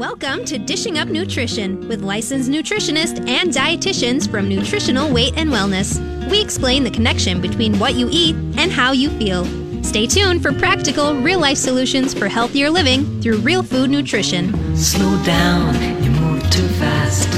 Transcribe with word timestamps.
Welcome 0.00 0.46
to 0.46 0.56
Dishing 0.56 0.96
Up 0.96 1.08
Nutrition 1.08 1.86
with 1.86 2.00
licensed 2.00 2.50
nutritionists 2.50 3.18
and 3.28 3.50
dietitians 3.50 4.26
from 4.30 4.48
Nutritional 4.48 5.12
Weight 5.12 5.34
and 5.36 5.50
Wellness. 5.50 6.00
We 6.30 6.40
explain 6.40 6.84
the 6.84 6.90
connection 6.90 7.38
between 7.38 7.78
what 7.78 7.96
you 7.96 8.08
eat 8.10 8.34
and 8.56 8.72
how 8.72 8.92
you 8.92 9.10
feel. 9.18 9.44
Stay 9.84 10.06
tuned 10.06 10.40
for 10.40 10.54
practical, 10.54 11.14
real 11.16 11.38
life 11.38 11.58
solutions 11.58 12.14
for 12.14 12.28
healthier 12.28 12.70
living 12.70 13.20
through 13.20 13.40
real 13.40 13.62
food 13.62 13.90
nutrition. 13.90 14.74
Slow 14.74 15.22
down, 15.22 15.74
you 16.02 16.08
move 16.12 16.48
too 16.50 16.66
fast. 16.80 17.28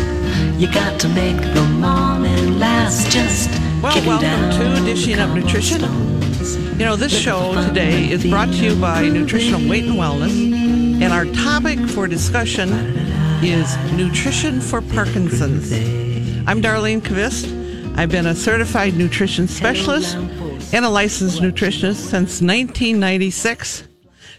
You 0.56 0.72
got 0.72 1.00
to 1.00 1.08
make 1.08 1.38
the 1.54 1.64
morning 1.80 2.60
last. 2.60 3.10
Just 3.10 3.50
Well, 3.82 3.92
kick 3.92 4.02
'em 4.04 4.08
welcome 4.08 4.28
down 4.28 4.76
to 4.76 4.84
Dishing 4.84 5.18
Up 5.18 5.34
Nutrition. 5.34 5.80
cobblestones. 5.80 6.58
You 6.78 6.84
know, 6.84 6.94
this 6.94 7.12
show 7.12 7.54
today 7.66 8.08
is 8.10 8.24
brought 8.24 8.50
to 8.52 8.64
you 8.64 8.76
by 8.76 9.08
Nutritional 9.08 9.68
Weight 9.68 9.84
and 9.84 9.94
Wellness, 9.94 10.61
and 11.02 11.12
our 11.12 11.24
topic 11.24 11.80
for 11.80 12.06
discussion 12.06 12.68
is 13.42 13.76
nutrition 13.94 14.60
for 14.60 14.80
Parkinson's. 14.80 15.72
I'm 16.46 16.62
Darlene 16.62 17.00
Kvist. 17.00 17.98
I've 17.98 18.08
been 18.08 18.26
a 18.26 18.36
certified 18.36 18.94
nutrition 18.94 19.48
specialist 19.48 20.14
and 20.14 20.84
a 20.84 20.88
licensed 20.88 21.42
nutritionist 21.42 21.96
since 21.96 22.40
1996. 22.40 23.82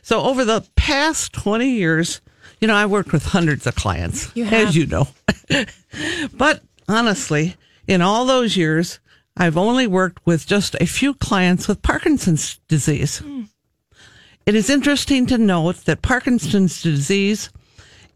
So, 0.04 0.22
over 0.22 0.46
the 0.46 0.66
past 0.78 1.34
20 1.34 1.70
years, 1.70 2.22
you 2.62 2.70
know, 2.70 2.76
I 2.76 2.86
worked 2.86 3.12
with 3.12 3.26
hundreds 3.26 3.68
of 3.68 3.76
clients, 3.76 4.32
You 4.34 4.45
as 4.45 4.73
you 4.73 4.86
know. 4.86 5.09
but 6.34 6.64
honestly, 6.88 7.58
in 7.88 8.02
all 8.02 8.26
those 8.26 8.56
years, 8.56 9.02
I've 9.36 9.58
only 9.58 9.86
worked 9.86 10.26
with 10.26 10.48
just 10.48 10.76
a 10.76 10.86
few 10.86 11.14
clients 11.14 11.68
with 11.68 11.82
Parkinson's 11.82 12.62
disease. 12.70 13.20
Hmm. 13.20 13.44
It 14.46 14.56
is 14.56 14.70
interesting 14.70 15.26
to 15.28 15.38
note 15.38 15.86
that 15.86 16.02
Parkinson's 16.02 16.82
disease 16.82 17.50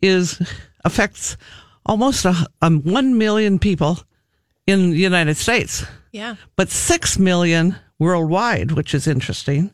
is 0.02 0.42
affects 0.84 1.38
almost 1.86 2.26
a, 2.26 2.46
um, 2.62 2.82
1 2.82 3.18
million 3.18 3.60
people 3.60 4.00
in 4.66 4.92
the 4.92 4.98
United 4.98 5.38
States, 5.38 5.86
Yeah. 6.12 6.36
but 6.56 6.70
6 6.70 7.18
million 7.18 7.78
worldwide, 8.00 8.72
which 8.74 8.94
is 8.94 9.08
interesting. 9.08 9.72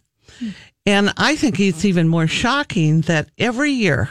And 0.85 1.13
I 1.17 1.35
think 1.35 1.59
it's 1.59 1.85
even 1.85 2.07
more 2.07 2.27
shocking 2.27 3.01
that 3.01 3.29
every 3.37 3.71
year, 3.71 4.09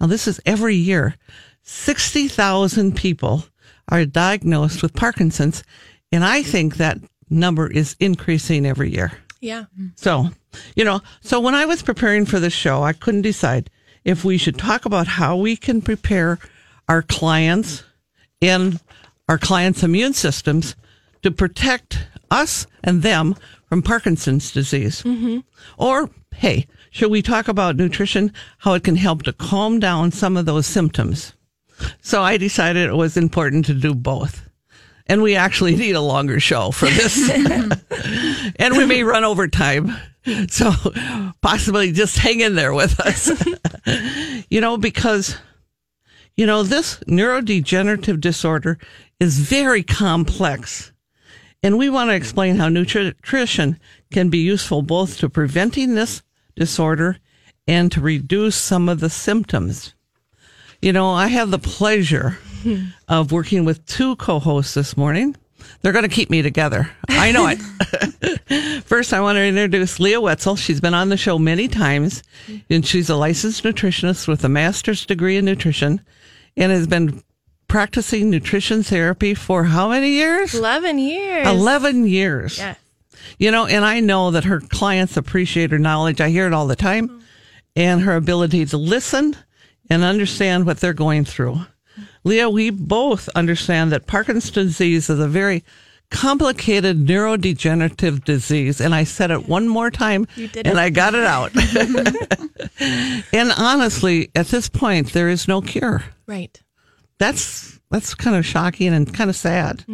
now 0.00 0.06
this 0.06 0.26
is 0.28 0.40
every 0.46 0.76
year, 0.76 1.16
60,000 1.62 2.94
people 2.96 3.46
are 3.88 4.04
diagnosed 4.04 4.82
with 4.82 4.94
Parkinson's. 4.94 5.62
And 6.12 6.24
I 6.24 6.42
think 6.42 6.76
that 6.76 6.98
number 7.30 7.66
is 7.70 7.96
increasing 8.00 8.64
every 8.66 8.92
year. 8.92 9.12
Yeah. 9.44 9.64
So, 9.96 10.30
you 10.74 10.84
know, 10.84 11.02
so 11.20 11.38
when 11.38 11.54
I 11.54 11.66
was 11.66 11.82
preparing 11.82 12.24
for 12.24 12.40
the 12.40 12.48
show, 12.48 12.82
I 12.82 12.94
couldn't 12.94 13.22
decide 13.22 13.68
if 14.02 14.24
we 14.24 14.38
should 14.38 14.58
talk 14.58 14.86
about 14.86 15.06
how 15.06 15.36
we 15.36 15.54
can 15.54 15.82
prepare 15.82 16.38
our 16.88 17.02
clients 17.02 17.84
and 18.40 18.80
our 19.28 19.36
clients' 19.36 19.82
immune 19.82 20.14
systems 20.14 20.76
to 21.22 21.30
protect 21.30 22.06
us 22.30 22.66
and 22.82 23.02
them 23.02 23.34
from 23.68 23.82
Parkinson's 23.82 24.50
disease. 24.50 25.02
Mm-hmm. 25.02 25.40
Or, 25.76 26.08
hey, 26.34 26.66
should 26.90 27.10
we 27.10 27.20
talk 27.20 27.46
about 27.46 27.76
nutrition, 27.76 28.32
how 28.58 28.72
it 28.72 28.84
can 28.84 28.96
help 28.96 29.24
to 29.24 29.32
calm 29.34 29.78
down 29.78 30.10
some 30.10 30.38
of 30.38 30.46
those 30.46 30.66
symptoms? 30.66 31.34
So 32.00 32.22
I 32.22 32.38
decided 32.38 32.88
it 32.88 32.94
was 32.94 33.16
important 33.18 33.66
to 33.66 33.74
do 33.74 33.94
both. 33.94 34.48
And 35.06 35.22
we 35.22 35.36
actually 35.36 35.76
need 35.76 35.96
a 35.96 36.00
longer 36.00 36.40
show 36.40 36.70
for 36.70 36.86
this. 36.86 37.30
and 38.56 38.76
we 38.76 38.86
may 38.86 39.02
run 39.02 39.24
over 39.24 39.48
time. 39.48 39.96
So 40.48 40.72
possibly 41.42 41.92
just 41.92 42.16
hang 42.16 42.40
in 42.40 42.54
there 42.54 42.72
with 42.72 42.98
us. 43.00 43.30
you 44.50 44.60
know, 44.60 44.78
because, 44.78 45.36
you 46.36 46.46
know, 46.46 46.62
this 46.62 46.98
neurodegenerative 47.00 48.20
disorder 48.20 48.78
is 49.20 49.38
very 49.38 49.82
complex. 49.82 50.92
And 51.62 51.78
we 51.78 51.90
want 51.90 52.10
to 52.10 52.14
explain 52.14 52.56
how 52.56 52.68
nutrition 52.68 53.78
can 54.12 54.30
be 54.30 54.38
useful 54.38 54.82
both 54.82 55.18
to 55.18 55.28
preventing 55.28 55.94
this 55.94 56.22
disorder 56.56 57.18
and 57.66 57.90
to 57.92 58.00
reduce 58.00 58.56
some 58.56 58.88
of 58.88 59.00
the 59.00 59.10
symptoms. 59.10 59.94
You 60.80 60.92
know, 60.92 61.10
I 61.10 61.28
have 61.28 61.50
the 61.50 61.58
pleasure 61.58 62.38
of 63.08 63.32
working 63.32 63.64
with 63.64 63.84
two 63.86 64.16
co 64.16 64.38
hosts 64.38 64.74
this 64.74 64.96
morning. 64.96 65.36
They're 65.80 65.92
going 65.92 66.08
to 66.08 66.14
keep 66.14 66.30
me 66.30 66.42
together. 66.42 66.90
I 67.08 67.32
know 67.32 67.46
it. 67.48 68.82
First, 68.84 69.12
I 69.12 69.20
want 69.20 69.36
to 69.36 69.44
introduce 69.44 69.98
Leah 69.98 70.20
Wetzel. 70.20 70.56
She's 70.56 70.80
been 70.80 70.94
on 70.94 71.08
the 71.08 71.16
show 71.16 71.38
many 71.38 71.68
times, 71.68 72.22
and 72.68 72.86
she's 72.86 73.08
a 73.08 73.16
licensed 73.16 73.64
nutritionist 73.64 74.28
with 74.28 74.44
a 74.44 74.48
master's 74.48 75.06
degree 75.06 75.36
in 75.36 75.44
nutrition 75.44 76.02
and 76.56 76.70
has 76.70 76.86
been 76.86 77.22
practicing 77.68 78.30
nutrition 78.30 78.82
therapy 78.82 79.34
for 79.34 79.64
how 79.64 79.88
many 79.88 80.10
years? 80.10 80.54
11 80.54 80.98
years. 80.98 81.46
11 81.46 82.06
years. 82.06 82.58
Yes. 82.58 82.78
You 83.38 83.50
know, 83.50 83.66
and 83.66 83.84
I 83.84 84.00
know 84.00 84.30
that 84.30 84.44
her 84.44 84.60
clients 84.60 85.16
appreciate 85.16 85.70
her 85.70 85.78
knowledge. 85.78 86.20
I 86.20 86.28
hear 86.28 86.46
it 86.46 86.52
all 86.52 86.66
the 86.66 86.76
time 86.76 87.22
and 87.74 88.02
her 88.02 88.16
ability 88.16 88.66
to 88.66 88.76
listen 88.76 89.36
and 89.90 90.04
understand 90.04 90.66
what 90.66 90.78
they're 90.78 90.92
going 90.92 91.24
through. 91.24 91.58
Leah, 92.24 92.48
we 92.50 92.70
both 92.70 93.28
understand 93.34 93.92
that 93.92 94.06
Parkinson's 94.06 94.50
disease 94.50 95.10
is 95.10 95.20
a 95.20 95.28
very 95.28 95.62
complicated 96.10 97.06
neurodegenerative 97.06 98.24
disease. 98.24 98.80
And 98.80 98.94
I 98.94 99.04
said 99.04 99.30
it 99.30 99.48
one 99.48 99.68
more 99.68 99.90
time 99.90 100.26
and. 100.64 100.78
I 100.78 100.90
got 100.90 101.14
it 101.14 101.24
out. 101.24 101.52
and 103.32 103.52
honestly, 103.58 104.30
at 104.34 104.46
this 104.48 104.68
point, 104.68 105.12
there 105.12 105.28
is 105.28 105.48
no 105.48 105.60
cure 105.60 106.04
Right. 106.26 106.60
that's 107.18 107.78
that's 107.90 108.14
kind 108.14 108.36
of 108.36 108.44
shocking 108.46 108.92
and 108.92 109.12
kind 109.12 109.30
of 109.30 109.36
sad. 109.36 109.84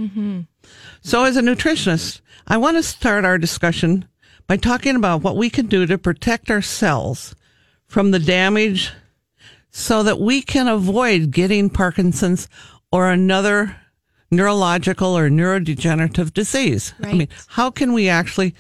So, 1.03 1.25
as 1.25 1.37
a 1.37 1.43
nutritionist, 1.43 2.21
I 2.47 2.57
want 2.57 2.77
to 2.77 2.83
start 2.83 3.25
our 3.25 3.37
discussion 3.39 4.07
by 4.47 4.57
talking 4.57 4.97
about 4.97 5.23
what 5.23 5.37
we 5.37 5.51
can 5.51 5.67
do 5.67 5.87
to 5.87 5.99
protect 5.99 6.51
our 6.51 6.63
cells 6.63 7.35
from 7.87 8.11
the 8.11 8.19
damage, 8.19 8.93
so 9.71 10.03
that 10.03 10.21
we 10.21 10.43
can 10.43 10.69
avoid 10.69 11.31
getting 11.31 11.71
Parkinson's 11.71 12.49
or 12.93 13.11
another 13.11 13.77
neurological 14.31 15.17
or 15.17 15.29
neurodegenerative 15.29 16.33
disease. 16.33 16.95
I 17.03 17.13
mean, 17.15 17.29
how 17.49 17.71
can 17.71 17.93
we 17.93 18.09
actually 18.09 18.55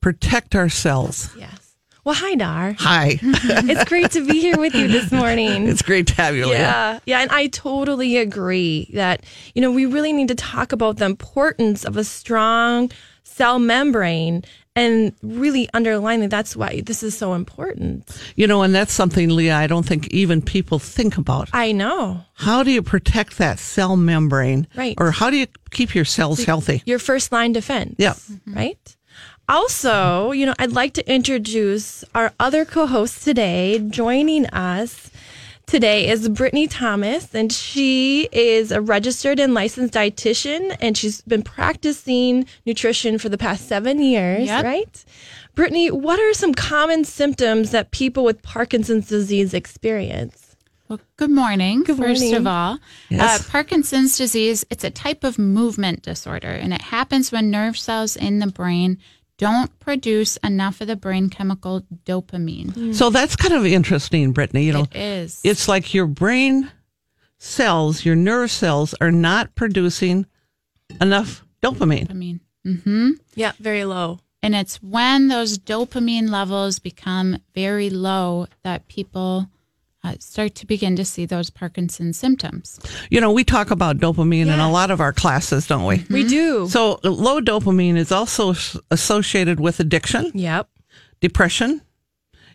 protect 0.00 0.54
ourselves? 0.54 1.30
Yes. 1.36 1.74
Well, 2.04 2.14
hi, 2.14 2.36
Dar. 2.36 2.76
Hi, 2.78 3.18
it's 3.22 3.84
great 3.88 4.12
to 4.12 4.24
be 4.24 4.40
here 4.40 4.56
with 4.56 4.76
you 4.76 4.86
this 4.86 5.10
morning. 5.10 5.66
it's 5.66 5.82
great 5.82 6.06
to 6.06 6.14
have 6.14 6.36
you. 6.36 6.46
Yeah, 6.46 7.00
yeah, 7.04 7.18
and 7.18 7.32
I 7.32 7.48
totally 7.48 8.18
agree 8.18 8.88
that 8.94 9.24
you 9.56 9.60
know 9.60 9.72
we 9.72 9.86
really 9.86 10.12
need 10.12 10.28
to 10.28 10.36
talk 10.36 10.70
about 10.70 10.98
the 10.98 11.04
importance 11.04 11.84
of 11.84 11.96
a 11.96 12.04
strong 12.04 12.92
cell 13.24 13.58
membrane 13.58 14.44
and 14.76 15.12
really 15.22 15.68
underline 15.72 16.20
that 16.20 16.30
that's 16.30 16.54
why 16.54 16.82
this 16.82 17.02
is 17.02 17.16
so 17.16 17.32
important. 17.32 18.04
You 18.36 18.46
know, 18.46 18.62
and 18.62 18.74
that's 18.74 18.92
something, 18.92 19.30
Leah, 19.30 19.56
I 19.56 19.66
don't 19.66 19.86
think 19.86 20.08
even 20.08 20.42
people 20.42 20.78
think 20.78 21.16
about. 21.16 21.48
I 21.52 21.72
know. 21.72 22.20
How 22.34 22.62
do 22.62 22.70
you 22.70 22.82
protect 22.82 23.38
that 23.38 23.58
cell 23.58 23.96
membrane? 23.96 24.68
Right. 24.76 24.94
Or 24.98 25.10
how 25.10 25.30
do 25.30 25.38
you 25.38 25.46
keep 25.70 25.94
your 25.94 26.04
cells 26.04 26.44
healthy? 26.44 26.82
Your 26.84 26.98
first 26.98 27.32
line 27.32 27.52
defense. 27.52 27.96
Yeah. 27.98 28.12
Mm-hmm. 28.12 28.54
Right? 28.54 28.96
Also, 29.48 30.32
you 30.32 30.44
know, 30.44 30.54
I'd 30.58 30.72
like 30.72 30.94
to 30.94 31.12
introduce 31.12 32.04
our 32.14 32.32
other 32.38 32.64
co 32.64 32.86
host 32.86 33.22
today. 33.22 33.78
Joining 33.90 34.46
us 34.46 35.10
today 35.66 36.08
is 36.08 36.28
Brittany 36.28 36.66
Thomas, 36.68 37.34
and 37.34 37.52
she 37.52 38.28
is 38.32 38.70
a 38.70 38.80
registered 38.80 39.40
and 39.40 39.52
licensed 39.52 39.94
dietitian, 39.94 40.76
and 40.80 40.96
she's 40.96 41.20
been 41.22 41.42
practicing 41.42 42.46
nutrition 42.64 43.18
for 43.18 43.28
the 43.28 43.38
past 43.38 43.68
seven 43.68 44.00
years, 44.00 44.46
Yep. 44.46 44.64
right? 44.64 45.04
Brittany, 45.54 45.90
what 45.90 46.20
are 46.20 46.32
some 46.34 46.54
common 46.54 47.04
symptoms 47.04 47.70
that 47.72 47.90
people 47.90 48.24
with 48.24 48.42
Parkinson's 48.42 49.08
disease 49.08 49.54
experience? 49.54 50.42
Well, 50.88 51.00
good 51.16 51.30
morning. 51.32 51.82
Good 51.82 51.98
morning. 51.98 52.14
first 52.16 52.32
of 52.32 52.46
all, 52.46 52.78
Yes. 53.08 53.40
uh, 53.40 53.50
Parkinson's 53.50 54.16
disease, 54.16 54.64
it's 54.70 54.84
a 54.84 54.90
type 54.90 55.24
of 55.24 55.36
movement 55.36 56.02
disorder, 56.02 56.46
and 56.50 56.72
it 56.72 56.80
happens 56.80 57.32
when 57.32 57.50
nerve 57.50 57.76
cells 57.76 58.14
in 58.14 58.38
the 58.38 58.46
brain 58.46 58.98
don't 59.38 59.76
produce 59.80 60.36
enough 60.38 60.80
of 60.80 60.86
the 60.86 60.96
brain 60.96 61.28
chemical 61.30 61.84
dopamine. 62.04 62.94
So 62.94 63.10
that's 63.10 63.36
kind 63.36 63.54
of 63.54 63.66
interesting, 63.66 64.32
Brittany. 64.32 64.64
You 64.64 64.72
know, 64.72 64.82
It 64.92 64.96
is. 64.96 65.40
it's 65.44 65.68
like 65.68 65.92
your 65.94 66.06
brain 66.06 66.70
cells, 67.38 68.04
your 68.04 68.16
nerve 68.16 68.50
cells 68.50 68.94
are 69.00 69.12
not 69.12 69.54
producing 69.54 70.26
enough 71.00 71.44
dopamine. 71.62 72.08
dopamine. 72.08 72.40
hmm 72.82 73.10
Yeah, 73.34 73.52
very 73.60 73.84
low. 73.84 74.20
And 74.42 74.54
it's 74.54 74.76
when 74.82 75.28
those 75.28 75.58
dopamine 75.58 76.30
levels 76.30 76.78
become 76.78 77.38
very 77.54 77.90
low 77.90 78.46
that 78.62 78.86
people 78.88 79.48
uh, 80.06 80.14
start 80.20 80.54
to 80.54 80.66
begin 80.66 80.94
to 80.96 81.04
see 81.04 81.26
those 81.26 81.50
Parkinson's 81.50 82.16
symptoms. 82.16 82.78
You 83.10 83.20
know, 83.20 83.32
we 83.32 83.44
talk 83.44 83.70
about 83.70 83.98
dopamine 83.98 84.46
in 84.46 84.60
a 84.60 84.70
lot 84.70 84.90
of 84.90 85.00
our 85.00 85.12
classes, 85.12 85.66
don't 85.66 85.84
we? 85.84 86.04
We 86.10 86.24
do. 86.24 86.68
So 86.68 87.00
low 87.02 87.40
dopamine 87.40 87.96
is 87.96 88.12
also 88.12 88.54
associated 88.90 89.58
with 89.58 89.80
addiction, 89.80 90.30
yep. 90.34 90.68
depression, 91.20 91.82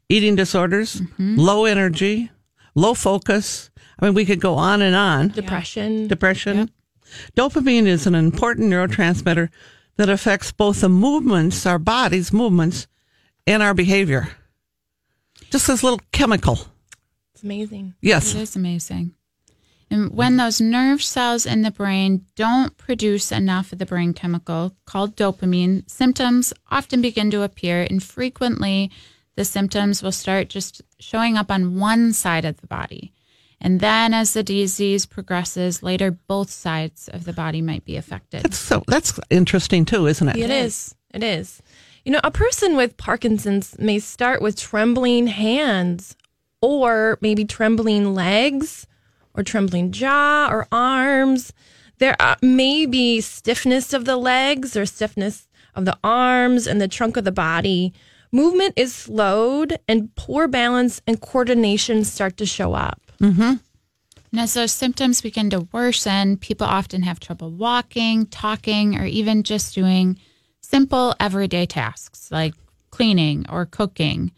eating 0.07 0.35
disorders, 0.35 1.01
low 1.19 1.65
energy, 1.65 2.31
low 2.75 2.93
focus. 2.93 3.69
I 3.99 4.05
mean, 4.05 4.13
we 4.13 4.25
could 4.25 4.39
go 4.39 4.55
on 4.55 4.81
and 4.81 4.95
on. 4.95 5.29
Depression. 5.29 6.07
Depression. 6.07 6.71
Dopamine 7.35 7.85
is 7.85 8.07
an 8.07 8.15
important 8.15 8.71
neurotransmitter 8.71 9.49
that 9.97 10.09
affects 10.09 10.51
both 10.51 10.81
the 10.81 10.89
movements, 10.89 11.65
our 11.65 11.77
body's 11.77 12.31
movements, 12.31 12.87
and 13.45 13.61
our 13.61 13.73
behavior. 13.73 14.29
Just 15.51 15.67
this 15.67 15.83
little 15.83 15.99
chemical. 16.13 16.59
It's 17.41 17.45
amazing. 17.45 17.95
Yes. 18.01 18.35
It 18.35 18.41
is 18.41 18.55
amazing. 18.55 19.15
And 19.89 20.11
when 20.15 20.37
those 20.37 20.61
nerve 20.61 21.01
cells 21.01 21.47
in 21.47 21.63
the 21.63 21.71
brain 21.71 22.25
don't 22.35 22.77
produce 22.77 23.31
enough 23.31 23.73
of 23.73 23.79
the 23.79 23.85
brain 23.85 24.13
chemical 24.13 24.75
called 24.85 25.15
dopamine, 25.15 25.89
symptoms 25.89 26.53
often 26.69 27.01
begin 27.01 27.31
to 27.31 27.41
appear, 27.41 27.81
and 27.81 28.01
frequently 28.01 28.91
the 29.35 29.43
symptoms 29.43 30.03
will 30.03 30.11
start 30.11 30.49
just 30.49 30.83
showing 30.99 31.35
up 31.35 31.49
on 31.51 31.79
one 31.79 32.13
side 32.13 32.45
of 32.45 32.61
the 32.61 32.67
body. 32.67 33.11
And 33.59 33.79
then 33.79 34.13
as 34.13 34.33
the 34.33 34.43
disease 34.43 35.07
progresses, 35.07 35.81
later 35.81 36.11
both 36.11 36.51
sides 36.51 37.09
of 37.09 37.25
the 37.25 37.33
body 37.33 37.61
might 37.61 37.83
be 37.83 37.97
affected. 37.97 38.53
So 38.53 38.83
that's 38.87 39.19
interesting 39.31 39.85
too, 39.85 40.05
isn't 40.05 40.29
it? 40.29 40.37
It 40.37 40.51
is. 40.51 40.95
It 41.11 41.23
is. 41.23 41.61
You 42.05 42.11
know, 42.13 42.21
a 42.23 42.31
person 42.31 42.75
with 42.75 42.97
Parkinson's 42.97 43.77
may 43.77 43.99
start 43.99 44.41
with 44.41 44.59
trembling 44.59 45.27
hands 45.27 46.15
or 46.61 47.17
maybe 47.21 47.45
trembling 47.45 48.13
legs 48.13 48.87
or 49.33 49.43
trembling 49.43 49.91
jaw 49.91 50.47
or 50.51 50.67
arms. 50.71 51.53
There 51.97 52.15
may 52.41 52.85
be 52.85 53.21
stiffness 53.21 53.93
of 53.93 54.05
the 54.05 54.17
legs 54.17 54.75
or 54.75 54.85
stiffness 54.85 55.47
of 55.75 55.85
the 55.85 55.97
arms 56.03 56.67
and 56.67 56.81
the 56.81 56.87
trunk 56.87 57.17
of 57.17 57.23
the 57.23 57.31
body. 57.31 57.93
Movement 58.31 58.73
is 58.77 58.93
slowed 58.93 59.77
and 59.87 60.13
poor 60.15 60.47
balance 60.47 61.01
and 61.05 61.19
coordination 61.21 62.03
start 62.03 62.37
to 62.37 62.45
show 62.45 62.73
up. 62.73 63.01
And 64.31 64.39
as 64.39 64.53
those 64.53 64.71
symptoms 64.71 65.21
begin 65.21 65.49
to 65.49 65.67
worsen, 65.73 66.37
people 66.37 66.65
often 66.65 67.03
have 67.03 67.19
trouble 67.19 67.51
walking, 67.51 68.25
talking, 68.27 68.97
or 68.97 69.05
even 69.05 69.43
just 69.43 69.75
doing 69.75 70.17
simple 70.61 71.13
everyday 71.19 71.65
tasks 71.65 72.31
like 72.31 72.53
cleaning 72.91 73.45
or 73.49 73.65
cooking. 73.65 74.31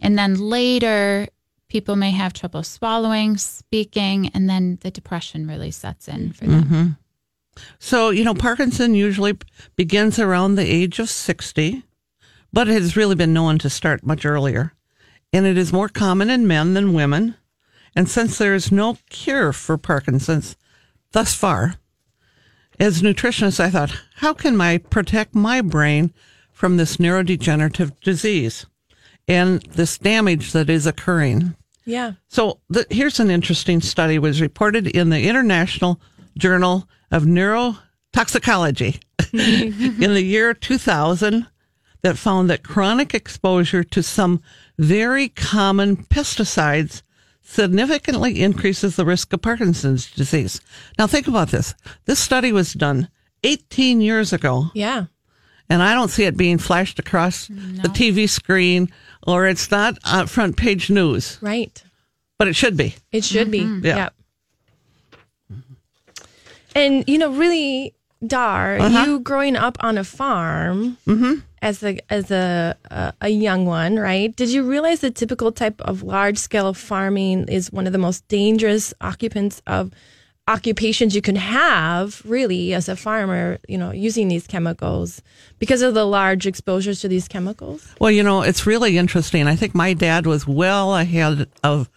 And 0.00 0.18
then 0.18 0.34
later, 0.34 1.28
people 1.68 1.96
may 1.96 2.10
have 2.10 2.32
trouble 2.32 2.62
swallowing, 2.62 3.36
speaking, 3.36 4.30
and 4.34 4.48
then 4.48 4.78
the 4.82 4.90
depression 4.90 5.46
really 5.46 5.70
sets 5.70 6.08
in 6.08 6.32
for 6.32 6.46
them. 6.46 6.64
Mm-hmm. 6.64 6.86
So, 7.78 8.10
you 8.10 8.24
know, 8.24 8.34
Parkinson 8.34 8.94
usually 8.94 9.36
begins 9.76 10.18
around 10.18 10.54
the 10.54 10.66
age 10.66 10.98
of 10.98 11.10
60, 11.10 11.82
but 12.52 12.68
it 12.68 12.80
has 12.80 12.96
really 12.96 13.14
been 13.14 13.32
known 13.32 13.58
to 13.58 13.70
start 13.70 14.06
much 14.06 14.24
earlier. 14.24 14.72
And 15.32 15.44
it 15.44 15.58
is 15.58 15.72
more 15.72 15.88
common 15.88 16.30
in 16.30 16.46
men 16.46 16.74
than 16.74 16.94
women. 16.94 17.34
And 17.94 18.08
since 18.08 18.38
there 18.38 18.54
is 18.54 18.72
no 18.72 18.96
cure 19.10 19.52
for 19.52 19.76
Parkinson's 19.76 20.56
thus 21.12 21.34
far, 21.34 21.74
as 22.78 23.02
nutritionist, 23.02 23.60
I 23.60 23.70
thought, 23.70 23.92
how 24.16 24.32
can 24.32 24.60
I 24.60 24.78
protect 24.78 25.34
my 25.34 25.60
brain 25.60 26.12
from 26.52 26.76
this 26.76 26.96
neurodegenerative 26.98 28.00
disease 28.00 28.66
and 29.26 29.60
this 29.62 29.98
damage 29.98 30.52
that 30.52 30.70
is 30.70 30.86
occurring? 30.86 31.56
Yeah. 31.88 32.12
So 32.28 32.60
the, 32.68 32.86
here's 32.90 33.18
an 33.18 33.30
interesting 33.30 33.80
study 33.80 34.18
was 34.18 34.42
reported 34.42 34.86
in 34.86 35.08
the 35.08 35.26
International 35.26 35.98
Journal 36.36 36.86
of 37.10 37.22
Neurotoxicology 37.22 39.00
in 39.32 40.14
the 40.14 40.22
year 40.22 40.52
2000 40.52 41.46
that 42.02 42.18
found 42.18 42.50
that 42.50 42.62
chronic 42.62 43.14
exposure 43.14 43.82
to 43.82 44.02
some 44.02 44.42
very 44.78 45.30
common 45.30 45.96
pesticides 45.96 47.02
significantly 47.40 48.42
increases 48.42 48.96
the 48.96 49.06
risk 49.06 49.32
of 49.32 49.40
Parkinson's 49.40 50.10
disease. 50.10 50.60
Now 50.98 51.06
think 51.06 51.26
about 51.26 51.48
this. 51.48 51.74
This 52.04 52.18
study 52.18 52.52
was 52.52 52.74
done 52.74 53.08
18 53.44 54.02
years 54.02 54.34
ago 54.34 54.66
Yeah. 54.74 55.06
And 55.70 55.82
I 55.82 55.94
don't 55.94 56.08
see 56.10 56.24
it 56.24 56.36
being 56.36 56.58
flashed 56.58 56.98
across 56.98 57.46
the 57.48 57.88
TV 57.92 58.28
screen 58.28 58.90
or 59.26 59.46
it's 59.46 59.70
not 59.70 59.98
uh, 60.04 60.26
front 60.26 60.56
page 60.56 60.88
news, 60.90 61.38
Right. 61.40 61.82
but 62.38 62.48
it 62.48 62.56
should 62.56 62.76
be. 62.76 62.94
It 63.12 63.24
should 63.24 63.50
be. 63.50 63.58
Yeah. 63.82 63.96
Yep. 63.96 64.14
And 66.74 67.04
you 67.08 67.18
know, 67.18 67.30
really, 67.32 67.94
Dar, 68.26 68.78
Uh-huh. 68.78 69.04
you 69.06 69.20
growing 69.20 69.56
up 69.56 69.76
on 69.80 69.96
a 69.98 70.04
farm 70.04 70.96
Mm-hmm. 71.06 71.34
as 71.62 71.82
a 71.82 71.98
as 72.10 72.30
a 72.30 72.76
a 72.90 73.12
a 73.22 73.28
young 73.28 73.64
one, 73.66 73.96
right? 73.96 74.34
Did 74.34 74.48
you 74.50 74.62
realize 74.64 75.00
the 75.00 75.10
typical 75.10 75.52
type 75.52 75.80
of 75.82 76.02
large 76.02 76.36
scale 76.38 76.74
farming 76.74 77.46
is 77.48 77.70
one 77.72 77.86
of 77.86 77.92
the 77.92 77.98
most 77.98 78.26
dangerous 78.28 78.92
occupants 79.00 79.62
of 79.66 79.90
occupations 80.48 81.14
you 81.14 81.22
can 81.22 81.36
have, 81.36 82.20
really, 82.24 82.74
as 82.74 82.88
a 82.88 82.96
farmer? 82.96 83.58
You 83.68 83.78
know, 83.78 83.92
using 83.92 84.28
these 84.28 84.46
chemicals 84.46 85.22
because 85.58 85.82
of 85.82 85.94
the 85.94 86.04
large 86.04 86.46
exposures 86.46 87.00
to 87.02 87.08
these 87.08 87.28
chemicals. 87.28 87.86
Well, 88.00 88.10
you 88.10 88.22
know, 88.22 88.42
it's 88.42 88.66
really 88.66 88.98
interesting. 88.98 89.46
I 89.46 89.54
think 89.54 89.74
my 89.74 89.92
dad 89.92 90.26
was 90.26 90.46
well 90.46 90.96
ahead 90.96 91.48
of, 91.62 91.88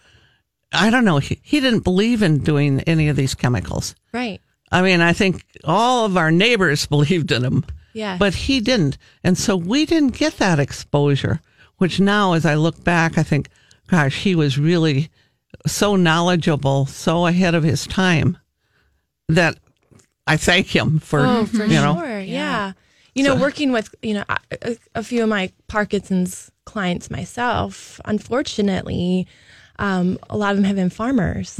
I 0.72 0.90
don't 0.90 1.04
know, 1.04 1.18
he, 1.18 1.40
he 1.42 1.58
didn't 1.60 1.80
believe 1.84 2.22
in 2.22 2.38
doing 2.38 2.80
any 2.80 3.08
of 3.08 3.16
these 3.16 3.34
chemicals. 3.34 3.94
Right. 4.12 4.40
I 4.70 4.82
mean, 4.82 5.00
I 5.00 5.12
think 5.12 5.44
all 5.64 6.04
of 6.06 6.16
our 6.16 6.30
neighbors 6.30 6.86
believed 6.94 7.32
in 7.32 7.42
them, 7.42 7.64
Yeah. 7.94 8.16
but 8.18 8.34
he 8.34 8.60
didn't. 8.60 8.98
And 9.24 9.36
so 9.36 9.56
we 9.56 9.86
didn't 9.86 10.16
get 10.16 10.36
that 10.38 10.58
exposure, 10.58 11.40
which 11.78 12.00
now, 12.00 12.32
as 12.34 12.46
I 12.46 12.54
look 12.54 12.82
back, 12.84 13.18
I 13.18 13.22
think, 13.22 13.48
gosh, 13.88 14.22
he 14.22 14.34
was 14.34 14.58
really 14.58 15.10
so 15.66 15.96
knowledgeable, 15.96 16.86
so 16.86 17.26
ahead 17.26 17.54
of 17.54 17.62
his 17.62 17.86
time 17.86 18.38
that 19.34 19.58
I 20.26 20.36
thank 20.36 20.66
him 20.68 20.98
for, 20.98 21.20
Oh, 21.20 21.46
for 21.46 21.64
you 21.64 21.74
know, 21.80 21.94
sure. 21.96 22.20
Yeah. 22.20 22.72
You 23.14 23.24
know, 23.24 23.36
working 23.36 23.72
with, 23.72 23.94
you 24.02 24.14
know, 24.14 24.24
a, 24.28 24.38
a- 24.62 24.76
a 24.96 25.02
few 25.02 25.22
of 25.22 25.28
my 25.28 25.50
Parkinson's 25.68 26.50
clients 26.64 27.10
myself, 27.10 28.00
unfortunately, 28.04 29.26
um, 29.78 30.18
a 30.30 30.36
lot 30.36 30.52
of 30.52 30.56
them 30.56 30.64
have 30.64 30.76
been 30.76 30.90
farmers. 30.90 31.58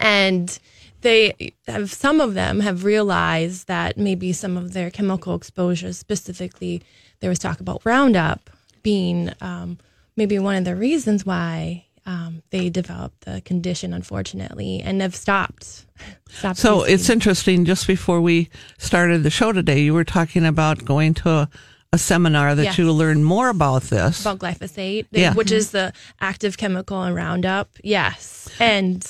And 0.00 0.58
they 1.00 1.52
have, 1.66 1.90
some 1.92 2.20
of 2.20 2.34
them 2.34 2.60
have 2.60 2.84
realized 2.84 3.68
that 3.68 3.96
maybe 3.96 4.32
some 4.32 4.56
of 4.56 4.72
their 4.72 4.90
chemical 4.90 5.34
exposures, 5.34 5.96
specifically, 5.98 6.82
there 7.20 7.30
was 7.30 7.38
talk 7.38 7.60
about 7.60 7.82
Roundup 7.84 8.50
being 8.82 9.32
um, 9.40 9.78
maybe 10.16 10.38
one 10.38 10.56
of 10.56 10.64
the 10.64 10.76
reasons 10.76 11.24
why 11.24 11.86
um, 12.08 12.42
they 12.50 12.70
developed 12.70 13.20
the 13.26 13.40
condition, 13.42 13.92
unfortunately, 13.92 14.80
and 14.82 15.02
have 15.02 15.14
stopped. 15.14 15.84
stopped 16.30 16.58
So 16.58 16.78
using- 16.80 16.94
it's 16.94 17.10
interesting. 17.10 17.64
Just 17.66 17.86
before 17.86 18.20
we 18.20 18.48
started 18.78 19.22
the 19.22 19.30
show 19.30 19.52
today, 19.52 19.80
you 19.80 19.92
were 19.92 20.04
talking 20.04 20.46
about 20.46 20.84
going 20.86 21.12
to 21.14 21.28
a, 21.30 21.48
a 21.92 21.98
seminar 21.98 22.54
that 22.54 22.64
Yes. 22.64 22.78
you 22.78 22.90
learn 22.92 23.22
more 23.24 23.50
about 23.50 23.82
this. 23.84 24.22
about 24.22 24.38
glyphosate, 24.38 25.06
Yeah. 25.10 25.34
which 25.34 25.52
is 25.52 25.70
the 25.70 25.92
active 26.20 26.56
chemical 26.56 27.04
in 27.04 27.14
Roundup. 27.14 27.68
Yes. 27.84 28.48
And 28.58 29.04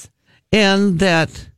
and 0.53 0.99
that 0.99 1.49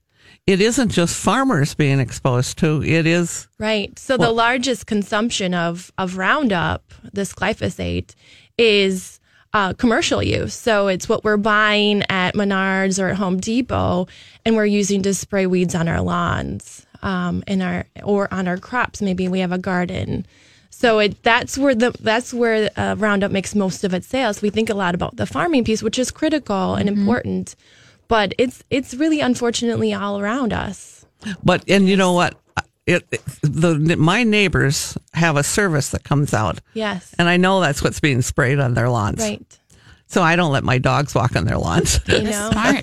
it 0.46 0.60
isn't 0.60 0.90
just 0.90 1.14
farmers 1.16 1.74
being 1.74 2.00
exposed 2.00 2.58
to, 2.58 2.82
it 2.82 3.06
is, 3.06 3.46
right. 3.58 3.96
So 3.98 4.16
the 4.16 4.32
largest 4.32 4.86
consumption 4.86 5.54
of, 5.54 5.92
of 5.96 6.16
Roundup, 6.16 6.82
this 7.12 7.32
glyphosate, 7.32 8.14
is 8.58 9.19
uh, 9.52 9.72
commercial 9.74 10.22
use. 10.22 10.54
So 10.54 10.88
it's 10.88 11.08
what 11.08 11.24
we're 11.24 11.36
buying 11.36 12.02
at 12.08 12.34
Menards 12.34 13.02
or 13.02 13.08
at 13.08 13.16
Home 13.16 13.38
Depot, 13.38 14.06
and 14.44 14.56
we're 14.56 14.66
using 14.66 15.02
to 15.02 15.14
spray 15.14 15.46
weeds 15.46 15.74
on 15.74 15.88
our 15.88 16.00
lawns, 16.00 16.86
um, 17.02 17.42
in 17.46 17.62
our 17.62 17.86
or 18.02 18.32
on 18.32 18.46
our 18.46 18.58
crops. 18.58 19.02
Maybe 19.02 19.28
we 19.28 19.40
have 19.40 19.52
a 19.52 19.58
garden. 19.58 20.26
So 20.70 20.98
it 21.00 21.22
that's 21.22 21.58
where 21.58 21.74
the 21.74 21.90
that's 22.00 22.32
where 22.32 22.70
uh, 22.76 22.94
Roundup 22.96 23.30
makes 23.32 23.54
most 23.54 23.84
of 23.84 23.92
its 23.92 24.06
sales. 24.06 24.40
We 24.40 24.50
think 24.50 24.70
a 24.70 24.74
lot 24.74 24.94
about 24.94 25.16
the 25.16 25.26
farming 25.26 25.64
piece, 25.64 25.82
which 25.82 25.98
is 25.98 26.10
critical 26.10 26.76
and 26.76 26.88
important, 26.88 27.54
but 28.08 28.32
it's 28.38 28.62
it's 28.70 28.94
really 28.94 29.20
unfortunately 29.20 29.92
all 29.92 30.20
around 30.20 30.52
us. 30.52 31.04
but, 31.44 31.68
and 31.68 31.88
you 31.88 31.96
know 31.96 32.12
what? 32.12 32.34
It, 32.86 33.06
it- 33.10 33.22
the, 33.42 33.96
my 33.96 34.24
neighbors 34.24 34.96
have 35.12 35.36
a 35.36 35.42
service 35.42 35.90
that 35.90 36.02
comes 36.04 36.32
out 36.34 36.60
Yes, 36.74 37.14
and 37.18 37.28
I 37.28 37.36
know 37.36 37.60
that's 37.60 37.82
what's 37.82 38.00
being 38.00 38.22
sprayed 38.22 38.58
on 38.60 38.74
their 38.74 38.88
lawns. 38.88 39.20
right. 39.20 39.42
So 40.06 40.22
I 40.22 40.34
don't 40.34 40.50
let 40.50 40.64
my 40.64 40.78
dogs 40.78 41.14
walk 41.14 41.36
on 41.36 41.44
their 41.44 41.56
lawns. 41.56 42.00
You 42.08 42.22
know, 42.22 42.50
Smart. 42.52 42.82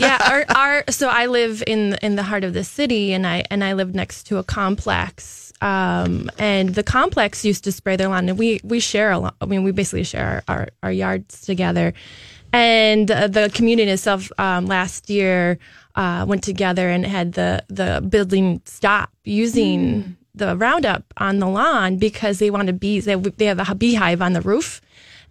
yeah. 0.00 0.16
Our, 0.30 0.56
our 0.56 0.84
so 0.88 1.06
I 1.10 1.26
live 1.26 1.62
in 1.66 1.98
in 2.00 2.16
the 2.16 2.22
heart 2.22 2.44
of 2.44 2.54
the 2.54 2.64
city, 2.64 3.12
and 3.12 3.26
I 3.26 3.44
and 3.50 3.62
I 3.62 3.74
live 3.74 3.94
next 3.94 4.22
to 4.28 4.38
a 4.38 4.42
complex. 4.42 5.52
Um, 5.60 6.30
and 6.38 6.74
the 6.74 6.82
complex 6.82 7.44
used 7.44 7.64
to 7.64 7.72
spray 7.72 7.96
their 7.96 8.08
lawn, 8.08 8.30
and 8.30 8.38
we 8.38 8.60
we 8.64 8.80
share 8.80 9.10
a 9.10 9.18
lot. 9.18 9.34
I 9.42 9.44
mean, 9.44 9.64
we 9.64 9.70
basically 9.72 10.04
share 10.04 10.42
our 10.48 10.56
our, 10.56 10.68
our 10.84 10.92
yards 10.92 11.42
together. 11.42 11.92
And 12.54 13.10
uh, 13.10 13.26
the 13.28 13.50
community 13.52 13.90
itself 13.90 14.30
um, 14.38 14.64
last 14.64 15.10
year 15.10 15.58
uh, 15.96 16.24
went 16.28 16.42
together 16.44 16.88
and 16.88 17.04
had 17.06 17.32
the 17.32 17.64
the 17.68 18.06
building 18.08 18.60
stop 18.64 19.10
using 19.24 20.16
the 20.34 20.56
Roundup 20.56 21.02
on 21.16 21.38
the 21.38 21.48
lawn 21.48 21.96
because 21.96 22.38
they 22.38 22.50
wanted 22.50 22.78
bees. 22.78 23.04
They 23.06 23.14
they 23.16 23.46
have 23.46 23.68
a 23.68 23.74
beehive 23.74 24.20
on 24.22 24.32
the 24.34 24.42
roof, 24.42 24.80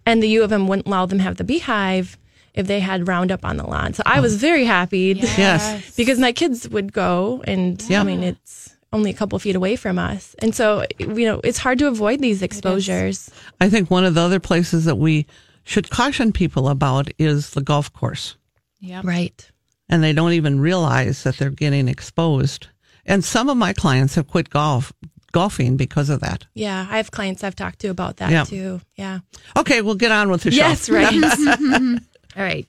and 0.04 0.22
the 0.22 0.28
U 0.28 0.42
of 0.42 0.52
M 0.52 0.66
wouldn't 0.68 0.86
allow 0.86 1.06
them 1.06 1.20
have 1.20 1.36
the 1.36 1.44
beehive 1.44 2.18
if 2.54 2.66
they 2.66 2.80
had 2.80 3.06
Roundup 3.06 3.44
on 3.44 3.56
the 3.58 3.66
lawn. 3.66 3.92
So 3.94 4.02
I 4.06 4.20
was 4.20 4.36
very 4.36 4.64
happy 4.64 5.14
Yes. 5.20 5.94
because 5.96 6.18
my 6.18 6.32
kids 6.32 6.68
would 6.68 6.92
go, 6.92 7.42
and 7.46 7.80
Yeah. 7.88 8.00
I 8.00 8.04
mean, 8.04 8.22
it's 8.24 8.74
only 8.92 9.10
a 9.10 9.14
couple 9.14 9.38
feet 9.38 9.54
away 9.56 9.76
from 9.76 9.98
us. 9.98 10.34
And 10.38 10.54
so, 10.54 10.84
you 10.98 11.26
know, 11.26 11.40
it's 11.44 11.58
hard 11.58 11.78
to 11.80 11.86
avoid 11.86 12.20
these 12.20 12.40
exposures. 12.42 13.30
I 13.60 13.68
think 13.68 13.90
one 13.90 14.04
of 14.06 14.14
the 14.14 14.22
other 14.22 14.40
places 14.40 14.86
that 14.86 14.96
we 14.96 15.26
should 15.64 15.90
caution 15.90 16.32
people 16.32 16.68
about 16.68 17.08
is 17.18 17.50
the 17.50 17.60
golf 17.60 17.92
course. 17.92 18.36
Yep. 18.80 19.04
Right. 19.04 19.50
And 19.88 20.02
they 20.02 20.12
don't 20.12 20.32
even 20.32 20.58
realize 20.60 21.22
that 21.22 21.36
they're 21.36 21.50
getting 21.50 21.88
exposed. 21.88 22.68
And 23.04 23.24
some 23.24 23.48
of 23.48 23.56
my 23.56 23.72
clients 23.72 24.14
have 24.16 24.26
quit 24.26 24.50
golf 24.50 24.92
golfing 25.32 25.76
because 25.76 26.08
of 26.08 26.20
that. 26.20 26.46
Yeah. 26.54 26.86
I 26.90 26.96
have 26.96 27.10
clients 27.10 27.44
I've 27.44 27.54
talked 27.56 27.80
to 27.80 27.88
about 27.88 28.16
that 28.16 28.30
Yeah. 28.30 28.44
too. 28.44 28.80
Yeah. 28.96 29.18
Okay, 29.56 29.82
we'll 29.82 29.94
get 29.94 30.10
on 30.10 30.30
with 30.30 30.42
the 30.44 30.50
show. 30.50 30.56
Yes, 30.56 30.88
right. 30.88 31.12
Mm-hmm. 31.14 31.96
All 32.36 32.42
right. 32.42 32.66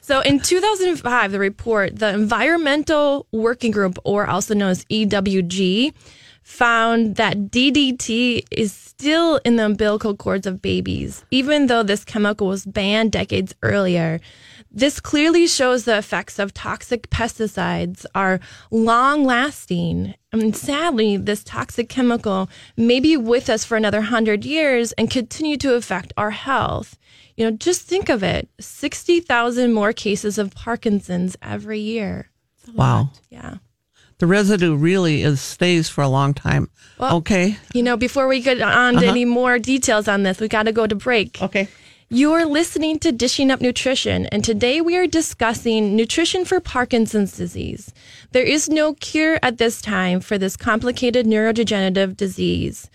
So 0.00 0.20
in 0.20 0.38
2005, 0.40 1.32
the 1.32 1.38
report, 1.38 1.98
the 1.98 2.10
Environmental 2.10 3.26
Working 3.32 3.70
Group, 3.72 3.98
or 4.04 4.26
also 4.28 4.54
known 4.54 4.70
as 4.70 4.84
EWG, 4.86 5.92
found 6.42 7.16
that 7.16 7.50
DDT 7.50 8.44
is 8.50 8.72
still 8.72 9.36
in 9.44 9.56
the 9.56 9.64
umbilical 9.66 10.14
cords 10.16 10.46
of 10.46 10.60
babies, 10.62 11.24
even 11.30 11.66
though 11.66 11.82
this 11.82 12.04
chemical 12.04 12.46
was 12.48 12.64
banned 12.66 13.10
decades 13.12 13.54
earlier. 13.62 14.20
This 14.74 15.00
clearly 15.00 15.46
shows 15.46 15.84
the 15.84 15.98
effects 15.98 16.38
of 16.38 16.54
toxic 16.54 17.10
pesticides 17.10 18.06
are 18.14 18.40
long 18.70 19.22
lasting. 19.24 20.14
And 20.32 20.56
sadly, 20.56 21.18
this 21.18 21.44
toxic 21.44 21.90
chemical 21.90 22.48
may 22.74 22.98
be 22.98 23.18
with 23.18 23.50
us 23.50 23.64
for 23.64 23.76
another 23.76 24.00
hundred 24.00 24.46
years 24.46 24.92
and 24.92 25.10
continue 25.10 25.58
to 25.58 25.74
affect 25.74 26.14
our 26.16 26.30
health. 26.30 26.98
You 27.36 27.50
know, 27.50 27.56
just 27.56 27.82
think 27.82 28.08
of 28.08 28.22
it 28.22 28.48
60,000 28.60 29.74
more 29.74 29.92
cases 29.92 30.38
of 30.38 30.54
Parkinson's 30.54 31.36
every 31.42 31.80
year. 31.80 32.30
Wow. 32.74 33.10
Yeah. 33.28 33.56
The 34.18 34.26
residue 34.26 34.74
really 34.74 35.22
is 35.22 35.40
stays 35.40 35.90
for 35.90 36.00
a 36.00 36.08
long 36.08 36.32
time. 36.32 36.70
Well- 36.98 37.16
okay. 37.16 37.58
You 37.74 37.82
know, 37.82 37.98
before 37.98 38.26
we 38.26 38.40
get 38.40 38.62
on 38.62 38.94
to 38.94 39.00
uh-huh. 39.00 39.10
any 39.10 39.24
more 39.26 39.58
details 39.58 40.08
on 40.08 40.22
this, 40.22 40.40
we 40.40 40.48
got 40.48 40.62
to 40.62 40.72
go 40.72 40.86
to 40.86 40.94
break. 40.94 41.42
Okay. 41.42 41.68
You're 42.14 42.44
listening 42.44 42.98
to 42.98 43.10
Dishing 43.10 43.50
Up 43.50 43.62
Nutrition, 43.62 44.26
and 44.26 44.44
today 44.44 44.82
we 44.82 44.98
are 44.98 45.06
discussing 45.06 45.96
nutrition 45.96 46.44
for 46.44 46.60
Parkinson's 46.60 47.34
disease. 47.34 47.90
There 48.32 48.44
is 48.44 48.68
no 48.68 48.92
cure 48.92 49.38
at 49.42 49.56
this 49.56 49.80
time 49.80 50.20
for 50.20 50.36
this 50.36 50.54
complicated 50.54 51.24
neurodegenerative 51.24 52.14
disease. 52.18 52.90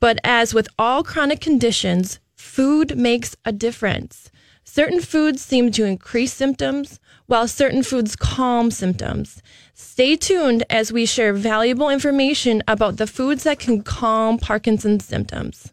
But 0.00 0.18
as 0.22 0.52
with 0.52 0.68
all 0.78 1.02
chronic 1.02 1.40
conditions, 1.40 2.20
food 2.36 2.94
makes 2.98 3.34
a 3.46 3.52
difference. 3.52 4.30
Certain 4.64 5.00
foods 5.00 5.40
seem 5.40 5.72
to 5.72 5.86
increase 5.86 6.34
symptoms, 6.34 7.00
while 7.24 7.48
certain 7.48 7.82
foods 7.82 8.16
calm 8.16 8.70
symptoms. 8.70 9.40
Stay 9.72 10.14
tuned 10.14 10.62
as 10.68 10.92
we 10.92 11.06
share 11.06 11.32
valuable 11.32 11.88
information 11.88 12.62
about 12.68 12.98
the 12.98 13.06
foods 13.06 13.44
that 13.44 13.60
can 13.60 13.80
calm 13.80 14.36
Parkinson's 14.36 15.06
symptoms. 15.06 15.72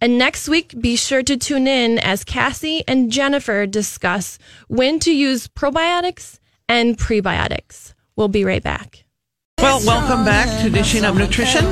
And 0.00 0.18
next 0.18 0.48
week, 0.48 0.74
be 0.80 0.96
sure 0.96 1.22
to 1.22 1.36
tune 1.36 1.66
in 1.66 1.98
as 1.98 2.24
Cassie 2.24 2.84
and 2.88 3.10
Jennifer 3.10 3.66
discuss 3.66 4.38
when 4.68 4.98
to 5.00 5.14
use 5.14 5.48
probiotics 5.48 6.38
and 6.68 6.96
prebiotics. 6.96 7.94
We'll 8.16 8.28
be 8.28 8.44
right 8.44 8.62
back. 8.62 9.04
Well, 9.58 9.80
welcome 9.86 10.24
back 10.24 10.62
to 10.62 10.70
Dishing 10.70 11.04
Up 11.04 11.14
Nutrition. 11.14 11.64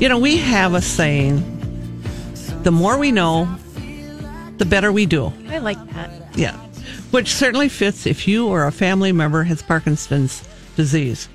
You 0.00 0.08
know, 0.08 0.18
we 0.18 0.36
have 0.36 0.74
a 0.74 0.80
saying 0.80 1.42
the 2.62 2.70
more 2.70 2.98
we 2.98 3.12
know, 3.12 3.48
the 4.58 4.64
better 4.64 4.92
we 4.92 5.06
do. 5.06 5.32
I 5.48 5.58
like 5.58 5.78
that. 5.94 6.10
Yeah. 6.36 6.56
Which 7.10 7.34
certainly 7.34 7.68
fits 7.68 8.06
if 8.06 8.28
you 8.28 8.48
or 8.48 8.66
a 8.66 8.72
family 8.72 9.12
member 9.12 9.42
has 9.44 9.62
Parkinson's 9.62 10.46
disease. 10.76 11.28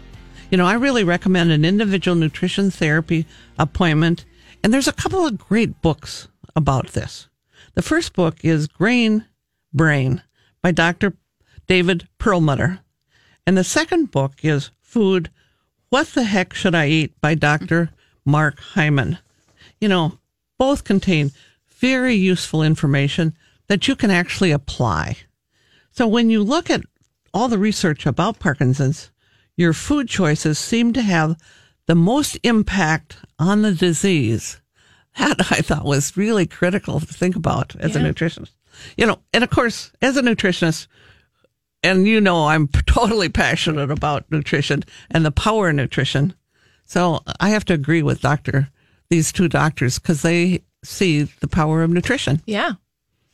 You 0.54 0.58
know, 0.58 0.68
I 0.68 0.76
really 0.76 1.04
recommend 1.04 1.52
an 1.52 1.66
individual 1.66 2.14
nutrition 2.14 2.70
therapy 2.70 3.26
appointment. 3.58 4.24
And 4.64 4.72
there's 4.72 4.88
a 4.88 4.94
couple 4.94 5.26
of 5.26 5.40
great 5.40 5.82
books 5.82 6.28
about 6.56 6.90
this. 6.90 7.28
The 7.74 7.82
first 7.82 8.14
book 8.14 8.38
is 8.44 8.68
Grain 8.68 9.26
Brain 9.74 10.22
by 10.62 10.72
Dr. 10.72 11.14
David 11.66 12.08
Perlmutter. 12.20 12.82
And 13.48 13.58
the 13.58 13.64
second 13.64 14.12
book 14.12 14.34
is 14.44 14.70
Food 14.80 15.32
What 15.90 16.10
the 16.10 16.22
Heck 16.24 16.54
Should 16.54 16.76
I 16.76 16.88
Eat 16.88 17.20
by 17.20 17.34
Dr. 17.34 17.90
Mark 18.24 18.60
Hyman. 18.60 19.18
You 19.82 19.88
know, 19.88 20.20
both 20.60 20.84
contain 20.84 21.32
very 21.68 22.14
useful 22.14 22.62
information 22.62 23.36
that 23.70 23.88
you 23.88 23.96
can 23.96 24.12
actually 24.12 24.52
apply. 24.52 25.18
So 25.90 26.06
when 26.06 26.30
you 26.30 26.44
look 26.44 26.70
at 26.70 26.84
all 27.34 27.48
the 27.48 27.58
research 27.58 28.06
about 28.06 28.38
Parkinson's, 28.38 29.10
your 29.56 29.74
food 29.74 30.08
choices 30.08 30.58
seem 30.58 30.94
to 30.94 31.02
have 31.02 31.38
the 31.86 31.96
most 31.96 32.38
impact 32.44 33.18
on 33.40 33.62
the 33.62 33.74
disease. 33.74 34.60
That 35.20 35.52
I 35.52 35.62
thought 35.62 35.86
was 35.86 36.18
really 36.18 36.48
critical 36.48 37.00
to 37.00 37.06
think 37.06 37.36
about 37.36 37.76
as 37.76 37.96
a 37.96 38.00
nutritionist. 38.00 38.50
You 38.98 39.06
know, 39.06 39.20
and 39.32 39.44
of 39.44 39.52
course, 39.52 39.92
as 40.02 40.18
a 40.18 40.24
nutritionist, 40.24 40.88
and 41.84 42.08
you 42.08 42.20
know, 42.20 42.48
I'm 42.48 42.68
totally 42.88 43.30
passionate 43.30 43.92
about 43.92 44.32
nutrition 44.32 44.84
and 45.12 45.24
the 45.24 45.32
power 45.32 45.70
of 45.70 45.76
nutrition. 45.76 46.34
So 46.86 47.22
I 47.40 47.50
have 47.50 47.64
to 47.66 47.76
agree 47.76 48.02
with 48.02 48.22
Dr. 48.22 48.70
These 49.12 49.32
two 49.32 49.48
doctors 49.48 50.00
because 50.00 50.24
they 50.24 50.64
see 50.84 51.24
the 51.24 51.48
power 51.48 51.84
of 51.84 51.92
nutrition. 51.92 52.42
Yeah, 52.48 52.72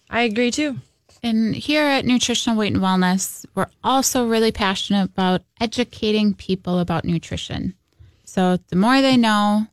I 0.10 0.24
agree 0.24 0.52
too. 0.52 0.80
And 1.22 1.56
here 1.56 1.84
at 1.84 2.06
Nutritional 2.06 2.58
Weight 2.58 2.74
and 2.74 2.82
Wellness, 2.82 3.46
we're 3.56 3.68
also 3.84 4.28
really 4.28 4.52
passionate 4.52 5.06
about 5.06 5.42
educating 5.60 6.34
people 6.34 6.80
about 6.80 7.04
nutrition. 7.06 7.76
So 8.26 8.58
the 8.70 8.76
more 8.76 9.02
they 9.02 9.18
know, 9.18 9.68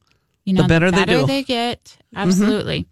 you 0.45 0.55
know, 0.55 0.63
The 0.63 0.69
better 0.69 0.91
they 0.91 1.05
do. 1.05 1.27
they 1.27 1.43
get. 1.43 1.99
Absolutely. 2.15 2.87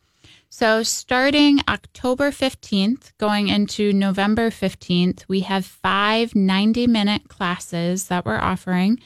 So 0.51 0.85
starting 0.85 1.59
October 1.69 2.31
15th, 2.31 3.13
going 3.19 3.49
into 3.49 3.93
November 3.93 4.51
15th, 4.51 5.25
we 5.27 5.41
have 5.41 5.67
five 5.67 6.37
90 6.37 6.87
minute 6.87 7.29
classes 7.29 8.07
that 8.07 8.25
we're 8.25 8.39
offering 8.39 9.01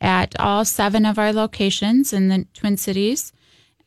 at 0.00 0.38
all 0.38 0.64
seven 0.66 1.06
of 1.06 1.18
our 1.18 1.32
locations 1.32 2.12
in 2.12 2.28
the 2.28 2.46
Twin 2.52 2.76
Cities. 2.76 3.32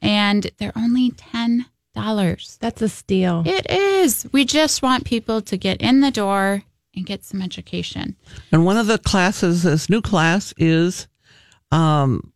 And 0.01 0.49
they're 0.57 0.73
only 0.75 1.11
$10. 1.11 1.65
That's 1.95 2.81
a 2.81 2.89
steal. 2.89 3.43
It 3.45 3.69
is. 3.69 4.27
We 4.31 4.45
just 4.45 4.81
want 4.81 5.05
people 5.05 5.41
to 5.43 5.57
get 5.57 5.81
in 5.81 6.01
the 6.01 6.11
door 6.11 6.63
and 6.95 7.05
get 7.05 7.23
some 7.23 7.41
education. 7.41 8.15
And 8.51 8.65
one 8.65 8.77
of 8.77 8.87
the 8.87 8.97
classes, 8.97 9.63
this 9.63 9.89
new 9.89 10.01
class, 10.01 10.53
is 10.57 11.07
um, 11.71 12.31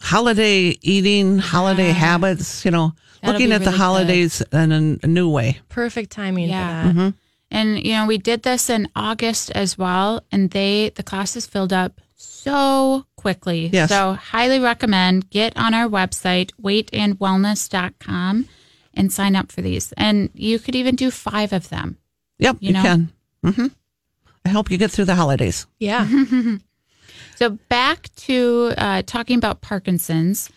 holiday 0.00 0.76
eating, 0.82 1.38
holiday 1.38 1.90
habits. 1.90 2.64
You 2.64 2.70
know, 2.70 2.92
That'll 3.20 3.34
looking 3.34 3.48
be 3.48 3.54
at 3.54 3.58
the 3.58 3.66
really 3.66 3.72
good. 3.72 3.80
holidays 3.80 4.42
in 4.52 4.72
a, 4.72 4.98
a 5.04 5.06
new 5.06 5.28
way. 5.28 5.60
Perfect 5.68 6.10
timing 6.10 6.48
Yeah. 6.48 6.82
for 6.82 6.88
that. 6.88 6.94
Mm-hmm. 6.96 7.08
And 7.52 7.84
you 7.84 7.92
know, 7.94 8.06
we 8.06 8.16
did 8.18 8.44
this 8.44 8.70
in 8.70 8.88
August 8.94 9.50
as 9.52 9.76
well, 9.76 10.22
and 10.30 10.50
they 10.52 10.90
the 10.94 11.02
classes 11.02 11.46
filled 11.46 11.72
up 11.72 12.00
so 12.16 13.06
quickly. 13.16 13.70
Yes. 13.72 13.88
So 13.88 14.12
highly 14.14 14.60
recommend 14.60 15.30
get 15.30 15.56
on 15.56 15.74
our 15.74 15.88
website 15.88 16.52
weightandwellness.com 16.62 18.48
and 18.94 19.12
sign 19.12 19.36
up 19.36 19.50
for 19.52 19.62
these. 19.62 19.92
And 19.92 20.30
you 20.34 20.58
could 20.58 20.74
even 20.74 20.96
do 20.96 21.10
5 21.10 21.52
of 21.52 21.68
them. 21.68 21.98
Yep, 22.38 22.56
You 22.60 22.68
you, 22.68 22.72
know? 22.74 22.82
can. 22.82 23.12
hmm 23.44 23.66
I 24.44 24.48
help 24.48 24.70
you 24.70 24.78
get 24.78 24.90
through 24.90 25.04
the 25.06 25.14
holidays. 25.14 25.66
Yeah. 25.78 26.06
So 27.36 27.50
back 27.70 28.14
to 28.16 28.72
uh, 28.76 29.02
talking 29.06 29.38
about 29.38 29.62
Parkinson's. 29.62 30.50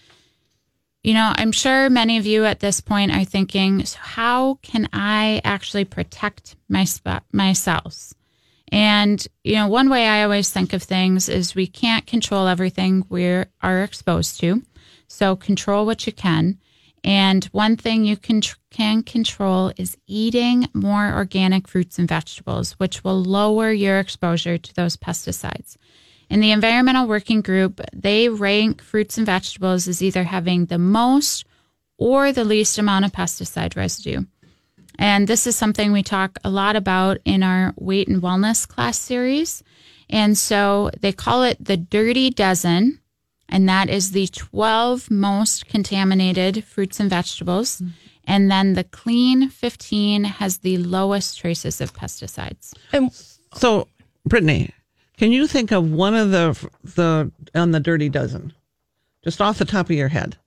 You 1.01 1.13
know, 1.13 1.31
I'm 1.35 1.51
sure 1.53 1.89
many 1.89 2.17
of 2.17 2.25
you 2.25 2.43
at 2.45 2.59
this 2.59 2.81
point 2.81 3.11
are 3.11 3.23
thinking, 3.23 3.85
so 3.85 3.97
how 4.01 4.55
can 4.61 4.89
I 4.91 5.39
actually 5.45 5.85
protect 5.85 6.55
my 6.69 6.83
sp- 6.87 7.23
my 7.31 7.53
cells? 7.53 8.13
And 8.69 9.25
you 9.45 9.55
know, 9.55 9.67
one 9.67 9.89
way 9.89 10.07
I 10.07 10.23
always 10.23 10.49
think 10.49 10.73
of 10.73 10.83
things 10.83 11.29
is 11.29 11.55
we 11.55 11.67
can't 11.67 12.05
control 12.05 12.47
everything 12.47 13.05
we 13.07 13.25
are 13.27 13.83
exposed 13.83 14.39
to. 14.41 14.61
So 15.07 15.35
control 15.37 15.85
what 15.85 16.05
you 16.05 16.11
can. 16.13 16.59
And 17.03 17.43
one 17.45 17.75
thing 17.75 18.05
you 18.05 18.15
can 18.15 18.41
can 18.71 19.03
control 19.03 19.71
is 19.77 19.97
eating 20.07 20.67
more 20.73 21.13
organic 21.13 21.67
fruits 21.67 21.99
and 21.99 22.07
vegetables, 22.07 22.73
which 22.73 23.03
will 23.03 23.21
lower 23.21 23.71
your 23.71 23.99
exposure 23.99 24.57
to 24.57 24.73
those 24.73 24.97
pesticides. 24.97 25.75
In 26.29 26.39
the 26.39 26.51
Environmental 26.51 27.07
Working 27.07 27.41
Group, 27.41 27.81
they 27.93 28.29
rank 28.29 28.81
fruits 28.81 29.17
and 29.17 29.25
vegetables 29.25 29.87
as 29.87 30.01
either 30.01 30.23
having 30.23 30.65
the 30.65 30.79
most 30.79 31.45
or 31.97 32.31
the 32.31 32.45
least 32.45 32.77
amount 32.77 33.05
of 33.05 33.11
pesticide 33.11 33.75
residue. 33.75 34.23
And 34.97 35.27
this 35.27 35.45
is 35.45 35.55
something 35.55 35.91
we 35.91 36.03
talk 36.03 36.39
a 36.43 36.49
lot 36.49 36.75
about 36.75 37.17
in 37.25 37.43
our 37.43 37.73
weight 37.75 38.07
and 38.07 38.21
wellness 38.21 38.67
class 38.67 38.97
series. 38.97 39.63
And 40.09 40.37
so 40.37 40.91
they 41.01 41.11
call 41.11 41.43
it 41.43 41.63
the 41.63 41.77
dirty 41.77 42.29
dozen. 42.29 42.99
And 43.49 43.67
that 43.69 43.89
is 43.89 44.11
the 44.11 44.27
12 44.27 45.11
most 45.11 45.67
contaminated 45.67 46.63
fruits 46.63 46.99
and 46.99 47.09
vegetables. 47.09 47.81
And 48.25 48.49
then 48.49 48.73
the 48.73 48.83
clean 48.85 49.49
15 49.49 50.23
has 50.23 50.59
the 50.59 50.77
lowest 50.77 51.37
traces 51.37 51.81
of 51.81 51.93
pesticides. 51.93 52.73
And 52.93 53.11
So, 53.53 53.87
Brittany, 54.25 54.71
can 55.17 55.31
you 55.31 55.45
think 55.45 55.71
of 55.71 55.91
one 55.91 56.15
of 56.15 56.31
the 56.31 56.69
the 56.95 57.31
on 57.53 57.71
the 57.71 57.79
dirty 57.79 58.09
dozen, 58.09 58.53
just 59.23 59.41
off 59.41 59.57
the 59.57 59.65
top 59.65 59.87
of 59.89 59.95
your 59.95 60.07
head? 60.07 60.37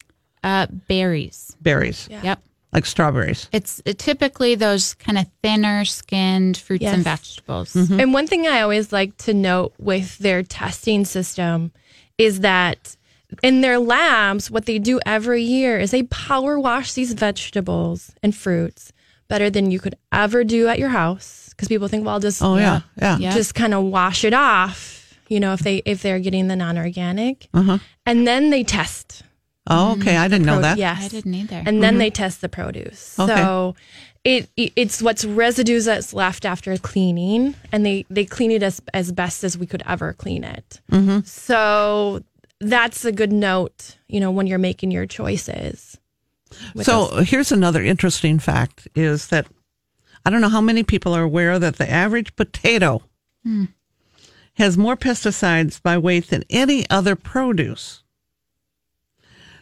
Uh, 0.43 0.67
berries. 0.89 1.57
Berries, 1.61 2.09
Yep. 2.11 2.41
like 2.73 2.87
strawberries. 2.87 3.49
It's 3.53 3.81
uh, 3.87 3.93
typically 3.97 4.55
those 4.55 4.95
kind 4.95 5.19
of 5.19 5.27
thinner 5.43 5.85
skinned 5.85 6.57
fruits 6.57 6.83
Yes. 6.83 6.95
and 6.95 7.05
vegetables. 7.05 7.75
And 7.77 8.13
one 8.15 8.27
thing 8.27 8.47
I 8.47 8.63
always 8.63 8.93
like 8.93 9.17
to 9.19 9.35
note 9.35 9.75
with 9.79 10.19
their 10.19 10.43
testing 10.43 11.05
system 11.05 11.73
is 12.19 12.41
that 12.41 12.97
in 13.43 13.61
their 13.61 13.79
labs, 13.79 14.51
what 14.51 14.67
they 14.67 14.79
do 14.79 15.01
every 15.05 15.43
year 15.43 15.79
is 15.79 15.91
they 15.91 16.05
power 16.05 16.59
wash 16.59 16.93
these 16.93 17.13
vegetables 17.13 18.13
and 18.23 18.35
fruits 18.35 18.93
better 19.29 19.51
than 19.51 19.71
you 19.71 19.81
could 19.81 19.97
ever 20.13 20.45
do 20.45 20.69
at 20.69 20.79
your 20.79 20.91
house. 20.91 21.49
Because 21.51 21.69
people 21.69 21.89
think, 21.89 22.05
well, 22.05 22.15
I'll 22.15 22.21
just 22.21 22.43
Oh 22.43 22.57
yeah, 22.57 22.81
yeah. 22.97 23.19
Yeah. 23.19 23.33
just 23.33 23.55
kind 23.55 23.75
of 23.75 23.85
wash 23.85 24.25
it 24.25 24.35
off. 24.35 25.19
You 25.29 25.41
know, 25.41 25.53
if 25.55 25.61
they 25.61 25.83
if 25.85 26.03
they're 26.03 26.21
getting 26.21 26.47
the 26.49 26.55
non-organic, 26.57 27.49
Uh-huh. 27.53 27.79
and 28.05 28.27
then 28.27 28.51
they 28.51 28.63
test. 28.63 29.23
Oh, 29.69 29.97
okay. 29.99 30.17
I 30.17 30.29
didn't 30.29 30.47
know 30.47 30.61
that. 30.61 30.79
Yes, 30.79 31.07
I 31.07 31.09
didn't 31.09 31.35
either. 31.35 31.61
and 31.67 31.83
then 31.83 31.99
they 31.99 32.11
test 32.11 32.41
the 32.41 32.49
produce. 32.49 33.19
Okay. 33.19 33.35
So 33.35 33.75
it, 34.27 34.51
it 34.57 34.73
it's 34.75 35.01
what's 35.01 35.25
residues 35.25 35.85
that's 35.85 36.13
left 36.13 36.45
after 36.45 36.77
cleaning, 36.79 37.55
and 37.71 37.87
they 37.87 38.05
they 38.11 38.25
clean 38.25 38.51
it 38.51 38.63
as 38.63 38.83
as 38.93 39.13
best 39.13 39.45
as 39.45 39.57
we 39.57 39.67
could 39.67 39.85
ever 39.87 40.13
clean 40.13 40.43
it. 40.43 40.81
Mm-hmm. 40.91 41.21
So 41.21 42.25
that's 42.61 43.05
a 43.05 43.13
good 43.13 43.33
note, 43.33 43.97
you 44.09 44.19
know, 44.19 44.33
when 44.33 44.49
you're 44.49 44.59
making 44.59 44.91
your 44.91 45.07
choices. 45.07 45.99
So 46.83 47.07
those- 47.07 47.29
here's 47.29 47.53
another 47.53 47.83
interesting 47.83 48.41
fact: 48.41 48.89
is 48.97 49.29
that 49.29 49.47
I 50.25 50.31
don't 50.31 50.41
know 50.41 50.49
how 50.49 50.61
many 50.61 50.83
people 50.83 51.15
are 51.15 51.23
aware 51.23 51.61
that 51.61 51.77
the 51.77 51.89
average 51.89 52.35
potato 52.35 53.03
hmm. 53.45 53.67
has 54.55 54.77
more 54.77 54.97
pesticides 54.97 55.81
by 55.81 55.99
weight 55.99 56.31
than 56.31 56.43
any 56.51 56.85
other 56.91 57.15
produce. 57.15 58.03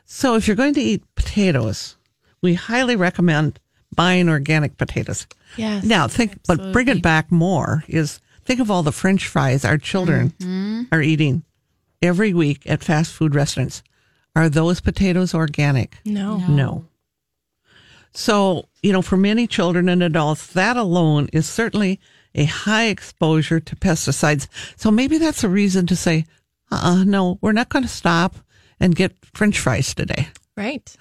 So 0.06 0.37
if 0.37 0.47
you're 0.47 0.56
going 0.56 0.75
to 0.75 0.80
eat 0.80 1.02
potatoes, 1.16 1.97
we 2.40 2.54
highly 2.54 2.97
recommend 2.97 3.61
buying 3.96 4.28
organic 4.28 4.76
potatoes. 4.76 5.26
yes, 5.56 5.84
Now 5.84 6.08
think, 6.08 6.38
but 6.46 6.72
bring 6.72 6.88
it 6.88 7.02
back 7.02 7.30
more 7.30 7.84
is 7.88 8.20
think 8.44 8.60
of 8.60 8.70
all 8.70 8.82
the 8.82 8.92
French 8.92 9.26
fries 9.28 9.64
our 9.64 9.78
children 9.78 10.32
are 10.92 11.02
eating 11.02 11.42
every 12.02 12.34
week 12.34 12.62
at 12.66 12.82
fast 12.84 13.12
food 13.12 13.34
restaurants. 13.34 13.82
Are 14.36 14.48
those 14.48 14.80
potatoes 14.80 15.32
organic? 15.34 15.98
no, 16.04 16.38
No. 16.38 16.84
So, 18.16 18.68
you 18.82 18.92
know, 18.92 19.02
for 19.02 19.16
many 19.16 19.46
children 19.48 19.88
and 19.88 20.02
adults, 20.02 20.46
that 20.52 20.76
alone 20.76 21.28
is 21.32 21.48
certainly 21.48 21.98
a 22.34 22.44
high 22.44 22.86
exposure 22.86 23.58
to 23.60 23.76
pesticides. 23.76 24.46
So 24.76 24.90
maybe 24.90 25.18
that's 25.18 25.42
a 25.42 25.48
reason 25.48 25.86
to 25.88 25.96
say, 25.96 26.26
uh 26.70 26.80
uh 26.82 27.04
no, 27.04 27.38
we're 27.40 27.52
not 27.52 27.70
going 27.70 27.82
to 27.84 27.88
stop 27.88 28.36
and 28.78 28.94
get 28.94 29.16
French 29.34 29.58
fries 29.58 29.94
today. 29.94 30.28
right? 30.56 30.94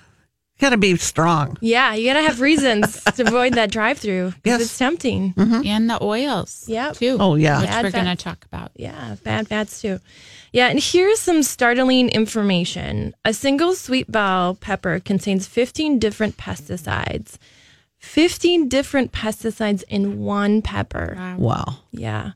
Got 0.64 0.70
to 0.70 0.78
be 0.78 0.96
strong. 0.96 1.58
Yeah, 1.60 1.94
you 1.94 2.08
gotta 2.08 2.22
have 2.26 2.40
reasons 2.40 3.04
to 3.04 3.24
avoid 3.28 3.56
that 3.56 3.70
drive-through 3.70 4.34
because 4.42 4.60
Yes. 4.60 4.62
it's 4.62 4.78
tempting. 4.78 5.34
Mm-hmm. 5.34 5.68
and 5.68 5.90
the 5.90 6.02
oils 6.02 6.64
Yep. 6.70 6.96
too. 6.96 7.18
Oh, 7.20 7.36
yeah. 7.36 7.60
Which 7.60 7.70
Bad 7.70 7.84
we're 7.84 7.92
going 7.92 8.06
to 8.06 8.16
talk 8.16 8.46
about. 8.46 8.72
Yeah, 8.78 9.18
bad 9.26 9.50
fats 9.50 9.82
too. 9.82 10.00
Yeah, 10.54 10.68
and 10.70 10.80
here's 10.82 11.20
some 11.20 11.44
startling 11.44 12.08
information. 12.08 13.14
A 13.26 13.34
single 13.34 13.74
sweet 13.76 14.10
bell 14.10 14.56
pepper 14.56 15.02
contains 15.02 15.48
15 15.48 16.00
different 16.00 16.38
pesticides. 16.38 17.36
15 18.00 18.70
different 18.70 19.12
pesticides 19.12 19.84
in 19.90 20.20
one 20.22 20.62
pepper. 20.62 21.36
Wow. 21.38 21.80
Yeah. 21.92 22.32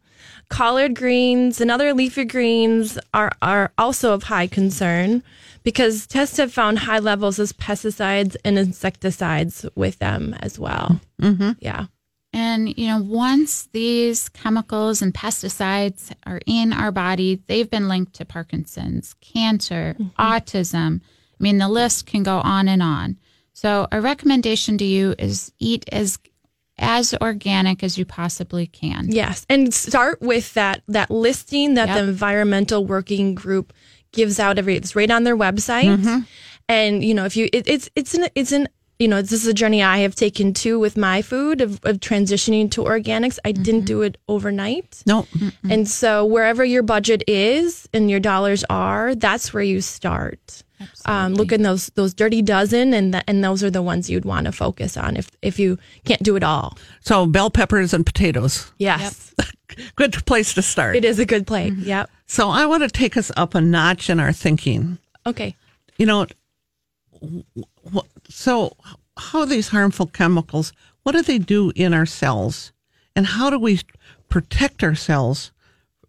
Collard 0.49 0.95
greens 0.95 1.61
and 1.61 1.71
other 1.71 1.93
leafy 1.93 2.25
greens 2.25 2.99
are, 3.13 3.31
are 3.41 3.71
also 3.77 4.13
of 4.13 4.23
high 4.23 4.47
concern 4.47 5.23
because 5.67 6.07
tests 6.07 6.37
have 6.37 6.53
found 6.53 6.79
high 6.79 6.99
levels 6.99 7.39
of 7.39 7.49
pesticides 7.57 8.37
and 8.45 8.57
insecticides 8.57 9.65
with 9.75 9.99
them 9.99 10.33
as 10.39 10.57
well. 10.57 11.01
Mm-hmm. 11.21 11.51
Yeah. 11.59 11.87
And, 12.31 12.77
you 12.77 12.87
know, 12.87 13.01
once 13.01 13.67
these 13.73 14.29
chemicals 14.29 15.01
and 15.01 15.13
pesticides 15.13 16.13
are 16.25 16.39
in 16.45 16.71
our 16.71 16.93
body, 16.93 17.41
they've 17.47 17.69
been 17.69 17.89
linked 17.89 18.13
to 18.13 18.23
Parkinson's, 18.23 19.13
cancer, 19.15 19.97
autism. 20.17 21.01
I 21.01 21.43
mean, 21.43 21.57
the 21.57 21.67
list 21.67 22.05
can 22.05 22.23
go 22.23 22.37
on 22.37 22.69
and 22.69 22.81
on. 22.81 23.17
So, 23.51 23.89
a 23.91 23.99
recommendation 23.99 24.77
to 24.77 24.85
you 24.85 25.15
is 25.19 25.51
eat 25.59 25.83
as 25.91 26.17
as 26.79 27.15
organic 27.21 27.83
as 27.83 27.97
you 27.97 28.05
possibly 28.05 28.67
can. 28.67 29.07
Yes, 29.09 29.45
and 29.49 29.73
start 29.73 30.21
with 30.21 30.53
that 30.53 30.83
that 30.87 31.09
listing 31.09 31.73
that 31.73 31.93
the 31.93 32.07
environmental 32.07 32.85
working 32.85 33.35
group 33.35 33.73
gives 34.11 34.39
out 34.39 34.57
every. 34.57 34.75
It's 34.75 34.95
right 34.95 35.09
on 35.09 35.23
their 35.23 35.37
website, 35.37 35.97
mm-hmm. 35.97 36.19
and 36.67 37.03
you 37.03 37.13
know 37.13 37.25
if 37.25 37.37
you 37.37 37.49
it, 37.53 37.67
it's 37.67 37.89
it's 37.95 38.13
an 38.13 38.27
it's 38.35 38.51
an 38.51 38.67
you 38.99 39.07
know 39.07 39.21
this 39.21 39.31
is 39.31 39.47
a 39.47 39.53
journey 39.53 39.83
I 39.83 39.99
have 39.99 40.15
taken 40.15 40.53
too 40.53 40.79
with 40.79 40.97
my 40.97 41.21
food 41.21 41.61
of, 41.61 41.79
of 41.83 41.99
transitioning 41.99 42.69
to 42.71 42.83
organics. 42.83 43.37
I 43.45 43.51
didn't 43.51 43.81
mm-hmm. 43.81 43.85
do 43.85 44.01
it 44.01 44.17
overnight, 44.27 45.03
No. 45.05 45.27
and 45.69 45.87
so 45.87 46.25
wherever 46.25 46.65
your 46.65 46.83
budget 46.83 47.23
is 47.27 47.87
and 47.93 48.09
your 48.09 48.19
dollars 48.19 48.63
are, 48.69 49.15
that's 49.15 49.53
where 49.53 49.63
you 49.63 49.81
start. 49.81 50.63
Um, 51.05 51.33
look 51.33 51.51
in 51.51 51.63
those 51.63 51.87
those 51.95 52.13
dirty 52.13 52.41
dozen, 52.41 52.93
and 52.93 53.13
that 53.13 53.23
and 53.27 53.43
those 53.43 53.63
are 53.63 53.71
the 53.71 53.81
ones 53.81 54.09
you'd 54.09 54.25
want 54.25 54.45
to 54.45 54.51
focus 54.51 54.97
on 54.97 55.17
if 55.17 55.29
if 55.41 55.57
you 55.59 55.77
can't 56.05 56.21
do 56.23 56.35
it 56.35 56.43
all. 56.43 56.77
So 57.01 57.25
bell 57.25 57.49
peppers 57.49 57.93
and 57.93 58.05
potatoes. 58.05 58.71
Yes, 58.77 59.33
Good 59.95 60.25
place 60.25 60.53
to 60.53 60.61
start. 60.61 60.95
it 60.95 61.03
is 61.05 61.19
a 61.19 61.25
good 61.25 61.45
plate. 61.47 61.73
Yep. 61.73 62.09
So 62.25 62.49
I 62.49 62.65
want 62.65 62.83
to 62.83 62.89
take 62.89 63.17
us 63.17 63.31
up 63.35 63.55
a 63.55 63.61
notch 63.61 64.09
in 64.09 64.19
our 64.19 64.31
thinking. 64.33 64.97
Okay. 65.25 65.55
You 65.97 66.05
know, 66.05 66.27
so 68.29 68.75
how 69.17 69.45
these 69.45 69.69
harmful 69.69 70.07
chemicals, 70.07 70.73
what 71.03 71.13
do 71.13 71.21
they 71.21 71.39
do 71.39 71.71
in 71.75 71.93
our 71.93 72.05
cells? 72.05 72.71
And 73.15 73.25
how 73.25 73.49
do 73.49 73.57
we 73.57 73.81
protect 74.29 74.83
our 74.83 74.95
cells 74.95 75.51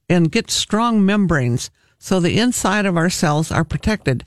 and 0.09 0.31
get 0.31 0.51
strong 0.51 1.05
membranes 1.05 1.71
so 1.99 2.21
the 2.21 2.39
inside 2.39 2.87
of 2.87 2.97
our 2.97 3.11
cells 3.11 3.51
are 3.51 3.65
protected? 3.65 4.25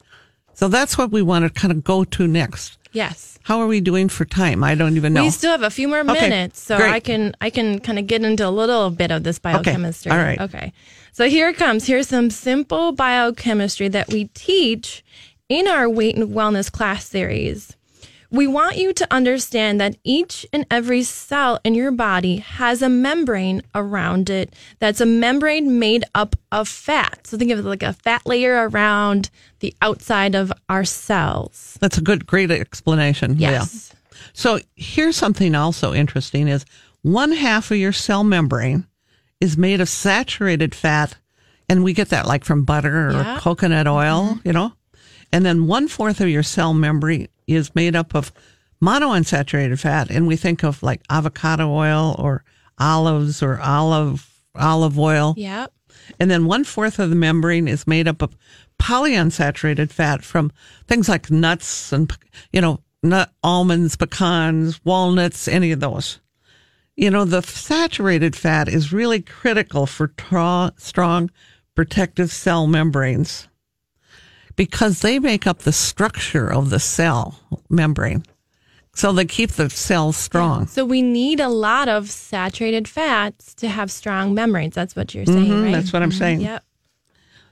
So 0.61 0.67
that's 0.67 0.95
what 0.95 1.09
we 1.09 1.23
want 1.23 1.43
to 1.43 1.49
kind 1.49 1.71
of 1.71 1.83
go 1.83 2.03
to 2.03 2.27
next. 2.27 2.77
Yes. 2.91 3.39
How 3.41 3.61
are 3.61 3.65
we 3.65 3.81
doing 3.81 4.09
for 4.09 4.25
time? 4.25 4.63
I 4.63 4.75
don't 4.75 4.95
even 4.95 5.11
know. 5.11 5.23
We 5.23 5.31
still 5.31 5.49
have 5.49 5.63
a 5.63 5.71
few 5.71 5.87
more 5.87 6.01
Okay, 6.01 6.13
minutes, 6.29 6.61
so 6.61 6.77
great. 6.77 6.91
I 6.93 6.99
can 6.99 7.33
I 7.41 7.49
can 7.49 7.79
kind 7.79 7.97
of 7.97 8.05
get 8.05 8.23
into 8.23 8.47
a 8.47 8.51
little 8.51 8.91
bit 8.91 9.09
of 9.09 9.23
this 9.23 9.39
biochemistry. 9.39 10.11
all 10.11 10.19
right. 10.19 10.39
Okay. 10.39 10.71
So 11.13 11.27
here 11.27 11.49
it 11.49 11.57
comes. 11.57 11.87
Here's 11.87 12.07
some 12.07 12.29
simple 12.29 12.91
biochemistry 12.91 13.87
that 13.87 14.09
we 14.09 14.25
teach 14.35 15.03
in 15.49 15.67
our 15.67 15.89
weight 15.89 16.15
and 16.15 16.29
wellness 16.29 16.71
class 16.71 17.05
series. 17.07 17.75
We 18.33 18.47
want 18.47 18.77
you 18.77 18.93
to 18.93 19.13
understand 19.13 19.81
that 19.81 19.97
each 20.05 20.45
and 20.53 20.65
every 20.71 21.03
cell 21.03 21.59
in 21.65 21.75
your 21.75 21.91
body 21.91 22.37
has 22.37 22.81
a 22.81 22.87
membrane 22.87 23.61
around 23.75 24.29
it 24.29 24.53
that's 24.79 25.01
a 25.01 25.05
membrane 25.05 25.79
made 25.79 26.05
up 26.15 26.37
of 26.49 26.69
fat. 26.69 27.27
So 27.27 27.37
think 27.37 27.51
of 27.51 27.59
it 27.59 27.65
like 27.65 27.83
a 27.83 27.91
fat 27.91 28.25
layer 28.25 28.69
around 28.69 29.29
the 29.59 29.73
outside 29.81 30.33
of 30.33 30.53
our 30.69 30.85
cells. 30.85 31.77
That's 31.81 31.97
a 31.97 32.01
good, 32.01 32.25
great 32.25 32.51
explanation. 32.51 33.35
Yeah. 33.37 33.51
Yes. 33.51 33.93
So 34.31 34.59
here's 34.75 35.17
something 35.17 35.53
also 35.53 35.93
interesting 35.93 36.47
is 36.47 36.65
one 37.01 37.33
half 37.33 37.69
of 37.69 37.77
your 37.77 37.91
cell 37.91 38.23
membrane 38.23 38.87
is 39.41 39.57
made 39.57 39.81
of 39.81 39.89
saturated 39.89 40.73
fat. 40.73 41.17
And 41.67 41.83
we 41.83 41.93
get 41.93 42.09
that 42.09 42.27
like 42.27 42.45
from 42.45 42.63
butter 42.63 43.09
or 43.09 43.11
Yeah. 43.11 43.39
coconut 43.41 43.87
oil, 43.87 44.35
mm-hmm. 44.35 44.47
you 44.47 44.53
know? 44.53 44.73
And 45.33 45.45
then 45.45 45.67
one 45.67 45.87
fourth 45.87 46.21
of 46.21 46.29
your 46.29 46.43
cell 46.43 46.73
membrane 46.73 47.27
is 47.55 47.75
made 47.75 47.95
up 47.95 48.15
of 48.15 48.31
monounsaturated 48.81 49.79
fat. 49.79 50.09
And 50.09 50.27
we 50.27 50.35
think 50.35 50.63
of 50.63 50.81
like 50.81 51.01
avocado 51.09 51.69
oil 51.69 52.15
or 52.17 52.43
olives 52.79 53.43
or 53.43 53.59
olive, 53.61 54.27
olive 54.55 54.97
oil. 54.97 55.33
Yep. 55.37 55.73
And 56.19 56.31
then 56.31 56.45
one 56.45 56.63
fourth 56.63 56.99
of 56.99 57.09
the 57.09 57.15
membrane 57.15 57.67
is 57.67 57.85
made 57.87 58.07
up 58.07 58.21
of 58.21 58.35
polyunsaturated 58.79 59.91
fat 59.91 60.23
from 60.23 60.51
things 60.87 61.07
like 61.07 61.29
nuts 61.29 61.93
and, 61.93 62.11
you 62.51 62.61
know, 62.61 62.79
nut, 63.03 63.31
almonds, 63.43 63.95
pecans, 63.95 64.83
walnuts, 64.83 65.47
any 65.47 65.71
of 65.71 65.79
those. 65.79 66.19
You 66.95 67.09
know, 67.09 67.25
the 67.25 67.41
saturated 67.41 68.35
fat 68.35 68.67
is 68.67 68.93
really 68.93 69.21
critical 69.21 69.85
for 69.85 70.07
tra- 70.07 70.73
strong 70.77 71.31
protective 71.75 72.31
cell 72.31 72.67
membranes 72.67 73.47
because 74.55 75.01
they 75.01 75.19
make 75.19 75.47
up 75.47 75.59
the 75.59 75.71
structure 75.71 76.51
of 76.51 76.69
the 76.69 76.79
cell 76.79 77.39
membrane. 77.69 78.23
So 78.93 79.13
they 79.13 79.25
keep 79.25 79.51
the 79.51 79.69
cells 79.69 80.17
strong. 80.17 80.67
So 80.67 80.83
we 80.83 81.01
need 81.01 81.39
a 81.39 81.47
lot 81.47 81.87
of 81.87 82.09
saturated 82.09 82.87
fats 82.87 83.53
to 83.55 83.69
have 83.69 83.89
strong 83.89 84.33
membranes. 84.33 84.75
That's 84.75 84.95
what 84.95 85.15
you're 85.15 85.25
saying, 85.25 85.47
Mhm, 85.47 85.63
right? 85.63 85.71
That's 85.71 85.93
what 85.93 86.03
I'm 86.03 86.11
saying. 86.11 86.41
Yep. 86.41 86.63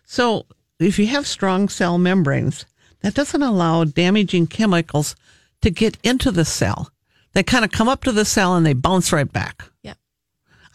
So, 0.05 0.45
if 0.79 0.97
you 0.99 1.07
have 1.07 1.27
strong 1.27 1.69
cell 1.69 1.97
membranes, 1.97 2.65
that 3.01 3.13
doesn't 3.13 3.41
allow 3.41 3.83
damaging 3.85 4.47
chemicals 4.47 5.15
to 5.61 5.69
get 5.69 5.97
into 6.03 6.31
the 6.31 6.45
cell. 6.45 6.91
They 7.33 7.43
kind 7.43 7.63
of 7.63 7.71
come 7.71 7.87
up 7.87 8.03
to 8.05 8.11
the 8.11 8.25
cell 8.25 8.55
and 8.55 8.65
they 8.65 8.73
bounce 8.73 9.13
right 9.13 9.31
back. 9.31 9.63
Yeah. 9.83 9.93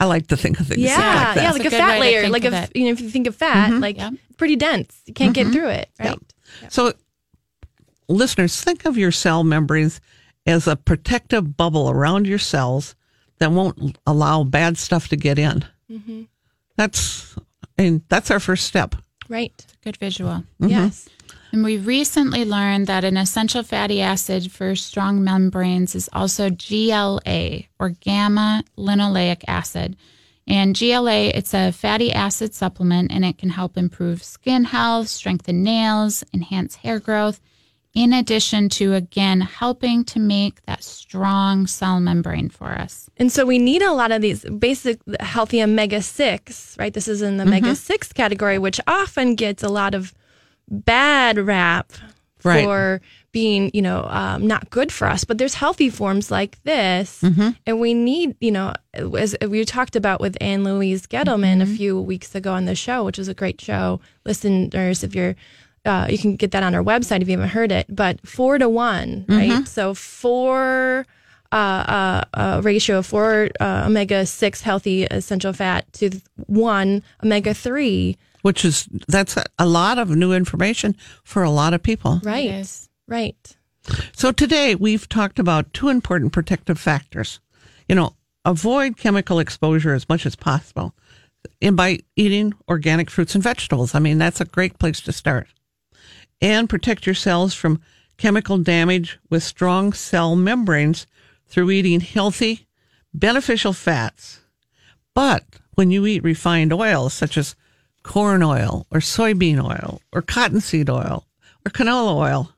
I 0.04 0.06
like 0.06 0.26
to 0.26 0.36
think 0.36 0.60
of 0.60 0.66
things 0.66 0.80
Yeah, 0.82 0.90
like 0.90 0.98
that. 0.98 1.36
yeah, 1.36 1.42
That's 1.44 1.58
like 1.58 1.72
a 1.72 1.76
a, 1.76 1.78
fat 1.78 2.00
layer. 2.00 2.28
Like 2.28 2.44
of 2.44 2.52
if 2.52 2.70
you 2.74 2.84
know, 2.84 2.90
if 2.90 3.00
you 3.00 3.08
think 3.08 3.26
of 3.26 3.34
fat, 3.34 3.70
mm-hmm. 3.70 3.80
like 3.80 3.96
Yep. 3.96 4.12
it's 4.12 4.36
pretty 4.36 4.56
dense. 4.56 5.00
You 5.06 5.14
can't 5.14 5.34
get 5.34 5.46
mm-hmm. 5.46 5.54
through 5.54 5.68
it, 5.68 5.88
right? 5.98 6.18
So, 6.68 6.92
listeners, 8.08 8.60
think 8.60 8.84
of 8.84 8.98
your 8.98 9.10
cell 9.10 9.44
membranes 9.44 10.00
as 10.46 10.66
a 10.66 10.76
protective 10.76 11.56
bubble 11.56 11.88
around 11.88 12.26
your 12.26 12.38
cells 12.38 12.94
that 13.38 13.50
won't 13.50 13.98
allow 14.06 14.44
bad 14.44 14.76
stuff 14.76 15.08
to 15.08 15.16
get 15.16 15.38
in. 15.38 15.64
Mm-hmm. 15.90 16.22
That's 16.76 17.34
and 17.78 18.02
that's 18.08 18.30
our 18.30 18.40
first 18.40 18.66
step. 18.66 18.94
Right. 19.28 19.66
Good 19.82 19.96
visual. 19.96 20.44
Yes. 20.60 21.08
And 21.54 21.62
we 21.62 21.78
recently 21.78 22.44
learned 22.44 22.88
that 22.88 23.04
an 23.04 23.16
essential 23.16 23.62
fatty 23.62 24.02
acid 24.02 24.50
for 24.50 24.74
strong 24.74 25.22
membranes 25.22 25.94
is 25.94 26.10
also 26.12 26.50
GLA 26.50 27.66
or 27.78 27.90
gamma 27.90 28.64
linoleic 28.76 29.44
acid. 29.46 29.94
And 30.48 30.76
GLA, 30.76 31.26
it's 31.26 31.54
a 31.54 31.70
fatty 31.70 32.12
acid 32.12 32.54
supplement 32.54 33.12
and 33.12 33.24
it 33.24 33.38
can 33.38 33.50
help 33.50 33.76
improve 33.76 34.24
skin 34.24 34.64
health, 34.64 35.06
strengthen 35.06 35.62
nails, 35.62 36.24
enhance 36.34 36.74
hair 36.74 36.98
growth, 36.98 37.40
in 37.94 38.12
addition 38.12 38.68
to, 38.70 38.94
again, 38.94 39.40
helping 39.40 40.02
to 40.06 40.18
make 40.18 40.60
that 40.66 40.82
strong 40.82 41.68
cell 41.68 42.00
membrane 42.00 42.48
for 42.48 42.72
us. 42.72 43.08
And 43.16 43.30
so 43.30 43.46
we 43.46 43.60
need 43.60 43.82
a 43.82 43.92
lot 43.92 44.10
of 44.10 44.22
these 44.22 44.44
basic 44.44 44.98
healthy 45.20 45.62
omega 45.62 46.02
6, 46.02 46.76
right? 46.80 46.92
This 46.92 47.06
is 47.06 47.22
in 47.22 47.36
the 47.36 47.44
mm-hmm. 47.44 47.52
omega 47.52 47.76
6 47.76 48.12
category, 48.12 48.58
which 48.58 48.80
often 48.88 49.36
gets 49.36 49.62
a 49.62 49.68
lot 49.68 49.94
of 49.94 50.12
bad 50.68 51.38
rap 51.38 51.92
Right. 52.42 52.62
for 52.64 53.00
being, 53.32 53.70
you 53.72 53.80
know, 53.80 54.04
um, 54.10 54.46
not 54.46 54.68
good 54.68 54.92
for 54.92 55.08
us. 55.08 55.24
But 55.24 55.38
there's 55.38 55.54
healthy 55.54 55.88
forms 55.88 56.30
like 56.30 56.62
this. 56.64 57.24
And 57.66 57.80
we 57.80 57.94
need, 57.94 58.36
you 58.38 58.50
know, 58.50 58.74
as 58.92 59.34
we 59.48 59.64
talked 59.64 59.96
about 59.96 60.20
with 60.20 60.36
Ann 60.42 60.62
Louise 60.62 61.06
Gittleman 61.06 61.62
a 61.62 61.66
few 61.66 61.98
weeks 61.98 62.34
ago 62.34 62.52
on 62.52 62.66
the 62.66 62.74
show, 62.74 63.02
which 63.02 63.16
was 63.16 63.28
a 63.28 63.34
great 63.34 63.62
show. 63.62 63.98
Listeners, 64.26 65.02
if 65.02 65.14
you're 65.14 65.34
uh, 65.86 66.06
you 66.10 66.16
can 66.18 66.36
get 66.36 66.50
that 66.52 66.62
on 66.62 66.74
our 66.74 66.82
website 66.82 67.20
if 67.22 67.28
you 67.28 67.32
haven't 67.36 67.48
heard 67.50 67.72
it. 67.72 67.86
But 67.88 68.26
four 68.26 68.58
to 68.58 68.68
one, 68.68 69.24
right? 69.28 69.66
So 69.66 69.94
four 69.94 71.06
uh, 71.52 71.54
uh, 71.54 72.24
uh, 72.34 72.60
ratio 72.62 72.98
of 72.98 73.06
four 73.06 73.48
uh, 73.60 73.84
omega 73.86 74.26
six 74.26 74.60
healthy 74.60 75.04
essential 75.04 75.52
fat 75.54 75.90
to 75.94 76.10
one 76.46 77.02
omega 77.22 77.54
three. 77.54 78.16
Which 78.44 78.62
is 78.62 78.86
that's 79.08 79.38
a, 79.38 79.44
a 79.58 79.64
lot 79.64 79.96
of 79.96 80.10
new 80.10 80.34
information 80.34 80.96
for 81.24 81.42
a 81.42 81.50
lot 81.50 81.72
of 81.72 81.82
people. 81.82 82.20
Right, 82.22 82.50
is. 82.50 82.90
right. 83.08 83.56
So 84.12 84.32
today 84.32 84.74
we've 84.74 85.08
talked 85.08 85.38
about 85.38 85.72
two 85.72 85.88
important 85.88 86.34
protective 86.34 86.78
factors. 86.78 87.40
You 87.88 87.94
know, 87.94 88.14
avoid 88.44 88.98
chemical 88.98 89.38
exposure 89.38 89.94
as 89.94 90.10
much 90.10 90.26
as 90.26 90.36
possible. 90.36 90.94
And 91.62 91.74
by 91.74 92.00
eating 92.16 92.52
organic 92.68 93.08
fruits 93.08 93.34
and 93.34 93.42
vegetables, 93.42 93.94
I 93.94 93.98
mean, 93.98 94.18
that's 94.18 94.42
a 94.42 94.46
great 94.46 94.78
place 94.78 95.00
to 95.00 95.12
start. 95.12 95.48
And 96.42 96.68
protect 96.68 97.06
your 97.06 97.14
cells 97.14 97.54
from 97.54 97.80
chemical 98.18 98.58
damage 98.58 99.18
with 99.30 99.42
strong 99.42 99.94
cell 99.94 100.36
membranes 100.36 101.06
through 101.46 101.70
eating 101.70 102.00
healthy, 102.00 102.66
beneficial 103.14 103.72
fats. 103.72 104.40
But 105.14 105.44
when 105.76 105.90
you 105.90 106.04
eat 106.04 106.22
refined 106.22 106.72
oils 106.72 107.14
such 107.14 107.38
as 107.38 107.56
corn 108.04 108.42
oil 108.42 108.86
or 108.92 109.00
soybean 109.00 109.58
oil 109.64 110.00
or 110.12 110.22
cottonseed 110.22 110.88
oil 110.88 111.26
or 111.66 111.70
canola 111.70 112.14
oil, 112.14 112.52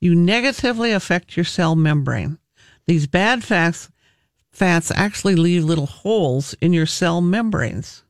you 0.00 0.14
negatively 0.14 0.90
affect 0.90 1.36
your 1.36 1.44
cell 1.44 1.76
membrane. 1.76 2.38
These 2.86 3.06
bad 3.06 3.44
fats, 3.44 3.90
fats 4.50 4.90
actually 4.90 5.36
leave 5.36 5.64
little 5.64 5.86
holes 5.86 6.54
in 6.60 6.72
your 6.72 6.86
cell 6.86 7.20
membranes. 7.20 8.02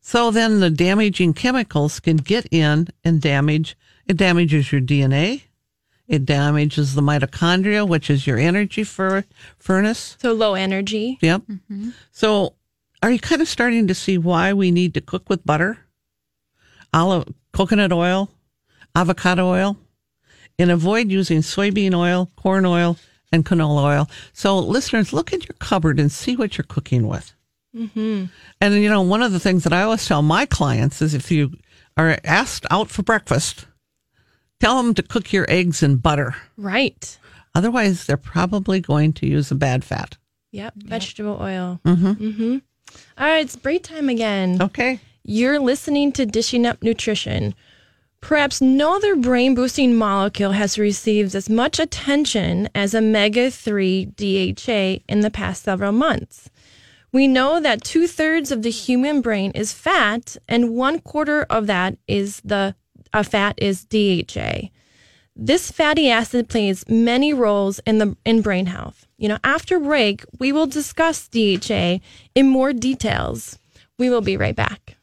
So 0.00 0.32
then 0.32 0.58
the 0.58 0.70
damaging 0.70 1.34
chemicals 1.34 2.00
can 2.00 2.16
get 2.16 2.46
in 2.50 2.88
and 3.04 3.20
damage, 3.20 3.76
it 4.06 4.16
damages 4.16 4.72
your 4.72 4.80
DNA. 4.80 5.42
It 6.08 6.24
damages 6.26 6.94
the 6.94 7.00
mitochondria, 7.00 7.86
which 7.88 8.10
is 8.10 8.26
your 8.26 8.38
energy 8.38 8.82
fur- 8.82 9.24
furnace. 9.56 10.16
So 10.20 10.32
low 10.32 10.54
energy. 10.54 11.18
Yep. 11.20 11.42
Mm-hmm. 11.42 11.90
So 12.10 12.54
are 13.02 13.10
you 13.10 13.18
kind 13.18 13.42
of 13.42 13.48
starting 13.48 13.88
to 13.88 13.94
see 13.94 14.16
why 14.16 14.52
we 14.52 14.70
need 14.70 14.94
to 14.94 15.00
cook 15.00 15.28
with 15.28 15.44
butter, 15.44 15.78
olive, 16.94 17.28
coconut 17.52 17.92
oil, 17.92 18.30
avocado 18.94 19.48
oil, 19.48 19.76
and 20.58 20.70
avoid 20.70 21.10
using 21.10 21.38
soybean 21.38 21.94
oil, 21.94 22.30
corn 22.36 22.64
oil, 22.64 22.96
and 23.32 23.44
canola 23.44 23.82
oil? 23.82 24.10
So 24.32 24.58
listeners, 24.58 25.12
look 25.12 25.32
in 25.32 25.40
your 25.40 25.56
cupboard 25.58 25.98
and 25.98 26.12
see 26.12 26.36
what 26.36 26.56
you're 26.56 26.64
cooking 26.64 27.08
with. 27.08 27.34
Mm-hmm. 27.76 28.26
And 28.60 28.74
you 28.74 28.88
know, 28.88 29.02
one 29.02 29.22
of 29.22 29.32
the 29.32 29.40
things 29.40 29.64
that 29.64 29.72
I 29.72 29.82
always 29.82 30.06
tell 30.06 30.22
my 30.22 30.46
clients 30.46 31.02
is 31.02 31.14
if 31.14 31.30
you 31.30 31.52
are 31.96 32.18
asked 32.24 32.66
out 32.70 32.88
for 32.88 33.02
breakfast, 33.02 33.66
tell 34.60 34.80
them 34.80 34.94
to 34.94 35.02
cook 35.02 35.32
your 35.32 35.46
eggs 35.48 35.82
in 35.82 35.96
butter. 35.96 36.36
Right. 36.56 37.18
Otherwise, 37.54 38.06
they're 38.06 38.16
probably 38.16 38.80
going 38.80 39.12
to 39.14 39.26
use 39.26 39.50
a 39.50 39.54
bad 39.54 39.84
fat. 39.84 40.16
Yep. 40.52 40.74
Vegetable 40.76 41.38
oil. 41.40 41.80
Mm-hmm. 41.84 42.12
Mm-hmm. 42.12 42.58
All 43.18 43.26
right. 43.26 43.44
It's 43.44 43.56
break 43.56 43.82
time 43.82 44.08
again. 44.08 44.60
Okay. 44.60 45.00
You're 45.24 45.60
listening 45.60 46.12
to 46.12 46.26
Dishing 46.26 46.66
Up 46.66 46.82
Nutrition. 46.82 47.54
Perhaps 48.20 48.60
no 48.60 48.96
other 48.96 49.16
brain 49.16 49.54
boosting 49.54 49.96
molecule 49.96 50.52
has 50.52 50.78
received 50.78 51.34
as 51.34 51.50
much 51.50 51.80
attention 51.80 52.68
as 52.74 52.94
omega 52.94 53.50
3 53.50 54.06
DHA 54.06 55.02
in 55.08 55.20
the 55.20 55.30
past 55.30 55.64
several 55.64 55.92
months. 55.92 56.48
We 57.12 57.28
know 57.28 57.60
that 57.60 57.84
two 57.84 58.06
thirds 58.06 58.50
of 58.50 58.62
the 58.62 58.70
human 58.70 59.20
brain 59.20 59.50
is 59.52 59.72
fat, 59.72 60.36
and 60.48 60.74
one 60.74 61.00
quarter 61.00 61.42
of 61.50 61.66
that 61.66 61.98
is 62.08 62.40
the 62.44 62.74
uh, 63.12 63.22
fat 63.22 63.54
is 63.58 63.84
DHA. 63.84 64.68
This 65.36 65.70
fatty 65.70 66.08
acid 66.08 66.48
plays 66.48 66.88
many 66.88 67.34
roles 67.34 67.80
in 67.80 67.98
the 67.98 68.16
in 68.24 68.40
brain 68.40 68.66
health. 68.66 69.06
You 69.22 69.28
know, 69.28 69.38
after 69.44 69.78
break, 69.78 70.24
we 70.40 70.50
will 70.50 70.66
discuss 70.66 71.28
DHA 71.28 72.00
in 72.34 72.48
more 72.48 72.72
details. 72.72 73.56
We 73.96 74.10
will 74.10 74.20
be 74.20 74.36
right 74.36 74.56
back. 74.56 74.96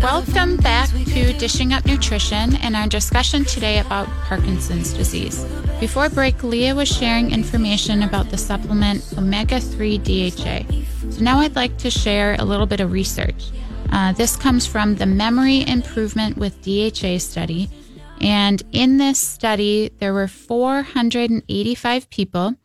Welcome 0.00 0.56
back 0.56 0.88
to 0.88 1.34
Dishing 1.34 1.74
Up 1.74 1.84
Nutrition 1.84 2.56
and 2.56 2.74
our 2.74 2.86
discussion 2.86 3.44
today 3.44 3.80
about 3.80 4.08
Parkinson's 4.24 4.94
disease. 4.94 5.44
Before 5.78 6.08
break, 6.08 6.42
Leah 6.42 6.74
was 6.74 6.88
sharing 6.88 7.32
information 7.32 8.02
about 8.02 8.30
the 8.30 8.38
supplement 8.38 9.04
omega 9.18 9.60
3 9.60 9.98
DHA. 9.98 10.64
So 11.10 11.20
now 11.20 11.40
I'd 11.40 11.54
like 11.54 11.76
to 11.76 11.90
share 11.90 12.36
a 12.38 12.46
little 12.46 12.64
bit 12.64 12.80
of 12.80 12.92
research. 12.92 13.50
Uh, 13.92 14.12
this 14.12 14.36
comes 14.36 14.64
from 14.64 14.94
the 14.94 15.04
Memory 15.04 15.68
Improvement 15.68 16.38
with 16.38 16.62
DHA 16.62 17.18
study. 17.18 17.68
And 18.22 18.62
in 18.72 18.96
this 18.96 19.18
study, 19.18 19.90
there 19.98 20.14
were 20.14 20.28
485 20.28 22.08
people, 22.08 22.56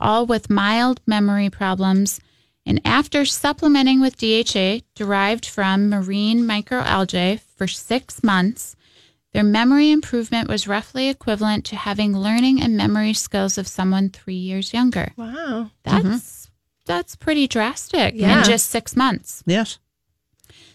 all 0.00 0.26
with 0.26 0.50
mild 0.50 1.00
memory 1.06 1.50
problems. 1.50 2.20
And 2.64 2.80
after 2.84 3.24
supplementing 3.24 4.00
with 4.00 4.18
DHA 4.18 4.80
derived 4.94 5.46
from 5.46 5.88
marine 5.88 6.42
microalgae 6.42 7.40
for 7.56 7.68
six 7.68 8.24
months, 8.24 8.74
their 9.32 9.44
memory 9.44 9.90
improvement 9.90 10.48
was 10.48 10.66
roughly 10.66 11.08
equivalent 11.08 11.64
to 11.66 11.76
having 11.76 12.16
learning 12.16 12.60
and 12.60 12.76
memory 12.76 13.12
skills 13.12 13.58
of 13.58 13.68
someone 13.68 14.08
three 14.08 14.34
years 14.34 14.72
younger. 14.72 15.12
Wow. 15.16 15.70
That's 15.84 16.04
mm-hmm. 16.04 16.50
that's 16.86 17.16
pretty 17.16 17.46
drastic 17.46 18.14
Yeah. 18.16 18.38
in 18.38 18.44
just 18.44 18.70
six 18.70 18.96
months. 18.96 19.42
Yes. 19.46 19.78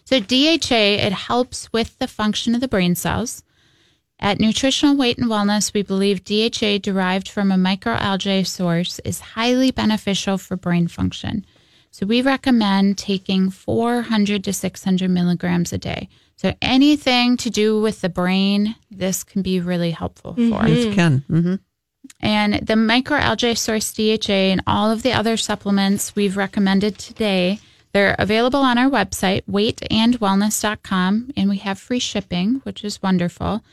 So 0.05 0.19
DHA 0.19 1.05
it 1.05 1.13
helps 1.13 1.73
with 1.73 1.97
the 1.97 2.07
function 2.07 2.53
of 2.53 2.61
the 2.61 2.67
brain 2.67 2.95
cells. 2.95 3.43
At 4.23 4.39
Nutritional 4.39 4.95
Weight 4.95 5.17
and 5.17 5.27
Wellness, 5.27 5.73
we 5.73 5.81
believe 5.81 6.23
DHA 6.23 6.77
derived 6.77 7.27
from 7.27 7.51
a 7.51 7.55
microalgae 7.55 8.45
source 8.45 8.99
is 8.99 9.19
highly 9.19 9.71
beneficial 9.71 10.37
for 10.37 10.55
brain 10.55 10.87
function. 10.87 11.43
So 11.89 12.05
we 12.05 12.21
recommend 12.21 12.99
taking 12.99 13.49
400 13.49 14.43
to 14.43 14.53
600 14.53 15.09
milligrams 15.09 15.73
a 15.73 15.79
day. 15.79 16.07
So 16.35 16.53
anything 16.61 17.35
to 17.37 17.49
do 17.49 17.81
with 17.81 18.01
the 18.01 18.09
brain, 18.09 18.75
this 18.91 19.23
can 19.23 19.41
be 19.41 19.59
really 19.59 19.91
helpful 19.91 20.35
for. 20.35 20.67
Yes, 20.67 20.93
Ken. 20.95 21.23
hmm 21.27 21.55
And 22.19 22.53
the 22.55 22.75
microalgae 22.75 23.57
source 23.57 23.91
DHA 23.91 24.31
and 24.31 24.61
all 24.67 24.91
of 24.91 25.01
the 25.01 25.13
other 25.13 25.35
supplements 25.35 26.15
we've 26.15 26.37
recommended 26.37 26.99
today, 26.99 27.59
they're 27.91 28.15
available 28.19 28.61
on 28.61 28.77
our 28.77 28.89
website, 28.89 29.43
weightandwellness.com, 29.49 31.31
and 31.35 31.49
we 31.49 31.57
have 31.57 31.79
free 31.79 31.99
shipping, 31.99 32.61
which 32.63 32.83
is 32.83 33.01
wonderful. 33.01 33.63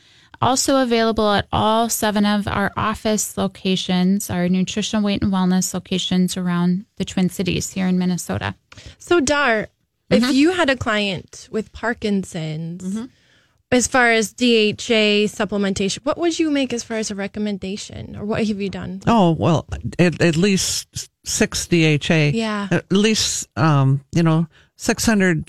Also 0.41 0.81
available 0.81 1.31
at 1.31 1.47
all 1.51 1.89
seven 1.89 2.25
of 2.25 2.47
our 2.47 2.71
office 2.77 3.37
locations, 3.37 4.29
our 4.29 4.47
nutritional 4.47 5.03
weight 5.03 5.21
and 5.21 5.33
wellness 5.33 5.73
locations 5.73 6.37
around 6.37 6.85
the 6.95 7.05
Twin 7.05 7.29
Cities 7.29 7.71
here 7.71 7.87
in 7.87 7.99
Minnesota. 7.99 8.55
So, 8.97 9.19
Dar, 9.19 9.67
if 10.09 10.33
you 10.33 10.51
had 10.51 10.69
a 10.69 10.75
client 10.75 11.49
with 11.51 11.73
Parkinson's, 11.73 13.09
as 13.71 13.87
far 13.87 14.11
as 14.11 14.33
DHA 14.33 15.27
supplementation, 15.29 15.99
what 16.03 16.17
would 16.17 16.39
you 16.39 16.49
make 16.49 16.73
as 16.73 16.83
far 16.83 16.97
as 16.97 17.11
a 17.11 17.15
recommendation, 17.15 18.15
or 18.15 18.25
what 18.25 18.45
have 18.45 18.59
you 18.59 18.69
done? 18.69 19.01
Oh 19.05 19.31
well, 19.31 19.67
at, 19.99 20.21
at 20.21 20.35
least 20.35 21.09
six 21.25 21.67
DHA. 21.67 22.31
Yeah. 22.33 22.67
At 22.71 22.91
least 22.91 23.47
um, 23.57 24.01
you 24.15 24.23
know 24.23 24.47
six 24.77 25.05
hundred 25.05 25.45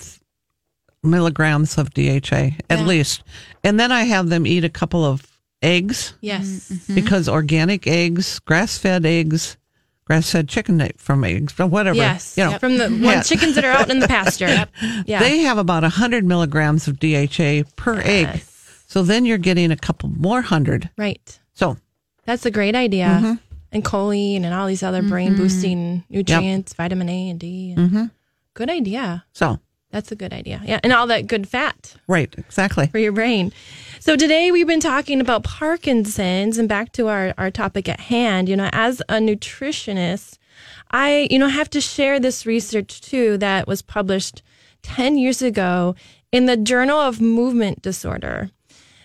milligrams 1.03 1.79
of 1.79 1.93
DHA 1.95 2.57
at 2.69 2.79
Yeah. 2.81 2.87
least, 2.87 3.23
and 3.65 3.79
then 3.81 3.91
I 3.93 4.03
have 4.05 4.29
them 4.29 4.47
eat 4.47 4.65
a 4.65 4.69
couple 4.69 5.05
of 5.05 5.27
eggs 5.63 6.15
Yes. 6.21 6.71
because 6.95 7.29
organic 7.29 7.87
eggs, 7.87 8.39
grass 8.41 8.79
fed 8.79 9.05
eggs, 9.07 9.57
grass 10.05 10.31
fed 10.31 10.49
chicken 10.49 10.87
from 10.97 11.25
eggs, 11.25 11.55
or 11.59 11.67
whatever. 11.67 11.97
Yes. 11.97 12.35
you 12.37 12.45
know, 12.45 12.59
From 12.59 12.79
the 12.79 12.89
one 12.89 13.01
Yeah. 13.03 13.23
chickens 13.23 13.55
that 13.55 13.65
are 13.65 13.73
out 13.73 13.91
in 13.91 13.99
the 14.01 14.09
pasture. 14.09 14.67
Yeah. 15.07 15.21
they 15.21 15.39
have 15.39 15.59
about 15.59 15.85
hundred 15.85 16.25
milligrams 16.25 16.89
of 16.89 16.99
DHA 16.99 17.65
per 17.77 18.01
egg. 18.05 18.43
So 18.87 19.03
then 19.03 19.25
you're 19.25 19.39
getting 19.39 19.71
a 19.71 19.77
couple 19.77 20.09
more 20.09 20.43
hundred. 20.43 20.91
right. 20.99 21.39
So 21.55 21.77
That's 22.25 22.45
a 22.47 22.51
great 22.51 22.75
idea. 22.75 23.07
Mm-hmm. 23.07 23.33
And 23.73 23.85
choline 23.85 24.43
and 24.45 24.53
all 24.53 24.67
these 24.67 24.83
other 24.83 25.01
brain 25.03 25.37
boosting 25.37 26.03
nutrients, 26.11 26.73
vitamin 26.75 27.09
A 27.09 27.31
and 27.31 27.39
D. 27.39 27.75
And 27.77 27.91
Mm-hmm. 27.91 28.05
Good 28.55 28.69
idea. 28.71 29.25
so 29.33 29.61
That's 29.91 30.13
a 30.13 30.17
good 30.17 30.33
idea. 30.33 30.63
Yeah. 30.65 30.79
And 30.83 30.93
all 30.93 31.07
that 31.09 31.27
good 31.27 31.49
fat 31.49 31.97
right, 32.07 32.33
exactly. 32.39 32.87
for 32.87 32.99
your 32.99 33.13
brain. 33.13 33.53
So 33.99 34.17
today 34.17 34.53
we've 34.53 34.67
been 34.67 34.81
talking 34.81 35.21
about 35.21 35.43
Parkinson's 35.43 36.59
and 36.59 36.69
back 36.69 36.93
to 36.93 37.09
our, 37.09 37.35
our 37.37 37.51
topic 37.51 37.89
at 37.89 38.01
hand. 38.01 38.49
You 38.49 38.57
know, 38.57 38.71
as 38.73 39.01
a 39.09 39.15
nutritionist, 39.15 40.39
I, 40.93 41.27
you 41.31 41.39
know, 41.39 41.49
have 41.49 41.71
to 41.71 41.81
share 41.81 42.21
this 42.21 42.47
research 42.47 43.01
too 43.01 43.37
that 43.39 43.67
was 43.67 43.83
published 43.83 44.43
10 44.83 45.19
years 45.19 45.43
ago 45.43 45.97
in 46.31 46.47
the 46.47 46.57
Journal 46.57 46.99
of 46.99 47.21
Movement 47.21 47.83
Disorder. 47.83 48.51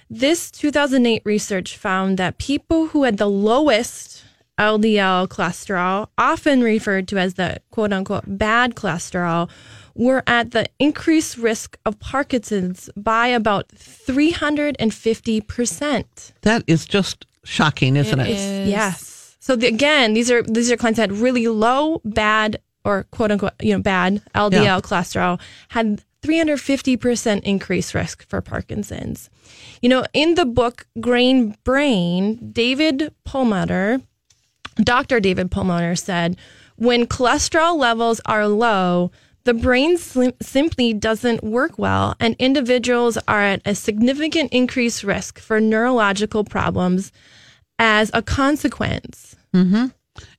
This 0.07 0.51
2008 0.51 1.23
research 1.25 1.75
found 1.75 2.17
that 2.19 2.37
people 2.37 2.87
who 2.87 3.03
had 3.03 3.17
the 3.17 3.29
lowest 3.29 4.23
LDL 4.57 5.27
cholesterol, 5.27 6.07
often 6.17 6.61
referred 6.61 7.07
to 7.09 7.17
as 7.17 7.33
the 7.33 7.57
quote 7.71 7.91
unquote 7.91 8.23
bad 8.25 8.75
cholesterol, 8.75 9.49
were 9.95 10.23
at 10.27 10.51
the 10.51 10.65
increased 10.79 11.37
risk 11.37 11.77
of 11.85 11.99
Parkinson's 11.99 12.89
by 12.97 13.27
about 13.27 13.67
350%. 13.69 16.31
That 16.41 16.63
is 16.67 16.85
just 16.85 17.25
shocking, 17.43 17.95
isn't 17.95 18.19
it? 18.19 18.29
is. 18.29 18.69
Yes. 18.69 19.35
So 19.39 19.55
the, 19.55 19.67
again, 19.67 20.13
these 20.13 20.29
are 20.31 20.41
these 20.43 20.71
are 20.71 20.77
clients 20.77 20.97
that 20.97 21.09
had 21.11 21.19
really 21.19 21.47
low 21.47 22.01
bad 22.03 22.59
or 22.83 23.05
quote 23.11 23.31
unquote, 23.31 23.53
you 23.61 23.73
know, 23.73 23.81
bad 23.81 24.21
LDL 24.33 24.63
Yeah. 24.63 24.79
cholesterol 24.81 25.39
had 25.69 26.01
350% 26.23 27.43
increased 27.43 27.93
risk 27.93 28.27
for 28.27 28.41
Parkinson's. 28.41 29.29
You 29.81 29.89
know, 29.89 30.05
in 30.13 30.33
the 30.35 30.45
book 30.45 30.87
Grain 30.99 31.55
Brain, 31.63 32.51
David 32.51 33.13
Perlmutter, 33.23 34.01
Dr. 34.77 35.19
David 35.19 35.51
Perlmutter 35.51 35.95
said, 35.95 36.37
when 36.77 37.05
cholesterol 37.05 37.77
levels 37.77 38.19
are 38.25 38.47
low, 38.47 39.11
the 39.45 39.53
brain 39.53 39.97
sim- 39.97 40.33
simply 40.41 40.93
doesn't 40.93 41.43
work 41.43 41.77
well, 41.79 42.15
and 42.19 42.35
individuals 42.39 43.17
are 43.27 43.41
at 43.41 43.61
a 43.65 43.73
significant 43.75 44.51
increased 44.51 45.03
risk 45.03 45.39
for 45.39 45.61
neurological 45.61 46.43
problems 46.43 47.11
as 47.79 48.11
a 48.13 48.21
consequence. 48.21 49.35
Mm-hmm. 49.53 49.85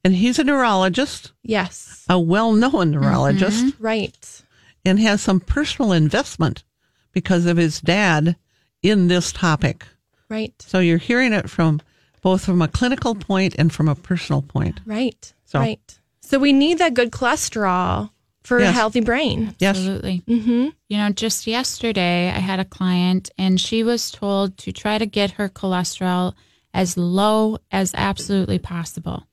And 0.04 0.14
he's 0.14 0.38
a 0.38 0.44
neurologist, 0.44 1.32
Yes, 1.42 2.04
a 2.08 2.18
well 2.18 2.52
known 2.52 2.90
neurologist, 2.92 3.64
mm-hmm. 3.64 3.82
right. 3.84 4.42
and 4.84 4.98
has 5.00 5.20
some 5.22 5.40
personal 5.40 5.92
investment 5.92 6.64
because 7.12 7.46
of 7.46 7.56
his 7.56 7.80
dad 7.80 8.36
in 8.82 9.08
this 9.08 9.32
topic. 9.32 9.84
Right, 10.28 10.54
So 10.60 10.80
you're 10.80 10.98
hearing 10.98 11.32
it 11.32 11.48
from 11.48 11.80
both 12.20 12.44
from 12.44 12.60
a 12.60 12.66
clinical 12.68 13.14
point 13.14 13.54
and 13.58 13.72
from 13.72 13.88
a 13.88 13.94
personal 13.94 14.42
point. 14.42 14.80
right, 14.84 15.32
So- 15.44 15.60
right. 15.60 15.98
So 16.20 16.40
we 16.40 16.52
need 16.52 16.78
that 16.78 16.94
good 16.94 17.12
cholesterol 17.12 18.10
for 18.46 18.58
a 18.58 18.70
healthy 18.70 19.00
brain. 19.00 19.54
Yes. 19.58 19.76
Absolutely. 19.76 20.22
Mm-hmm. 20.26 20.68
You 20.88 20.96
know, 20.98 21.10
just 21.10 21.46
yesterday 21.46 22.28
I 22.28 22.38
had 22.38 22.60
a 22.60 22.64
client 22.64 23.28
and 23.36 23.60
she 23.60 23.82
was 23.82 24.10
told 24.10 24.56
to 24.58 24.72
try 24.72 24.98
to 24.98 25.06
get 25.06 25.32
her 25.32 25.48
cholesterol 25.48 26.34
as 26.72 26.96
low 26.96 27.58
as 27.72 27.92
absolutely 27.94 28.58
possible, 28.58 29.26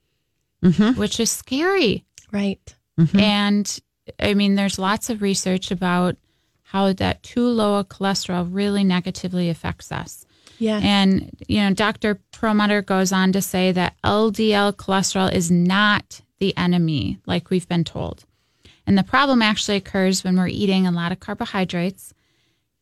which 0.95 1.19
is 1.19 1.30
scary. 1.30 2.06
Right. 2.32 2.76
And 3.13 3.80
I 4.19 4.34
mean, 4.34 4.56
there's 4.56 4.80
lots 4.80 5.10
of 5.10 5.21
research 5.21 5.69
about 5.69 6.15
how 6.63 6.91
that 6.93 7.21
too 7.21 7.47
low 7.47 7.78
a 7.78 7.84
cholesterol 7.84 8.47
really 8.49 8.84
negatively 8.84 9.49
affects 9.49 9.91
us. 9.91 10.26
Yeah. 10.58 10.80
And, 10.82 11.36
you 11.47 11.62
know, 11.62 11.73
Dr. 11.73 12.19
Perlmutter 12.32 12.82
goes 12.82 13.12
on 13.12 13.32
to 13.34 13.41
say 13.41 13.71
that 13.73 13.95
LDL 14.04 14.73
cholesterol 14.73 15.32
is 15.32 15.52
not 15.52 16.21
the 16.39 16.56
enemy, 16.58 17.19
like 17.28 17.49
we've 17.49 17.67
been 17.67 17.84
told. 17.84 18.26
And 18.85 18.97
the 18.97 19.03
problem 19.03 19.41
actually 19.41 19.77
occurs 19.77 20.23
when 20.23 20.37
we're 20.37 20.47
eating 20.47 20.85
a 20.85 20.91
lot 20.91 21.11
of 21.11 21.19
carbohydrates. 21.19 22.13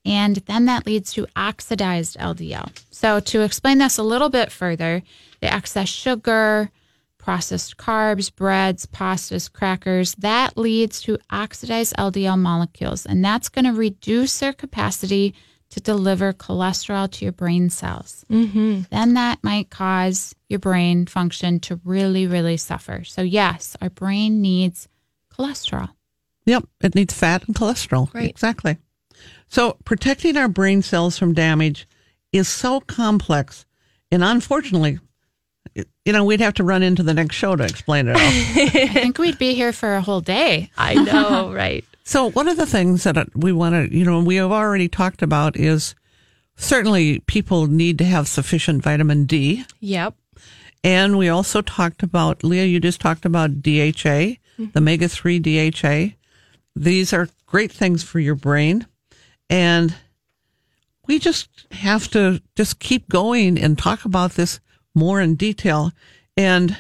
And 0.04 0.38
then 0.38 0.66
that 0.66 0.88
leads 0.88 1.14
to 1.14 1.28
oxidized 1.36 2.18
LDL. 2.18 2.72
So, 2.90 3.20
to 3.20 3.42
explain 3.42 3.78
this 3.78 3.98
a 3.98 4.04
little 4.04 4.30
bit 4.30 4.52
further, 4.52 5.04
the 5.42 5.54
excess 5.54 5.90
sugar, 5.90 6.72
processed 7.20 7.78
carbs, 7.78 8.36
breads, 8.36 8.88
pastas, 8.88 9.52
crackers, 9.52 10.16
that 10.16 10.58
leads 10.58 11.02
to 11.02 11.20
oxidized 11.30 11.96
LDL 11.98 12.40
molecules. 12.40 13.06
And 13.06 13.24
that's 13.24 13.50
going 13.50 13.66
to 13.66 13.74
reduce 13.74 14.40
their 14.40 14.54
capacity 14.54 15.36
to 15.70 15.80
deliver 15.80 16.34
cholesterol 16.34 17.10
to 17.10 17.26
your 17.26 17.32
brain 17.32 17.70
cells. 17.70 18.26
Mm-hmm. 18.30 18.82
Then 18.90 19.14
that 19.14 19.40
might 19.44 19.70
cause 19.70 20.36
your 20.50 20.60
brain 20.60 21.06
function 21.06 21.60
to 21.62 21.80
really, 21.86 22.28
really 22.28 22.58
suffer. 22.58 23.04
So, 23.04 23.22
yes, 23.22 23.78
our 23.82 23.90
brain 23.90 24.42
needs 24.42 24.88
cholesterol. 25.38 25.90
Yep. 26.46 26.66
It 26.82 26.96
needs 26.96 27.14
fat 27.14 27.46
and 27.48 27.56
cholesterol. 27.56 28.14
Right. 28.14 28.30
Exactly. 28.30 28.78
So 29.48 29.78
protecting 29.86 30.38
our 30.38 30.48
brain 30.48 30.82
cells 30.82 31.18
from 31.18 31.34
damage 31.34 31.88
is 32.32 32.48
so 32.48 32.80
complex. 32.80 33.66
And 34.12 34.24
unfortunately, 34.24 35.00
you 35.76 36.14
know, 36.14 36.24
we'd 36.24 36.42
have 36.42 36.56
to 36.56 36.64
run 36.64 36.84
into 36.84 37.04
the 37.04 37.14
next 37.14 37.36
show 37.36 37.56
to 37.56 37.64
explain 37.64 38.08
it 38.08 38.16
all. 38.16 38.22
I 38.22 38.88
think 38.94 39.18
we'd 39.18 39.38
be 39.38 39.54
here 39.54 39.72
for 39.72 39.96
a 39.96 40.02
whole 40.02 40.22
day. 40.22 40.72
I 40.78 40.96
know, 40.96 41.54
right. 41.56 41.86
So 42.04 42.32
one 42.32 42.48
of 42.48 42.58
the 42.58 42.66
things 42.66 43.04
that 43.04 43.36
we 43.36 43.52
want 43.52 43.76
to, 43.76 43.96
you 43.96 44.04
know, 44.04 44.20
we 44.22 44.36
have 44.38 44.52
already 44.52 44.88
talked 44.88 45.22
about 45.22 45.56
is 45.56 45.96
certainly 46.56 47.20
people 47.20 47.68
need 47.68 47.98
to 48.00 48.04
have 48.06 48.28
sufficient 48.28 48.84
vitamin 48.84 49.26
D. 49.26 49.66
Yep. 49.80 50.16
And 50.84 51.18
we 51.18 51.30
also 51.30 51.62
talked 51.62 52.02
about, 52.02 52.44
Leah, 52.44 52.66
you 52.66 52.80
just 52.80 53.00
talked 53.00 53.24
about 53.24 53.62
DHA, 53.62 54.38
the 54.74 54.80
omega 54.80 55.08
3 55.08 55.40
DHA. 55.40 56.16
These 56.76 57.14
are 57.14 57.30
great 57.46 57.72
things 57.72 58.04
for 58.04 58.20
your 58.20 58.36
brain. 58.36 58.88
And 59.50 59.96
we 61.08 61.20
just 61.20 61.50
have 61.72 62.10
to 62.12 62.42
just 62.56 62.80
keep 62.80 63.10
going 63.10 63.60
and 63.60 63.78
talk 63.78 64.06
about 64.06 64.32
this 64.32 64.60
more 64.96 65.20
in 65.20 65.36
detail. 65.36 65.92
And 66.38 66.78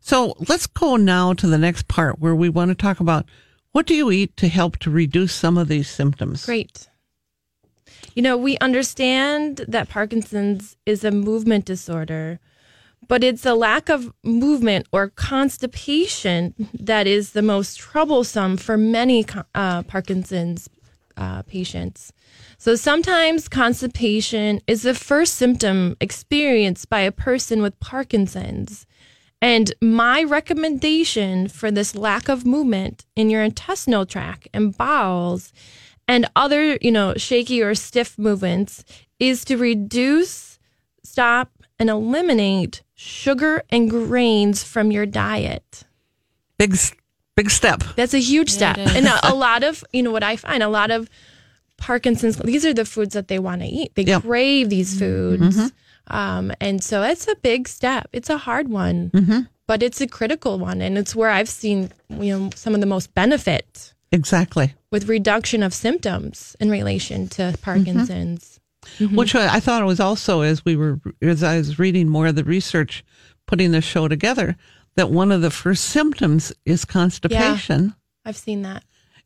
so 0.00 0.34
let's 0.48 0.66
go 0.66 0.96
now 0.96 1.32
to 1.34 1.46
the 1.46 1.58
next 1.58 1.88
part 1.88 2.18
where 2.18 2.34
we 2.34 2.48
want 2.48 2.70
to 2.70 2.74
talk 2.74 3.00
about 3.00 3.26
what 3.72 3.86
do 3.86 3.94
you 3.94 4.10
eat 4.10 4.36
to 4.36 4.48
help 4.48 4.76
to 4.78 4.90
reduce 4.90 5.32
some 5.32 5.56
of 5.56 5.68
these 5.68 5.88
symptoms? 5.88 6.44
Great. 6.44 6.88
You 8.14 8.22
know, 8.22 8.36
we 8.36 8.58
understand 8.58 9.64
that 9.68 9.88
Parkinson's 9.88 10.76
is 10.84 11.04
a 11.04 11.10
movement 11.10 11.64
disorder, 11.64 12.40
but 13.08 13.24
it's 13.24 13.44
a 13.44 13.54
lack 13.54 13.88
of 13.88 14.12
movement 14.22 14.86
or 14.92 15.10
constipation 15.10 16.54
that 16.72 17.06
is 17.06 17.32
the 17.32 17.42
most 17.42 17.78
troublesome 17.78 18.56
for 18.56 18.76
many 18.76 19.24
uh, 19.54 19.82
Parkinson's 19.82 20.68
uh, 21.16 21.42
patients. 21.42 22.12
So 22.58 22.76
sometimes 22.76 23.48
constipation 23.48 24.60
is 24.66 24.82
the 24.82 24.94
first 24.94 25.34
symptom 25.34 25.96
experienced 26.00 26.88
by 26.88 27.00
a 27.00 27.12
person 27.12 27.60
with 27.60 27.78
Parkinson's. 27.80 28.86
And 29.40 29.72
my 29.80 30.22
recommendation 30.22 31.48
for 31.48 31.72
this 31.72 31.96
lack 31.96 32.28
of 32.28 32.46
movement 32.46 33.04
in 33.16 33.28
your 33.28 33.42
intestinal 33.42 34.06
tract 34.06 34.48
and 34.54 34.76
bowels 34.76 35.52
and 36.06 36.26
other, 36.36 36.76
you 36.80 36.92
know, 36.92 37.14
shaky 37.16 37.60
or 37.60 37.74
stiff 37.74 38.16
movements 38.18 38.84
is 39.18 39.44
to 39.46 39.56
reduce, 39.56 40.60
stop, 41.02 41.50
and 41.78 41.90
eliminate 41.90 42.82
sugar 43.02 43.62
and 43.70 43.90
grains 43.90 44.62
from 44.62 44.90
your 44.92 45.06
diet. 45.06 45.82
Big, 46.56 46.76
big 47.34 47.50
step. 47.50 47.82
That's 47.96 48.14
a 48.14 48.20
huge 48.20 48.48
step. 48.48 48.78
it 48.78 48.86
is. 48.86 48.96
and 48.96 49.06
a, 49.06 49.32
a 49.32 49.34
lot 49.34 49.64
of, 49.64 49.82
you 49.92 50.02
know, 50.02 50.12
what 50.12 50.22
I 50.22 50.36
find, 50.36 50.62
a 50.62 50.68
lot 50.68 50.90
of 50.90 51.10
Parkinson's, 51.78 52.36
these 52.38 52.64
are 52.64 52.72
the 52.72 52.84
foods 52.84 53.14
that 53.14 53.26
they 53.26 53.40
want 53.40 53.62
to 53.62 53.66
eat. 53.66 53.94
They 53.96 54.04
Yep. 54.04 54.22
crave 54.22 54.70
these 54.70 54.90
mm-hmm. 54.90 54.98
foods. 54.98 55.56
Mm-hmm. 55.56 56.16
Um, 56.16 56.52
and 56.60 56.82
so 56.82 57.02
it's 57.02 57.26
a 57.26 57.34
big 57.36 57.68
step. 57.68 58.08
It's 58.12 58.30
a 58.30 58.38
hard 58.38 58.68
one, 58.68 59.10
mm-hmm. 59.10 59.40
but 59.66 59.82
it's 59.82 60.00
a 60.00 60.06
critical 60.06 60.58
one. 60.58 60.80
And 60.80 60.96
it's 60.96 61.14
where 61.16 61.30
I've 61.30 61.48
seen, 61.48 61.90
you 62.08 62.38
know, 62.38 62.50
some 62.54 62.74
of 62.74 62.80
the 62.80 62.86
most 62.86 63.12
benefit 63.14 63.94
Exactly. 64.12 64.74
with 64.90 65.08
reduction 65.08 65.62
of 65.62 65.74
symptoms 65.74 66.54
in 66.60 66.70
relation 66.70 67.28
to 67.30 67.56
Parkinson's. 67.62 68.51
Mm-hmm. 68.98 69.16
Which 69.16 69.34
I, 69.34 69.56
I 69.56 69.60
thought 69.60 69.82
it 69.82 69.86
was 69.86 70.00
also 70.00 70.40
as 70.40 70.64
we 70.64 70.76
were 70.76 71.00
as 71.20 71.42
I 71.42 71.58
was 71.58 71.78
reading 71.78 72.08
more 72.08 72.26
of 72.26 72.34
the 72.34 72.44
research, 72.44 73.04
putting 73.46 73.70
the 73.72 73.80
show 73.80 74.08
together, 74.08 74.56
that 74.96 75.10
one 75.10 75.32
of 75.32 75.40
the 75.40 75.50
first 75.50 75.84
symptoms 75.84 76.52
is 76.64 76.84
constipation, 76.84 77.94
I've 78.24 78.36
seen 78.36 78.62
that. 78.62 78.84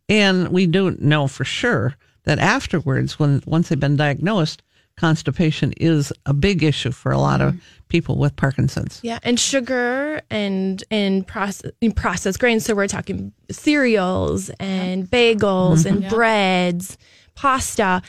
and 0.09 0.49
we 0.49 0.66
don't 0.66 1.01
know 1.03 1.27
for 1.27 1.45
sure 1.45 1.97
that 2.25 2.38
afterwards, 2.38 3.19
when 3.19 3.42
once 3.47 3.69
they've 3.69 3.81
been 3.81 3.97
diagnosed, 3.97 4.62
constipation 4.97 5.73
is 5.77 6.12
a 6.25 6.33
big 6.35 6.62
issue 6.62 6.90
for 6.90 7.12
a 7.12 7.19
lot 7.19 7.40
of 7.40 7.53
mm-hmm. 7.53 7.61
people 7.88 8.19
with 8.19 8.35
Parkinson's. 8.37 9.01
Yeah, 9.03 9.19
and 9.23 9.38
sugar 9.38 10.21
and 10.31 10.83
and 10.90 11.27
process, 11.27 11.73
processed 11.95 12.38
grains. 12.38 12.64
So 12.64 12.75
we're 12.75 12.88
talking 12.88 13.33
cereals 13.51 14.51
and 14.61 15.07
bagels 15.07 15.87
and 15.87 16.01
mm-hmm. 16.01 16.14
breads, 16.14 16.99
pasta. 17.35 18.03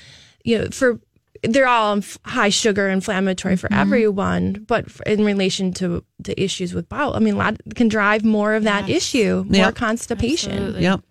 You 0.43 0.59
know, 0.59 0.67
for 0.71 0.99
they're 1.43 1.67
all 1.67 2.01
high 2.25 2.49
sugar, 2.49 2.89
inflammatory 2.89 3.55
for 3.55 3.67
mm-hmm. 3.67 3.79
everyone. 3.79 4.65
But 4.67 4.85
in 5.05 5.23
relation 5.23 5.73
to 5.73 6.03
to 6.23 6.41
issues 6.41 6.73
with 6.73 6.89
bowel, 6.89 7.15
I 7.15 7.19
mean, 7.19 7.35
a 7.35 7.37
lot 7.37 7.57
can 7.75 7.87
drive 7.87 8.23
more 8.23 8.55
of 8.55 8.63
that 8.63 8.89
issue, 8.89 9.45
more 9.47 9.67
Yep. 9.67 9.75
constipation. 9.75 10.51
Absolutely. 10.51 10.81
Yep. 10.83 11.01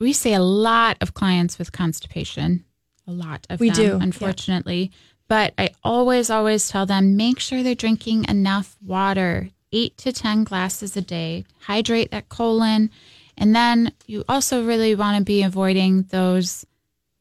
We 0.00 0.12
see 0.12 0.34
a 0.34 0.42
lot 0.42 0.96
of 1.00 1.14
clients 1.14 1.56
with 1.56 1.70
constipation, 1.70 2.64
a 3.06 3.12
lot 3.12 3.46
of 3.48 3.60
We 3.60 3.70
them, 3.70 3.76
do, 3.76 3.82
yeah. 3.82 3.98
unfortunately. 4.00 4.90
But 5.28 5.54
I 5.56 5.70
always, 5.84 6.30
always 6.30 6.68
tell 6.68 6.84
them 6.84 7.16
make 7.16 7.38
sure 7.38 7.62
they're 7.62 7.76
drinking 7.76 8.26
enough 8.28 8.76
water, 8.84 9.50
eight 9.72 9.96
to 9.98 10.12
10 10.12 10.44
glasses 10.44 10.96
a 10.96 11.00
day, 11.00 11.44
hydrate 11.60 12.10
that 12.10 12.28
colon. 12.28 12.90
And 13.38 13.54
then 13.54 13.92
you 14.06 14.24
also 14.28 14.64
really 14.64 14.94
want 14.94 15.16
to 15.16 15.24
be 15.24 15.42
avoiding 15.42 16.02
those 16.10 16.66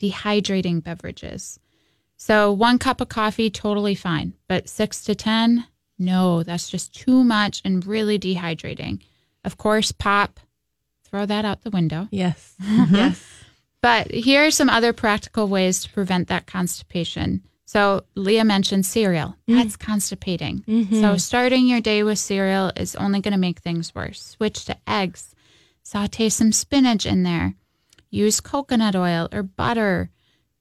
dehydrating 0.01 0.83
beverages. 0.83 1.59
So 2.17 2.51
one 2.51 2.79
cup 2.79 3.01
of 3.01 3.09
coffee, 3.09 3.49
totally 3.49 3.95
fine. 3.95 4.33
But 4.47 4.69
six 4.69 5.03
to 5.05 5.15
10, 5.15 5.65
no, 5.97 6.43
that's 6.43 6.69
just 6.69 6.93
too 6.93 7.23
much 7.23 7.61
and 7.63 7.85
really 7.85 8.17
dehydrating. 8.17 9.01
Of 9.43 9.57
course, 9.57 9.91
pop, 9.91 10.39
throw 11.03 11.25
that 11.25 11.45
out 11.45 11.63
the 11.63 11.69
window. 11.69 12.07
Yes, 12.11 12.55
yes. 12.91 13.23
But 13.81 14.11
here 14.11 14.45
are 14.45 14.51
some 14.51 14.69
other 14.69 14.93
practical 14.93 15.47
ways 15.47 15.83
to 15.83 15.89
prevent 15.89 16.27
that 16.27 16.45
constipation. 16.45 17.41
So, 17.65 18.03
Leah 18.15 18.43
mentioned 18.43 18.85
cereal. 18.85 19.35
Mm. 19.47 19.55
That's 19.55 19.77
constipating. 19.77 20.59
Mm-hmm. 20.67 21.01
So, 21.01 21.17
starting 21.17 21.67
your 21.67 21.81
day 21.81 22.03
with 22.03 22.19
cereal 22.19 22.71
is 22.75 22.95
only 22.95 23.21
going 23.21 23.31
to 23.31 23.39
make 23.39 23.59
things 23.59 23.95
worse. 23.95 24.21
Switch 24.21 24.65
to 24.65 24.77
eggs. 24.85 25.33
Saute 25.81 26.29
some 26.29 26.51
spinach 26.51 27.05
in 27.05 27.23
there. 27.23 27.55
Use 28.11 28.39
coconut 28.39 28.95
oil 28.95 29.27
or 29.31 29.41
butter 29.41 30.11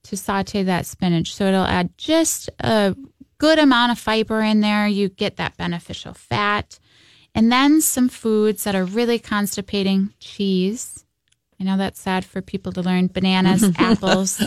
to 0.03 0.17
saute 0.17 0.63
that 0.63 0.87
spinach. 0.87 1.35
So, 1.35 1.45
it'll 1.45 1.63
add 1.63 1.95
just 1.97 2.49
a 2.59 2.95
good 3.37 3.59
amount 3.59 3.91
of 3.91 3.99
fiber 3.99 4.41
in 4.41 4.61
there. 4.61 4.87
You 4.87 5.09
get 5.09 5.37
that 5.37 5.57
beneficial 5.57 6.13
fat. 6.13 6.79
And 7.33 7.51
then 7.51 7.81
some 7.81 8.09
foods 8.09 8.63
that 8.65 8.75
are 8.75 8.85
really 8.85 9.17
constipating 9.17 10.13
cheese. 10.19 11.05
I 11.59 11.63
know 11.63 11.77
that's 11.77 11.99
sad 12.01 12.25
for 12.25 12.41
people 12.41 12.71
to 12.73 12.81
learn. 12.81 13.07
Bananas, 13.07 13.63
apples, 13.77 14.37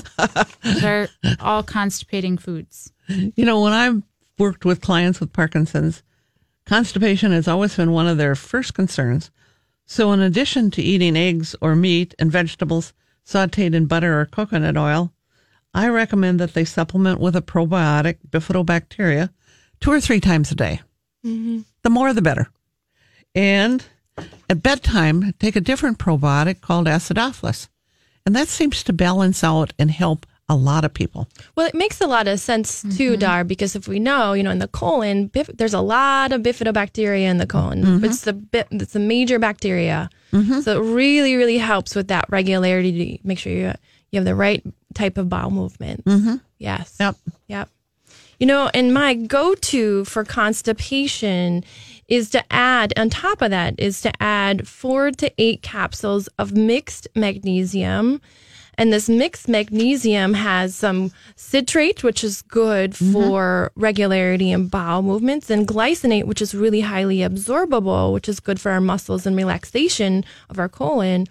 those 0.62 0.84
are 0.84 1.08
all 1.40 1.62
constipating 1.62 2.38
foods. 2.38 2.92
You 3.08 3.44
know, 3.44 3.60
when 3.60 3.72
I've 3.72 4.02
worked 4.38 4.64
with 4.64 4.80
clients 4.80 5.20
with 5.20 5.32
Parkinson's, 5.32 6.02
constipation 6.66 7.32
has 7.32 7.48
always 7.48 7.76
been 7.76 7.92
one 7.92 8.06
of 8.06 8.18
their 8.18 8.34
first 8.34 8.74
concerns. 8.74 9.30
So, 9.86 10.12
in 10.12 10.20
addition 10.20 10.70
to 10.72 10.82
eating 10.82 11.16
eggs 11.16 11.54
or 11.60 11.76
meat 11.76 12.14
and 12.18 12.32
vegetables 12.32 12.92
sauteed 13.26 13.74
in 13.74 13.86
butter 13.86 14.20
or 14.20 14.26
coconut 14.26 14.76
oil, 14.76 15.12
I 15.74 15.88
recommend 15.88 16.40
that 16.40 16.54
they 16.54 16.64
supplement 16.64 17.20
with 17.20 17.36
a 17.36 17.42
probiotic, 17.42 18.18
bifidobacteria, 18.28 19.30
two 19.80 19.90
or 19.90 20.00
three 20.00 20.20
times 20.20 20.50
a 20.50 20.54
day. 20.54 20.80
Mm-hmm. 21.24 21.60
The 21.82 21.90
more, 21.90 22.12
the 22.12 22.22
better. 22.22 22.48
And 23.34 23.84
at 24.48 24.62
bedtime, 24.62 25.34
take 25.38 25.56
a 25.56 25.60
different 25.60 25.98
probiotic 25.98 26.60
called 26.60 26.86
acidophilus. 26.86 27.68
And 28.24 28.34
that 28.34 28.48
seems 28.48 28.82
to 28.84 28.92
balance 28.92 29.42
out 29.42 29.72
and 29.78 29.90
help 29.90 30.26
a 30.48 30.56
lot 30.56 30.84
of 30.84 30.92
people. 30.92 31.28
Well, 31.56 31.66
it 31.66 31.74
makes 31.74 32.00
a 32.00 32.06
lot 32.06 32.28
of 32.28 32.38
sense 32.38 32.82
too, 32.82 33.12
mm-hmm. 33.12 33.20
Dar, 33.20 33.44
because 33.44 33.74
if 33.74 33.88
we 33.88 33.98
know, 33.98 34.34
you 34.34 34.42
know, 34.42 34.50
in 34.50 34.58
the 34.58 34.68
colon, 34.68 35.28
bif- 35.28 35.50
there's 35.54 35.74
a 35.74 35.80
lot 35.80 36.32
of 36.32 36.42
bifidobacteria 36.42 37.22
in 37.22 37.38
the 37.38 37.46
colon. 37.46 37.82
Mm-hmm. 37.82 38.04
It's 38.04 38.22
the 38.22 38.34
bi- 38.34 38.66
it's 38.70 38.94
a 38.94 39.00
major 39.00 39.38
bacteria, 39.38 40.10
mm-hmm. 40.32 40.60
so 40.60 40.82
it 40.82 40.84
really, 40.94 41.36
really 41.36 41.58
helps 41.58 41.94
with 41.94 42.08
that 42.08 42.26
regularity 42.28 43.16
to 43.16 43.26
make 43.26 43.38
sure 43.38 43.52
you 43.52 43.72
you 44.10 44.18
have 44.18 44.24
the 44.24 44.34
right 44.34 44.62
type 44.94 45.18
of 45.18 45.28
bowel 45.28 45.50
movement. 45.50 46.04
Yes. 46.58 46.96
Yep. 47.00 47.16
Yep. 47.48 47.68
You 48.38 48.46
know, 48.46 48.70
and 48.74 48.92
my 48.92 49.14
go 49.14 49.54
to 49.54 50.04
for 50.04 50.24
constipation 50.24 51.64
is 52.08 52.30
to 52.30 52.44
add, 52.52 52.92
on 52.98 53.08
top 53.08 53.42
of 53.42 53.50
that, 53.50 53.74
is 53.78 54.00
to 54.02 54.12
add 54.22 54.68
four 54.68 55.10
to 55.12 55.32
eight 55.38 55.62
capsules 55.62 56.28
of 56.38 56.52
mixed 56.52 57.08
magnesium. 57.14 58.20
And 58.76 58.92
this 58.92 59.08
mixed 59.08 59.48
magnesium 59.48 60.34
has 60.34 60.74
some 60.74 61.12
citrate, 61.36 62.02
which 62.02 62.24
is 62.24 62.42
good 62.42 62.96
for 62.96 63.70
regularity 63.76 64.50
and 64.50 64.70
bowel 64.70 65.02
movements, 65.02 65.50
and 65.50 65.66
glycinate, 65.66 66.24
which 66.24 66.42
is 66.42 66.54
really 66.54 66.80
highly 66.80 67.18
absorbable, 67.18 68.12
which 68.12 68.28
is 68.28 68.40
good 68.40 68.60
for 68.60 68.72
our 68.72 68.80
muscles 68.80 69.26
and 69.26 69.36
relaxation 69.36 70.24
of 70.50 70.58
our 70.58 70.68
colon. 70.68 71.26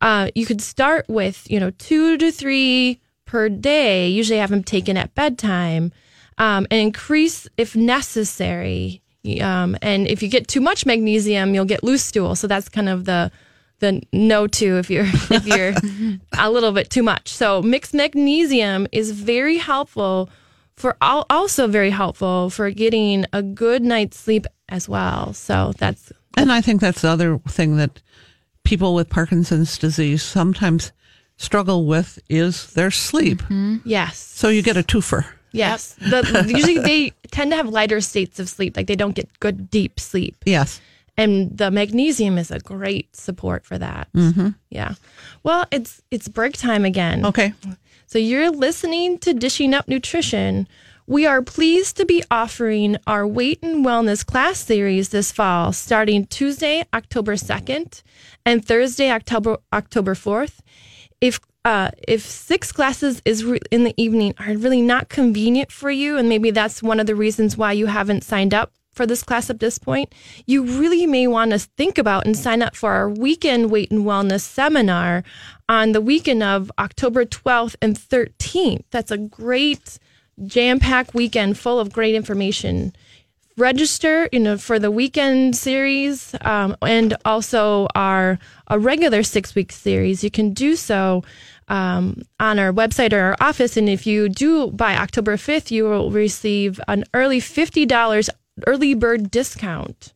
Uh, 0.00 0.30
you 0.34 0.44
could 0.44 0.60
start 0.60 1.06
with, 1.08 1.48
you 1.50 1.60
know, 1.60 1.70
two 1.70 2.18
to 2.18 2.32
three 2.32 3.00
per 3.24 3.48
day. 3.48 4.08
Usually 4.08 4.38
have 4.38 4.50
them 4.50 4.64
taken 4.64 4.96
at 4.96 5.14
bedtime 5.14 5.92
um, 6.38 6.66
and 6.70 6.80
increase 6.80 7.48
if 7.56 7.76
necessary. 7.76 9.00
Um, 9.40 9.76
and 9.80 10.08
if 10.08 10.22
you 10.22 10.28
get 10.28 10.48
too 10.48 10.60
much 10.60 10.84
magnesium, 10.84 11.54
you'll 11.54 11.64
get 11.64 11.84
loose 11.84 12.02
stool. 12.02 12.34
So 12.34 12.46
that's 12.46 12.68
kind 12.68 12.88
of 12.88 13.04
the 13.04 13.30
the 13.82 14.00
no 14.12 14.46
to 14.46 14.78
if 14.78 14.88
you're 14.88 15.04
if 15.30 15.46
you're 15.46 15.74
a 16.38 16.50
little 16.50 16.72
bit 16.72 16.88
too 16.88 17.02
much. 17.02 17.28
So 17.28 17.60
mixed 17.60 17.92
magnesium 17.92 18.86
is 18.92 19.10
very 19.10 19.58
helpful 19.58 20.30
for 20.76 20.96
al- 21.02 21.26
also 21.28 21.66
very 21.66 21.90
helpful 21.90 22.48
for 22.48 22.70
getting 22.70 23.26
a 23.34 23.42
good 23.42 23.82
night's 23.82 24.18
sleep 24.18 24.46
as 24.70 24.88
well. 24.88 25.34
So 25.34 25.72
that's 25.78 26.12
And 26.38 26.50
I 26.50 26.62
think 26.62 26.80
that's 26.80 27.02
the 27.02 27.08
other 27.08 27.38
thing 27.48 27.76
that 27.76 28.00
people 28.64 28.94
with 28.94 29.10
Parkinson's 29.10 29.76
disease 29.76 30.22
sometimes 30.22 30.92
struggle 31.36 31.84
with 31.86 32.18
is 32.28 32.72
their 32.74 32.90
sleep. 32.90 33.42
Mm-hmm. 33.42 33.78
yes. 33.84 34.16
So 34.16 34.48
you 34.48 34.62
get 34.62 34.76
a 34.76 34.82
twofer. 34.82 35.26
Yes. 35.52 35.94
The, 35.94 36.46
usually 36.48 36.78
they 36.78 37.12
tend 37.30 37.50
to 37.50 37.56
have 37.56 37.68
lighter 37.68 38.00
states 38.00 38.38
of 38.40 38.48
sleep. 38.48 38.76
Like 38.76 38.86
they 38.86 38.96
don't 38.96 39.14
get 39.14 39.28
good 39.40 39.68
deep 39.70 40.00
sleep. 40.00 40.36
Yes. 40.46 40.80
And 41.16 41.56
the 41.56 41.70
magnesium 41.70 42.38
is 42.38 42.50
a 42.50 42.58
great 42.58 43.14
support 43.14 43.66
for 43.66 43.76
that. 43.78 44.08
Mm-hmm. 44.14 44.48
Yeah. 44.70 44.94
Well, 45.42 45.66
it's 45.70 46.02
it's 46.10 46.28
break 46.28 46.54
time 46.54 46.84
again. 46.84 47.26
Okay. 47.26 47.52
So 48.06 48.18
you're 48.18 48.50
listening 48.50 49.18
to 49.18 49.34
Dishing 49.34 49.74
Up 49.74 49.88
Nutrition. 49.88 50.66
We 51.06 51.26
are 51.26 51.42
pleased 51.42 51.96
to 51.96 52.06
be 52.06 52.22
offering 52.30 52.96
our 53.06 53.26
weight 53.26 53.58
and 53.62 53.84
wellness 53.84 54.24
class 54.24 54.60
series 54.60 55.10
this 55.10 55.32
fall, 55.32 55.72
starting 55.72 56.26
Tuesday, 56.26 56.84
October 56.94 57.34
2nd, 57.34 58.02
and 58.46 58.64
Thursday, 58.64 59.10
October 59.10 59.58
October 59.72 60.14
4th. 60.14 60.60
If 61.20 61.40
uh, 61.64 61.90
if 62.08 62.22
six 62.22 62.72
classes 62.72 63.22
is 63.24 63.44
re- 63.44 63.60
in 63.70 63.84
the 63.84 63.94
evening 63.96 64.34
are 64.38 64.56
really 64.56 64.82
not 64.82 65.08
convenient 65.08 65.70
for 65.70 65.90
you, 65.90 66.16
and 66.16 66.28
maybe 66.28 66.50
that's 66.50 66.82
one 66.82 66.98
of 66.98 67.06
the 67.06 67.14
reasons 67.14 67.56
why 67.56 67.72
you 67.72 67.86
haven't 67.86 68.24
signed 68.24 68.54
up 68.54 68.72
for 68.92 69.06
this 69.06 69.22
class 69.22 69.50
at 69.50 69.60
this 69.60 69.78
point, 69.78 70.14
you 70.46 70.64
really 70.64 71.06
may 71.06 71.26
want 71.26 71.50
to 71.52 71.58
think 71.58 71.98
about 71.98 72.26
and 72.26 72.36
sign 72.36 72.62
up 72.62 72.76
for 72.76 72.92
our 72.92 73.08
weekend 73.08 73.70
weight 73.70 73.90
and 73.90 74.04
wellness 74.04 74.42
seminar 74.42 75.24
on 75.68 75.92
the 75.92 76.00
weekend 76.00 76.42
of 76.42 76.70
October 76.78 77.24
12th 77.24 77.76
and 77.80 77.96
13th. 77.96 78.84
That's 78.90 79.10
a 79.10 79.18
great 79.18 79.98
jam 80.44 80.78
packed 80.78 81.14
weekend 81.14 81.58
full 81.58 81.78
of 81.78 81.92
great 81.92 82.14
information. 82.14 82.94
Register, 83.58 84.28
you 84.32 84.40
know, 84.40 84.56
for 84.56 84.78
the 84.78 84.90
weekend 84.90 85.56
series 85.56 86.34
um, 86.40 86.74
and 86.80 87.14
also 87.24 87.86
our 87.94 88.38
a 88.68 88.78
regular 88.78 89.22
six 89.22 89.54
week 89.54 89.72
series. 89.72 90.24
You 90.24 90.30
can 90.30 90.54
do 90.54 90.74
so 90.74 91.22
um, 91.68 92.22
on 92.40 92.58
our 92.58 92.72
website 92.72 93.12
or 93.12 93.20
our 93.20 93.36
office. 93.40 93.76
And 93.76 93.88
if 93.88 94.06
you 94.06 94.28
do 94.28 94.70
by 94.70 94.96
October 94.96 95.36
5th, 95.36 95.70
you 95.70 95.84
will 95.84 96.10
receive 96.10 96.80
an 96.88 97.04
early 97.14 97.40
$50 97.40 98.28
early 98.66 98.94
bird 98.94 99.30
discount. 99.30 100.12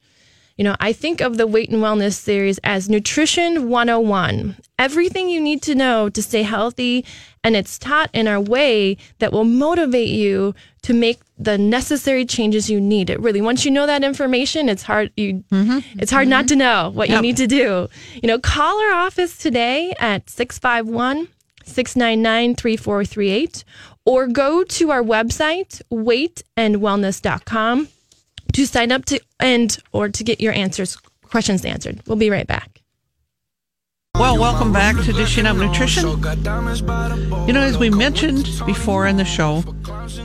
You 0.57 0.65
know, 0.65 0.77
I 0.81 0.93
think 0.95 1.21
of 1.21 1.37
the 1.37 1.47
Weight 1.47 1.69
and 1.69 1.83
Wellness 1.83 2.15
series 2.15 2.57
as 2.65 2.89
Nutrition 2.89 3.69
101. 3.69 4.57
Everything 4.79 5.29
you 5.29 5.39
need 5.39 5.61
to 5.63 5.75
know 5.75 6.09
to 6.09 6.23
stay 6.23 6.43
healthy, 6.43 7.05
and 7.45 7.55
it's 7.55 7.79
taught 7.79 8.09
in 8.15 8.27
a 8.27 8.41
way 8.41 8.97
that 9.19 9.35
will 9.35 9.45
motivate 9.45 10.09
you 10.09 10.55
to 10.81 10.95
make 10.95 11.21
the 11.37 11.59
necessary 11.59 12.25
changes 12.25 12.71
you 12.71 12.81
need. 12.81 13.11
It 13.11 13.21
really, 13.21 13.43
once 13.43 13.67
you 13.67 13.71
know 13.71 13.87
that 13.87 14.03
information, 14.03 14.71
it's 14.71 14.83
hard 14.83 15.13
you 15.15 15.45
mm-hmm. 15.53 15.81
it's 16.01 16.11
hard 16.11 16.29
not 16.29 16.47
mm-hmm. 16.47 16.55
to 16.55 16.57
know 16.57 16.91
what 16.95 17.11
you 17.11 17.21
need 17.21 17.37
to 17.37 17.47
do. 17.47 17.89
You 18.15 18.27
know, 18.27 18.39
call 18.39 18.81
our 18.83 18.93
office 18.93 19.37
today 19.37 19.95
at 20.01 20.31
651 20.31 21.29
699 21.65 22.55
3438 22.55 23.65
or 24.07 24.27
go 24.27 24.65
to 24.65 24.91
our 24.91 25.03
website, 25.03 25.83
weightandwellness.com 25.93 27.89
to 28.57 28.67
sign 28.67 28.91
up 28.91 29.05
to 29.05 29.21
and 29.39 29.79
or 29.93 30.09
to 30.09 30.25
get 30.25 30.41
your 30.41 30.55
answers 30.55 30.97
questions 31.23 31.65
answered. 31.65 32.01
We'll 32.07 32.17
be 32.17 32.31
right 32.31 32.47
back. 32.47 32.81
Well, 34.15 34.39
welcome 34.39 34.73
back 34.73 34.97
to 35.05 35.13
Dishing 35.13 35.45
Up 35.45 35.59
Nutrition. 35.59 36.09
You 36.09 37.53
know, 37.53 37.61
as 37.61 37.77
we 37.77 37.91
mentioned 37.91 38.49
before 38.65 39.07
in 39.07 39.19
the 39.19 39.27
show, 39.27 39.63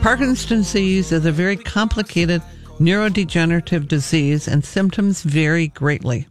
Parkinson's 0.01 0.45
disease 0.45 1.11
is 1.11 1.25
a 1.25 1.31
very 1.31 1.57
complicated 1.57 2.41
neurodegenerative 2.79 3.89
disease 3.89 4.47
and 4.47 4.63
symptoms 4.63 5.23
vary 5.23 5.67
greatly. 5.67 6.25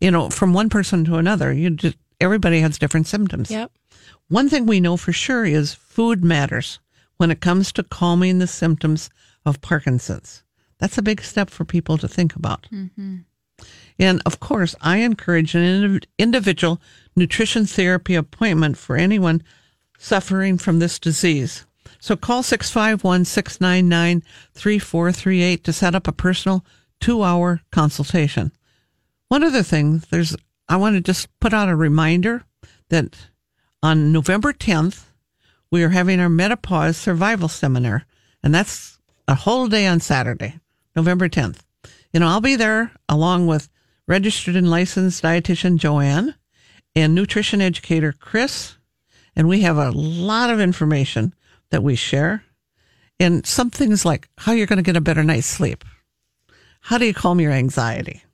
You 0.00 0.10
know, 0.10 0.30
from 0.30 0.52
one 0.52 0.68
person 0.68 1.04
to 1.04 1.16
another, 1.16 1.52
you 1.52 1.70
just, 1.70 1.96
everybody 2.20 2.60
has 2.60 2.78
different 2.78 3.06
symptoms. 3.06 3.48
Yep. 3.48 3.70
One 4.26 4.48
thing 4.48 4.66
we 4.66 4.80
know 4.80 4.96
for 4.96 5.12
sure 5.12 5.44
is 5.44 5.74
food 5.74 6.24
matters 6.24 6.80
when 7.16 7.30
it 7.30 7.40
comes 7.40 7.70
to 7.74 7.84
calming 7.84 8.40
the 8.40 8.48
symptoms 8.48 9.08
of 9.46 9.60
Parkinson's. 9.60 10.42
That's 10.78 10.98
a 10.98 11.02
big 11.02 11.22
step 11.22 11.50
for 11.50 11.64
people 11.64 11.98
to 11.98 12.08
think 12.08 12.36
about. 12.36 12.68
Mm-hmm. 12.72 13.18
And 13.98 14.22
of 14.24 14.38
course, 14.38 14.76
I 14.80 14.98
encourage 14.98 15.54
an 15.54 16.00
individual 16.18 16.80
nutrition 17.16 17.66
therapy 17.66 18.14
appointment 18.14 18.78
for 18.78 18.96
anyone 18.96 19.42
suffering 19.98 20.58
from 20.58 20.78
this 20.78 20.98
disease. 20.98 21.66
So 21.98 22.14
call 22.16 22.42
651 22.42 23.24
699 23.24 24.22
3438 24.54 25.64
to 25.64 25.72
set 25.72 25.94
up 25.94 26.06
a 26.06 26.12
personal 26.12 26.64
two 27.00 27.22
hour 27.22 27.60
consultation. 27.72 28.52
One 29.28 29.42
other 29.42 29.62
thing, 29.62 30.02
there's, 30.10 30.36
I 30.68 30.76
want 30.76 30.94
to 30.94 31.00
just 31.00 31.28
put 31.40 31.52
out 31.52 31.68
a 31.68 31.76
reminder 31.76 32.44
that 32.88 33.16
on 33.82 34.12
November 34.12 34.52
10th, 34.52 35.04
we 35.70 35.82
are 35.82 35.90
having 35.90 36.20
our 36.20 36.30
menopause 36.30 36.96
survival 36.96 37.48
seminar, 37.48 38.06
and 38.42 38.54
that's 38.54 38.98
a 39.26 39.34
whole 39.34 39.68
day 39.68 39.86
on 39.86 40.00
Saturday, 40.00 40.58
November 40.98 41.28
10th. 41.28 41.60
You 42.12 42.18
know, 42.18 42.26
I'll 42.26 42.40
be 42.40 42.56
there 42.56 42.90
along 43.08 43.46
with 43.46 43.68
registered 44.08 44.56
and 44.56 44.68
licensed 44.68 45.22
dietitian 45.22 45.76
Joanne 45.76 46.34
and 46.96 47.14
nutrition 47.14 47.60
educator 47.60 48.12
Chris, 48.12 48.74
and 49.36 49.46
we 49.46 49.60
have 49.60 49.76
a 49.76 49.92
lot 49.92 50.50
of 50.50 50.58
information 50.58 51.32
that 51.70 51.84
we 51.84 51.94
share. 51.94 52.42
And 53.20 53.46
some 53.46 53.70
things 53.70 54.04
like 54.04 54.28
how 54.38 54.50
you're 54.50 54.66
going 54.66 54.78
to 54.78 54.82
get 54.82 54.96
a 54.96 55.00
better 55.00 55.22
night's 55.22 55.46
sleep. 55.46 55.84
How 56.80 56.98
do 56.98 57.06
you 57.06 57.14
calm 57.14 57.40
your 57.40 57.52
anxiety? 57.52 58.24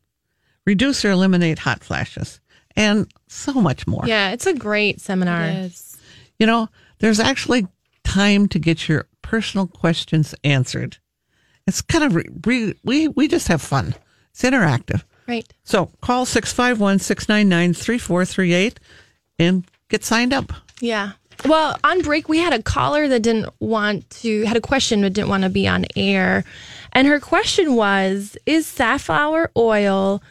Reduce 0.65 1.05
or 1.05 1.11
eliminate 1.11 1.59
hot 1.59 1.85
flashes 1.85 2.41
and 2.77 3.13
so 3.29 3.53
much 3.53 3.87
more. 3.87 4.05
Yeah, 4.07 4.31
it's 4.31 4.47
a 4.47 4.55
great 4.55 5.03
seminar. 5.03 5.45
It 5.45 5.55
is. 5.67 5.97
You 6.39 6.47
know, 6.47 6.71
there's 7.01 7.21
actually 7.21 7.67
time 8.05 8.49
to 8.49 8.59
get 8.59 8.89
your 8.89 9.07
personal 9.21 9.67
questions 9.67 10.35
answered. 10.45 10.97
It's 11.67 11.83
kind 11.83 12.05
of, 12.05 12.15
re- 12.15 12.29
re- 12.45 12.75
we, 12.85 13.09
we 13.09 13.29
just 13.29 13.49
have 13.49 13.63
fun. 13.63 13.95
It's 14.31 14.43
interactive. 14.43 15.03
Right. 15.27 15.51
So 15.65 15.87
call 16.01 16.27
651 16.27 16.99
699 16.99 17.75
3438 17.75 18.81
and 19.39 19.65
get 19.89 20.05
signed 20.05 20.33
up. 20.33 20.53
Yeah. 20.81 21.13
Well, 21.47 21.79
on 21.85 22.03
break, 22.03 22.29
we 22.29 22.39
had 22.39 22.53
a 22.53 22.63
caller 22.63 23.09
that 23.09 23.21
didn't 23.23 23.49
want 23.61 24.09
to, 24.11 24.45
had 24.45 24.57
a 24.57 24.61
question 24.61 25.01
but 25.03 25.13
didn't 25.13 25.29
want 25.29 25.45
to 25.45 25.51
be 25.51 25.67
on 25.67 25.85
air. 25.97 26.45
And 26.93 27.09
her 27.09 27.21
question 27.21 27.75
was 27.75 28.37
Is 28.47 28.67
safflower 28.67 29.51
oil 29.57 30.23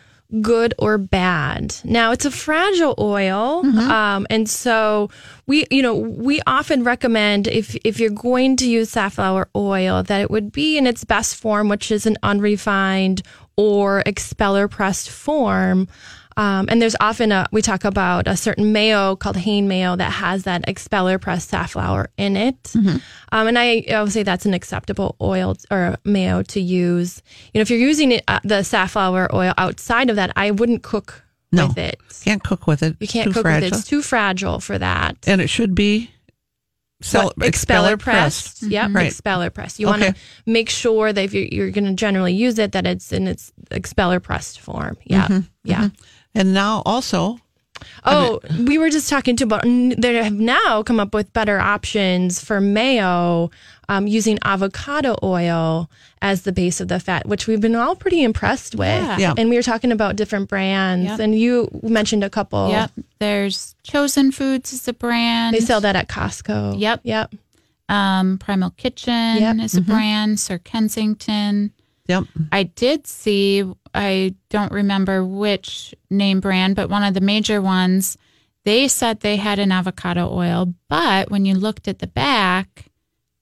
good 0.42 0.74
or 0.80 0.98
bad? 0.98 1.76
Now, 1.84 2.12
it's 2.12 2.26
a 2.26 2.32
fragile 2.32 2.96
oil. 3.00 3.64
Um, 3.92 4.28
and 4.30 4.50
so 4.50 5.10
we, 5.46 5.66
you 5.70 5.82
know, 5.82 5.96
we 5.96 6.42
often 6.48 6.84
recommend 6.84 7.48
if, 7.48 7.76
if 7.84 8.00
you're 8.00 8.10
going 8.10 8.58
to 8.58 8.70
use 8.70 8.90
safflower 8.90 9.50
oil 9.56 10.04
that 10.04 10.22
it 10.22 10.32
would 10.32 10.52
be 10.52 10.78
in 10.78 10.88
its 10.88 11.04
best 11.04 11.36
form, 11.36 11.70
which 11.70 11.92
is 11.92 12.06
an 12.06 12.18
unrefined 12.24 13.22
or 13.56 14.02
expeller 14.06 14.68
pressed 14.68 15.10
form. 15.10 15.88
Um, 16.38 16.68
and 16.70 16.82
there's 16.82 16.96
often 17.00 17.32
a, 17.32 17.48
we 17.52 17.62
talk 17.62 17.84
about 17.86 18.28
a 18.28 18.36
certain 18.36 18.72
mayo 18.72 19.16
called 19.16 19.38
Hain 19.38 19.68
mayo 19.68 19.96
that 19.96 20.12
has 20.12 20.44
that 20.44 20.68
expeller 20.68 21.20
pressed 21.20 21.50
safflower 21.50 22.10
in 22.18 22.36
it. 22.38 22.74
Um, 22.76 23.48
and 23.48 23.58
I, 23.60 23.86
I 23.92 24.02
would 24.02 24.12
say 24.12 24.24
that's 24.24 24.46
an 24.46 24.54
acceptable 24.54 25.16
oil 25.22 25.56
or 25.72 25.98
mayo 26.04 26.42
to 26.44 26.60
use. 26.62 27.22
You 27.54 27.60
know, 27.60 27.62
if 27.62 27.70
you're 27.70 27.80
using 27.80 28.12
it, 28.14 28.24
uh, 28.28 28.40
the 28.44 28.64
safflower 28.64 29.34
oil 29.34 29.54
outside 29.58 30.10
of 30.10 30.16
that, 30.16 30.32
I 30.36 30.52
wouldn't 30.52 30.84
cook 30.84 31.24
No. 31.52 31.68
with 31.68 31.78
it. 31.78 32.00
Can't 32.24 32.44
cook 32.44 32.66
with 32.68 32.82
it. 32.84 32.96
You 33.00 33.08
can't 33.08 33.28
Too 33.28 33.34
cook 33.34 33.44
fragile. 33.44 33.66
with 33.68 33.74
it. 33.74 33.78
It's 33.78 33.88
too 33.88 34.02
fragile 34.02 34.60
for 34.60 34.78
that. 34.78 35.18
and 35.28 35.40
it 35.42 35.48
should 35.50 35.76
be 35.76 36.10
What, 37.12 37.34
expeller 37.42 37.98
pressed. 37.98 38.64
Yep, 38.64 38.92
Right. 38.94 39.08
expeller 39.08 39.50
pressed. 39.50 39.80
You 39.80 39.88
want 39.88 40.04
to 40.04 40.16
make 40.46 40.70
sure 40.70 41.12
that 41.12 41.22
if 41.22 41.34
you're, 41.34 41.46
you're 41.46 41.72
going 41.72 41.86
to 41.86 41.94
generally 41.94 42.34
use 42.34 42.58
it, 42.60 42.72
that 42.72 42.88
it's 42.88 43.12
in 43.12 43.28
its 43.28 43.52
expeller 43.72 44.20
pressed 44.20 44.60
form. 44.62 44.98
Yeah, 45.04 45.28
Mm-hmm. 45.28 45.40
yeah. 45.66 45.90
And 46.36 46.54
now 46.54 46.82
also, 46.86 47.38
Oh, 48.06 48.40
we 48.66 48.78
were 48.78 48.90
just 48.90 49.10
talking 49.10 49.36
to 49.38 49.44
about 49.44 49.66
n- 49.66 49.96
they 49.98 50.16
have 50.16 50.32
now 50.34 50.84
come 50.84 51.00
up 51.02 51.14
with 51.14 51.34
better 51.34 51.60
options 51.60 52.40
for 52.40 52.62
mayo 52.62 53.52
um, 53.90 54.08
using 54.08 54.40
avocado 54.46 55.16
oil 55.22 55.90
as 56.22 56.44
the 56.44 56.54
base 56.54 56.80
of 56.80 56.88
the 56.88 57.00
fat, 57.00 57.28
which 57.28 57.46
we've 57.48 57.60
been 57.60 57.76
all 57.76 57.96
pretty 57.96 58.24
impressed 58.24 58.76
with. 58.76 58.88
Yeah. 58.88 59.18
Yeah. 59.18 59.34
And 59.38 59.50
we 59.50 59.58
were 59.58 59.62
talking 59.64 59.92
about 59.92 60.16
different 60.16 60.48
brands, 60.50 61.06
Yep. 61.10 61.20
and 61.20 61.38
you 61.38 61.68
mentioned 61.84 62.24
a 62.24 62.30
couple. 62.30 62.70
Yep. 62.70 62.92
There's 63.20 63.76
Chosen 63.84 64.32
Foods 64.32 64.72
is 64.72 64.88
a 64.88 64.94
brand. 64.94 65.54
They 65.56 65.60
sell 65.60 65.82
that 65.82 65.96
at 65.98 66.08
Costco. 66.08 66.80
Yep. 66.80 67.02
Yep. 67.04 67.34
Um, 67.90 68.38
Primal 68.38 68.70
Kitchen 68.72 69.38
Yep. 69.40 69.58
is 69.60 69.76
a 69.76 69.82
brand. 69.82 70.40
Sir 70.40 70.58
Kensington. 70.58 71.74
Yep, 72.08 72.24
I 72.52 72.64
did 72.64 73.08
see, 73.08 73.64
I 73.94 74.36
don't 74.50 74.72
remember 74.72 75.24
which 75.26 75.94
name 76.10 76.40
brand, 76.40 76.76
but 76.76 76.90
one 76.90 77.04
of 77.04 77.14
the 77.14 77.22
major 77.22 77.62
ones, 77.62 78.18
they 78.66 78.88
said 78.88 79.20
they 79.20 79.36
had 79.38 79.60
an 79.60 79.72
avocado 79.72 80.30
oil, 80.32 80.74
but 80.90 81.30
when 81.32 81.46
you 81.46 81.56
looked 81.56 81.88
at 81.88 82.00
the 82.00 82.08
back, 82.08 82.86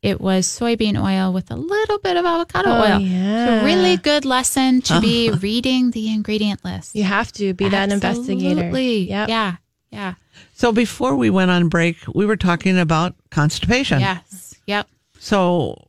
it 0.02 0.20
was 0.20 0.48
soybean 0.48 1.00
oil 1.00 1.32
with 1.32 1.52
a 1.52 1.56
little 1.56 2.00
bit 2.00 2.18
of 2.18 2.26
avocado 2.26 2.70
Oh, 2.70 2.82
oil. 2.94 3.00
yeah. 3.00 3.60
So, 3.60 3.66
really 3.66 3.98
good 3.98 4.26
lesson 4.26 4.82
to 4.84 5.00
be 5.00 5.30
reading 5.42 5.92
the 5.92 6.12
ingredient 6.12 6.66
list. 6.66 6.96
You 6.96 7.04
have 7.04 7.32
to 7.34 7.54
be 7.54 7.70
that 7.70 7.92
investigator. 7.92 8.62
Absolutely. 8.62 9.10
Yep. 9.10 9.30
Yeah. 9.30 9.56
Yeah. 9.92 10.14
So 10.54 10.72
before 10.72 11.16
we 11.16 11.30
went 11.30 11.52
on 11.52 11.70
break, 11.70 11.98
we 12.16 12.26
were 12.26 12.38
talking 12.38 12.80
about 12.80 13.14
constipation. 13.30 14.00
Yes. 14.00 14.56
Yep. 14.66 14.88
So, 15.20 15.88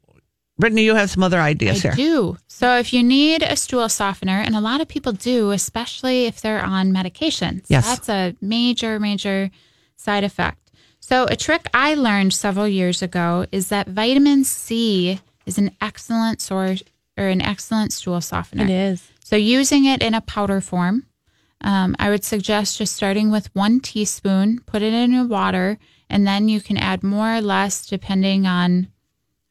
Brittany, 0.58 0.84
you 0.84 0.94
have 0.94 1.10
some 1.10 1.22
other 1.22 1.40
ideas 1.40 1.82
here. 1.82 1.92
I 1.92 1.94
here. 1.96 2.06
do. 2.06 2.36
So 2.46 2.76
if 2.78 2.92
you 2.92 3.02
need 3.02 3.42
a 3.42 3.56
stool 3.56 3.88
softener, 3.88 4.40
and 4.40 4.54
a 4.54 4.60
lot 4.60 4.80
of 4.80 4.88
people 4.88 5.12
do, 5.12 5.50
especially 5.50 6.26
if 6.26 6.40
they're 6.40 6.62
on 6.62 6.92
medications, 6.92 7.64
Yes. 7.68 7.86
that's 7.86 8.08
a 8.08 8.36
major, 8.40 9.00
major 9.00 9.50
side 9.96 10.24
effect. 10.24 10.70
So 11.00 11.24
a 11.24 11.36
trick 11.36 11.66
I 11.74 11.94
learned 11.94 12.32
several 12.32 12.68
years 12.68 13.02
ago 13.02 13.46
is 13.50 13.68
that 13.68 13.88
vitamin 13.88 14.44
C 14.44 15.20
is 15.46 15.58
an 15.58 15.72
excellent 15.80 16.40
source 16.40 16.82
or 17.18 17.26
an 17.26 17.42
excellent 17.42 17.92
stool 17.92 18.20
softener. 18.20 18.64
It 18.64 18.70
is. 18.70 19.08
So 19.24 19.36
using 19.36 19.84
it 19.86 20.02
in 20.02 20.14
a 20.14 20.20
powder 20.20 20.60
form, 20.60 21.06
um, 21.62 21.96
I 21.98 22.10
would 22.10 22.24
suggest 22.24 22.78
just 22.78 22.94
starting 22.94 23.30
with 23.30 23.54
one 23.54 23.80
teaspoon, 23.80 24.60
put 24.66 24.82
it 24.82 24.92
in 24.94 25.12
your 25.12 25.26
water, 25.26 25.78
and 26.08 26.26
then 26.26 26.48
you 26.48 26.60
can 26.60 26.76
add 26.76 27.02
more 27.02 27.36
or 27.36 27.40
less 27.40 27.86
depending 27.86 28.46
on 28.46 28.88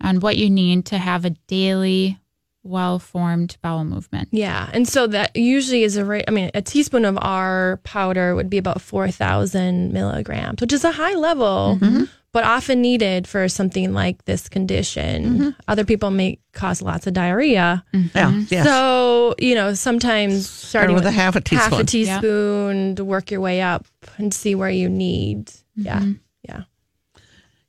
on 0.02 0.20
what 0.20 0.38
you 0.38 0.50
need 0.50 0.86
to 0.88 0.98
have 0.98 1.26
a 1.26 1.32
daily 1.48 2.20
well 2.64 3.00
formed 3.00 3.58
bowel 3.62 3.84
movement. 3.84 4.30
Yeah. 4.32 4.70
And 4.74 4.88
so 4.88 5.08
that 5.08 5.36
usually 5.36 5.84
is 5.84 5.98
a 5.98 6.06
rate, 6.06 6.26
I 6.28 6.32
mean, 6.32 6.52
a 6.54 6.62
teaspoon 6.62 7.06
of 7.06 7.18
our 7.20 7.78
powder 7.84 8.36
would 8.36 8.50
be 8.50 8.58
about 8.58 8.82
4,000 8.82 9.92
milligrams, 9.92 10.62
which 10.62 10.74
is 10.74 10.84
a 10.84 10.92
high 10.92 11.16
level, 11.16 11.80
mm-hmm. 11.82 12.04
but 12.34 12.44
often 12.44 12.82
needed 12.82 13.28
for 13.28 13.50
something 13.50 13.94
like 13.94 14.26
this 14.26 14.48
condition. 14.48 15.26
Mm-hmm. 15.26 15.50
Other 15.68 15.86
people 15.86 16.12
may 16.12 16.38
cause 16.54 16.82
lots 16.82 17.08
of 17.08 17.14
diarrhea. 17.14 17.84
Mm-hmm. 17.94 18.18
Yeah, 18.18 18.44
yes. 18.50 18.66
So, 18.66 19.34
you 19.40 19.56
know, 19.56 19.74
sometimes 19.74 20.48
starting 20.48 20.96
with 20.96 21.06
a 21.06 21.12
half 21.12 21.36
a 21.36 21.42
teaspoon, 21.42 21.72
half 21.72 21.80
a 21.80 21.84
teaspoon. 21.84 22.22
teaspoon 22.22 22.96
to 22.98 23.06
work 23.06 23.32
your 23.32 23.42
way 23.42 23.62
up 23.62 23.88
and 24.18 24.32
see 24.32 24.54
where 24.54 24.70
you 24.70 24.88
need. 24.88 25.52
Yeah. 25.76 26.06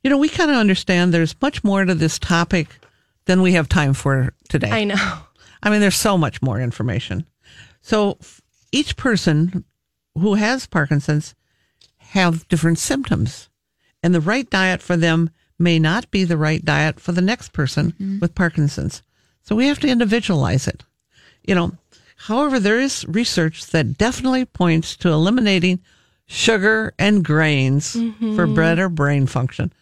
You 0.03 0.09
know, 0.09 0.17
we 0.17 0.29
kind 0.29 0.51
of 0.51 0.57
understand 0.57 1.13
there's 1.13 1.35
much 1.41 1.63
more 1.63 1.85
to 1.85 1.95
this 1.95 2.19
topic 2.19 2.67
than 3.25 3.41
we 3.41 3.53
have 3.53 3.69
time 3.69 3.93
for 3.93 4.33
today. 4.49 4.69
I 4.69 4.83
know. 4.83 5.17
I 5.61 5.69
mean, 5.69 5.79
there's 5.79 5.95
so 5.95 6.17
much 6.17 6.41
more 6.41 6.59
information. 6.59 7.25
So 7.81 8.17
each 8.71 8.97
person 8.97 9.63
who 10.15 10.35
has 10.35 10.67
Parkinson's 10.67 11.35
have 11.97 12.47
different 12.49 12.79
symptoms, 12.79 13.49
and 14.03 14.13
the 14.13 14.21
right 14.21 14.49
diet 14.49 14.81
for 14.81 14.97
them 14.97 15.29
may 15.57 15.79
not 15.79 16.11
be 16.11 16.25
the 16.25 16.37
right 16.37 16.63
diet 16.63 16.99
for 16.99 17.13
the 17.13 17.21
next 17.21 17.53
person 17.53 17.91
mm-hmm. 17.93 18.19
with 18.19 18.35
Parkinson's. 18.35 19.01
So 19.41 19.55
we 19.55 19.67
have 19.67 19.79
to 19.79 19.87
individualize 19.87 20.67
it. 20.67 20.83
You 21.43 21.55
know, 21.55 21.71
however, 22.17 22.59
there 22.59 22.79
is 22.79 23.05
research 23.07 23.67
that 23.67 23.97
definitely 23.97 24.45
points 24.45 24.95
to 24.97 25.09
eliminating 25.09 25.79
sugar 26.25 26.93
and 26.99 27.23
grains 27.23 27.93
for 27.93 27.99
mm-hmm. 27.99 28.55
better 28.55 28.89
brain 28.89 29.27
function, 29.27 29.73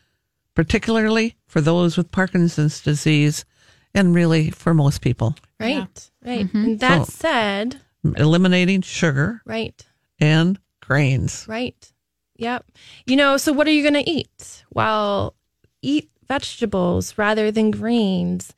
particularly 0.56 1.36
for 1.48 1.62
those 1.62 1.98
with 1.98 2.12
Parkinson's 2.12 2.82
disease 2.82 3.46
and 3.94 4.16
really 4.16 4.50
for 4.50 4.74
most 4.74 5.02
people. 5.02 5.36
Right. 5.60 6.12
Right. 6.26 6.40
And 6.42 6.50
mm-hmm. 6.50 6.76
that 6.78 7.06
So- 7.08 7.12
said, 7.12 7.82
Eliminating 8.18 8.82
sugar 8.82 9.42
right. 9.46 9.86
and 10.20 10.58
grains. 10.82 11.46
Right. 11.48 11.92
Yep. 12.38 12.66
You 13.06 13.16
know, 13.16 13.38
so 13.38 13.54
what 13.54 13.68
are 13.68 13.72
you 13.72 13.84
going 13.84 14.04
to 14.04 14.10
eat? 14.10 14.66
Well, 14.74 15.36
eat 15.84 16.10
vegetables 16.28 17.16
rather 17.18 17.52
than 17.52 17.70
grains. 17.70 18.54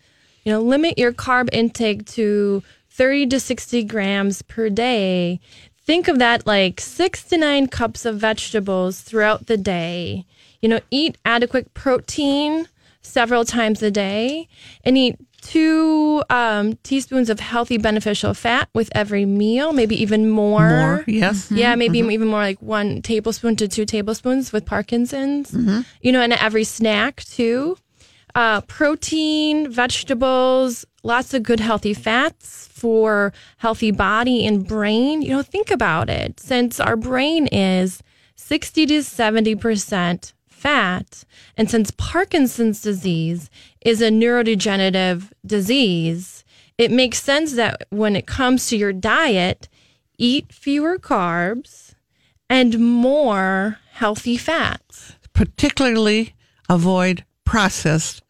You 0.46 0.54
know, 0.54 0.62
limit 0.62 0.98
your 0.98 1.12
carb 1.12 1.50
intake 1.52 2.06
to 2.12 2.64
30 2.92 3.28
to 3.28 3.40
60 3.40 3.84
grams 3.84 4.42
per 4.44 4.70
day. 4.70 5.42
Think 5.86 6.08
of 6.08 6.20
that 6.20 6.48
like 6.48 6.80
six 6.80 7.24
to 7.26 7.38
nine 7.38 7.68
cups 7.68 8.06
of 8.06 8.18
vegetables 8.18 9.02
throughout 9.02 9.48
the 9.48 9.58
day. 9.58 10.26
You 10.64 10.70
know, 10.70 10.80
eat 10.92 11.18
adequate 11.26 11.74
protein 11.74 12.68
several 13.02 13.44
times 13.44 13.84
a 13.84 13.92
day 13.92 14.48
and 14.86 14.98
eat 14.98 15.18
two 15.42 16.24
um, 16.30 16.78
teaspoons 16.84 17.30
of 17.30 17.42
healthy 17.42 17.78
beneficial 17.78 18.34
fat 18.34 18.70
with 18.74 18.90
every 18.96 19.26
meal, 19.26 19.74
maybe 19.74 20.02
even 20.02 20.30
more. 20.30 20.70
More, 20.70 21.04
yes. 21.06 21.52
Yeah, 21.52 21.76
maybe 21.76 22.00
even 22.00 22.30
more 22.30 22.40
like 22.40 22.62
one 22.62 23.02
tablespoon 23.02 23.58
to 23.58 23.68
two 23.68 23.86
tablespoons 23.86 24.54
with 24.54 24.66
Parkinson's. 24.66 25.54
You 26.00 26.14
know, 26.14 26.22
and 26.22 26.32
every 26.32 26.64
snack 26.64 27.26
too. 27.26 27.78
Uh, 28.34 28.62
protein, 28.62 29.70
vegetables, 29.70 30.86
lots 31.04 31.34
of 31.34 31.44
good 31.44 31.60
healthy 31.60 31.94
fats 31.94 32.70
for 32.72 33.34
healthy 33.58 33.92
body 33.92 34.48
and 34.48 34.66
brain. 34.66 35.22
You 35.22 35.32
know, 35.32 35.42
think 35.42 35.70
about 35.70 36.10
it. 36.10 36.40
Since 36.40 36.80
our 36.80 36.96
brain 36.96 37.48
is 37.48 38.02
60 38.36 38.86
to 38.86 39.00
70% 39.00 40.34
fat, 40.64 41.26
and 41.58 41.70
since 41.70 41.92
Parkinson's 41.92 42.82
disease 42.82 43.50
is 43.82 44.02
a 44.02 44.10
neurodegenerative 44.10 45.32
disease, 45.46 46.44
it 46.78 46.90
makes 46.92 47.22
sense 47.22 47.54
that 47.54 47.86
when 47.90 48.16
it 48.16 48.26
comes 48.26 48.68
to 48.68 48.78
your 48.78 48.94
diet, 48.94 49.68
eat 50.18 50.52
fewer 50.54 50.98
carbs 50.98 51.94
and 52.50 52.80
more 52.80 53.78
healthy 53.92 54.38
fats. 54.38 55.16
Particularly 55.34 56.34
avoid 56.70 57.24
processed 57.46 58.22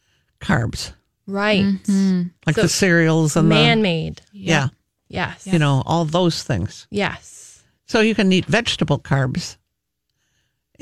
carbs 0.41 0.93
Right. 1.27 1.63
Mm-hmm. 1.63 2.23
like 2.45 2.55
So, 2.55 2.63
the 2.63 2.67
cereals 2.69 3.35
and 3.37 3.47
Man 3.47 3.77
the 3.77 3.83
made. 3.83 4.21
yeah, 4.33 4.69
Yes. 5.07 5.45
you 5.47 5.59
know 5.59 5.83
all 5.85 6.03
those 6.05 6.43
things. 6.43 6.87
Yes. 6.89 7.63
So 7.85 8.01
you 8.01 8.15
can 8.15 8.33
eat 8.33 8.45
vegetable 8.45 8.99
carbs, 8.99 9.55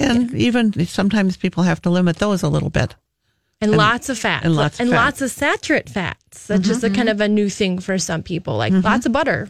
and 0.02 0.34
even 0.34 0.86
sometimes 0.86 1.38
people 1.38 1.64
have 1.64 1.82
to 1.84 1.89
limit 1.89 2.18
those 2.18 2.43
a 2.43 2.49
little 2.49 2.70
bit. 2.70 2.95
And, 3.62 3.78
lots 3.78 4.10
of 4.10 4.18
fats. 4.18 4.43
and 4.43 4.56
lots 4.56 4.80
of 4.80 4.82
and 4.82 4.89
fat. 4.89 4.95
lots 4.95 5.22
of 5.22 5.30
saturate 5.30 5.88
fats. 5.88 6.47
That's 6.47 6.68
just 6.68 6.84
a 6.84 6.88
mm-hmm. 6.88 6.95
kind 6.95 7.10
of 7.10 7.22
a 7.22 7.28
new 7.28 7.47
thing 7.47 7.78
for 7.78 7.99
some 7.99 8.24
people. 8.24 8.58
Like 8.58 8.74
mm-hmm. 8.74 8.84
lots 8.86 9.06
of 9.06 9.12
butter, 9.12 9.49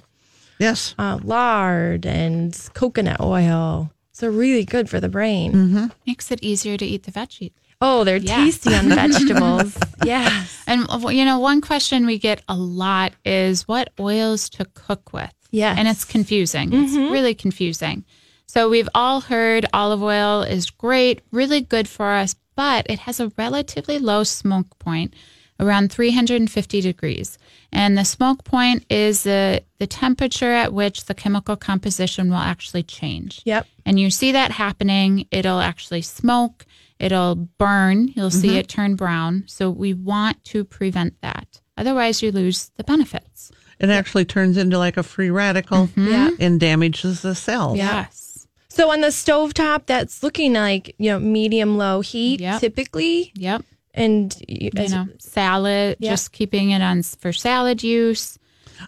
Yes, 0.59 0.93
uh, 0.99 1.17
lard, 1.23 2.05
and 2.05 2.55
coconut 2.73 3.21
oil. 3.21 3.89
So 4.11 4.29
really 4.29 4.65
good 4.65 4.89
for 4.89 4.99
the 4.99 5.09
brain. 5.09 5.53
Mm-hmm. 5.53 5.85
Makes 6.05 6.29
it 6.29 6.43
easier 6.43 6.77
to 6.77 6.85
eat 6.85 7.03
the 7.03 7.11
veggies. 7.11 7.53
Oh, 7.81 8.03
they're 8.03 8.17
Yeah. 8.17 8.35
tasty 8.35 8.75
on 8.75 8.89
vegetables. 9.01 9.75
yes. 10.03 10.61
And 10.67 10.85
you 11.09 11.25
know, 11.25 11.39
one 11.39 11.61
question 11.61 12.05
we 12.05 12.19
get 12.19 12.43
a 12.47 12.55
lot 12.55 13.13
is 13.25 13.67
what 13.67 13.89
oils 13.99 14.49
to 14.51 14.65
cook 14.75 15.11
with. 15.13 15.33
Yeah. 15.49 15.73
And 15.75 15.87
it's 15.87 16.05
confusing. 16.05 16.71
It's 16.71 16.93
really 16.93 17.33
confusing. 17.33 18.05
So 18.53 18.67
we've 18.67 18.89
all 18.93 19.21
heard 19.21 19.65
olive 19.71 20.03
oil 20.03 20.41
is 20.41 20.71
great, 20.71 21.21
really 21.31 21.61
good 21.61 21.87
for 21.87 22.11
us, 22.11 22.35
but 22.53 22.85
it 22.89 22.99
has 22.99 23.21
a 23.21 23.31
relatively 23.37 23.97
low 23.97 24.25
smoke 24.25 24.77
point, 24.77 25.13
around 25.57 25.89
350 25.89 26.81
degrees. 26.81 27.37
And 27.71 27.97
the 27.97 28.03
smoke 28.03 28.43
point 28.43 28.83
is 28.89 29.23
the, 29.23 29.63
the 29.79 29.87
temperature 29.87 30.51
at 30.51 30.73
which 30.73 31.05
the 31.05 31.13
chemical 31.13 31.55
composition 31.55 32.29
will 32.29 32.39
actually 32.39 32.83
change. 32.83 33.41
Yep. 33.45 33.67
And 33.85 33.97
you 33.97 34.11
see 34.11 34.33
that 34.33 34.51
happening, 34.51 35.27
it'll 35.31 35.61
actually 35.61 36.01
smoke, 36.01 36.65
it'll 36.99 37.35
burn, 37.35 38.09
you'll 38.09 38.31
see 38.31 38.49
mm-hmm. 38.49 38.57
it 38.57 38.67
turn 38.67 38.95
brown. 38.97 39.45
So 39.47 39.69
we 39.69 39.93
want 39.93 40.43
to 40.47 40.65
prevent 40.65 41.21
that. 41.21 41.61
Otherwise, 41.77 42.21
you 42.21 42.33
lose 42.33 42.69
the 42.75 42.83
benefits. 42.83 43.49
it 43.79 43.89
actually 43.89 44.25
turns 44.25 44.57
into 44.57 44.77
like 44.77 44.97
a 44.97 45.03
free 45.03 45.29
radical 45.29 45.87
mm-hmm. 45.87 46.07
Yeah. 46.09 46.31
and 46.37 46.59
damages 46.59 47.21
the 47.21 47.33
cells. 47.33 47.77
Yes. 47.77 48.30
So 48.73 48.89
on 48.91 49.01
the 49.01 49.07
stovetop, 49.07 49.85
that's 49.85 50.23
looking 50.23 50.53
like, 50.53 50.95
you 50.97 51.09
know, 51.11 51.19
medium 51.19 51.77
low 51.77 51.99
heat 51.99 52.39
Yep. 52.39 52.61
typically. 52.61 53.31
Yep. 53.35 53.63
And 53.93 54.33
you, 54.47 54.69
You 54.73 54.87
know, 54.87 55.07
salad, 55.19 55.97
Yeah. 55.99 56.11
just 56.11 56.31
keeping 56.31 56.69
it 56.71 56.81
on 56.81 57.03
for 57.03 57.33
salad 57.33 57.83
use. 57.83 58.39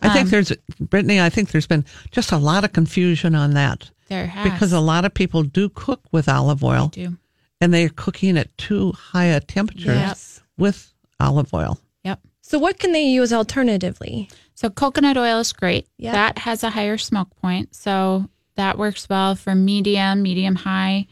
I 0.02 0.08
Um, 0.08 0.14
think 0.14 0.30
there's 0.30 0.54
Brittany. 0.80 1.20
I 1.20 1.30
think 1.30 1.52
there's 1.52 1.68
been 1.68 1.84
just 2.12 2.32
a 2.32 2.38
lot 2.38 2.64
of 2.64 2.72
confusion 2.72 3.36
on 3.36 3.54
that 3.56 3.90
There 4.08 4.28
has 4.28 4.50
because 4.50 4.72
a 4.72 4.80
lot 4.80 5.04
of 5.04 5.14
people 5.14 5.44
do 5.44 5.68
cook 5.70 6.02
with 6.14 6.30
olive 6.30 6.64
oil, 6.64 6.88
do. 6.88 7.18
and 7.60 7.74
they're 7.74 7.90
cooking 7.90 8.38
at 8.38 8.58
too 8.58 8.94
high 8.94 9.26
a 9.26 9.42
temperature 9.42 9.94
Yes. 9.94 10.40
with 10.58 10.94
olive 11.20 11.54
oil. 11.54 11.78
Yep. 12.06 12.22
So 12.42 12.58
what 12.58 12.80
can 12.80 12.94
they 12.94 13.04
use 13.04 13.34
alternatively? 13.34 14.30
So 14.56 14.70
coconut 14.70 15.18
oil 15.18 15.40
is 15.42 15.52
great. 15.52 15.88
Yeah. 15.98 16.14
That 16.14 16.40
has 16.40 16.64
a 16.64 16.70
higher 16.70 16.98
smoke 16.98 17.30
point, 17.42 17.76
so 17.76 18.30
that 18.56 18.78
works 18.78 19.08
well 19.10 19.36
for 19.36 19.56
medium, 19.56 20.22
medium 20.22 20.56
high. 20.56 21.08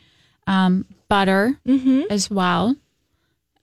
Um, 0.47 0.85
butter 1.07 1.59
as 2.09 2.29
well. 2.31 2.75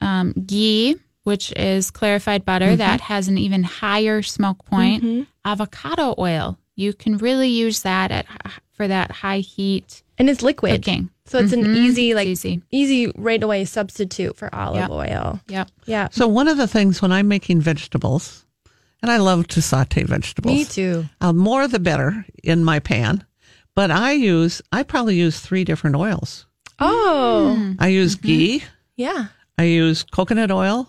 Um, 0.01 0.33
ghee, 0.47 0.97
which 1.25 1.53
is 1.57 1.91
clarified 1.91 2.45
butter, 2.45 2.77
that 2.77 3.01
has 3.03 3.27
an 3.29 3.37
even 3.39 3.63
higher 3.65 4.23
smoke 4.23 4.65
point. 4.65 5.27
Avocado 5.45 6.15
oil, 6.19 6.59
you 6.77 6.93
can 6.93 7.19
really 7.19 7.49
use 7.49 7.83
that 7.83 8.11
at 8.11 8.27
for 8.73 8.87
that 8.87 9.11
high 9.11 9.39
heat 9.41 10.03
And 10.19 10.31
it's 10.31 10.41
liquid. 10.43 10.83
cooking. 10.85 11.11
So 11.27 11.39
it's 11.39 11.53
an 11.53 11.75
easy, 11.77 12.15
like 12.15 12.29
It's 12.29 12.45
easy. 12.45 12.63
easy 12.71 13.13
right 13.17 13.43
away 13.43 13.65
substitute 13.65 14.37
for 14.37 14.55
olive 14.55 14.83
Yep. 14.83 14.91
oil. 14.91 15.41
Yep. 15.49 15.71
Yeah. 15.87 16.09
So 16.13 16.27
one 16.29 16.49
of 16.49 16.57
the 16.59 16.69
things 16.69 17.03
when 17.03 17.13
I'm 17.13 17.29
making 17.29 17.61
vegetables, 17.61 18.47
and 19.03 19.11
I 19.11 19.17
love 19.19 19.47
to 19.49 19.61
saute 19.63 20.05
vegetables. 20.05 20.55
Me 20.55 20.65
too. 20.65 21.07
Uh, 21.21 21.33
more 21.33 21.67
the 21.69 21.79
better 21.81 22.25
in 22.45 22.63
my 22.65 22.79
pan, 22.79 23.25
but 23.79 23.93
I 23.93 24.11
use 24.11 24.61
I 24.73 24.83
probably 24.83 25.15
use 25.15 25.39
three 25.39 25.63
different 25.63 25.95
oils. 25.95 26.47
Oh, 26.81 27.55
hmm. 27.57 27.73
I 27.79 27.87
use 27.87 28.17
mm-hmm. 28.17 28.27
ghee, 28.27 28.65
yeah. 28.97 29.27
I 29.57 29.65
use 29.65 30.03
coconut 30.03 30.51
oil, 30.51 30.89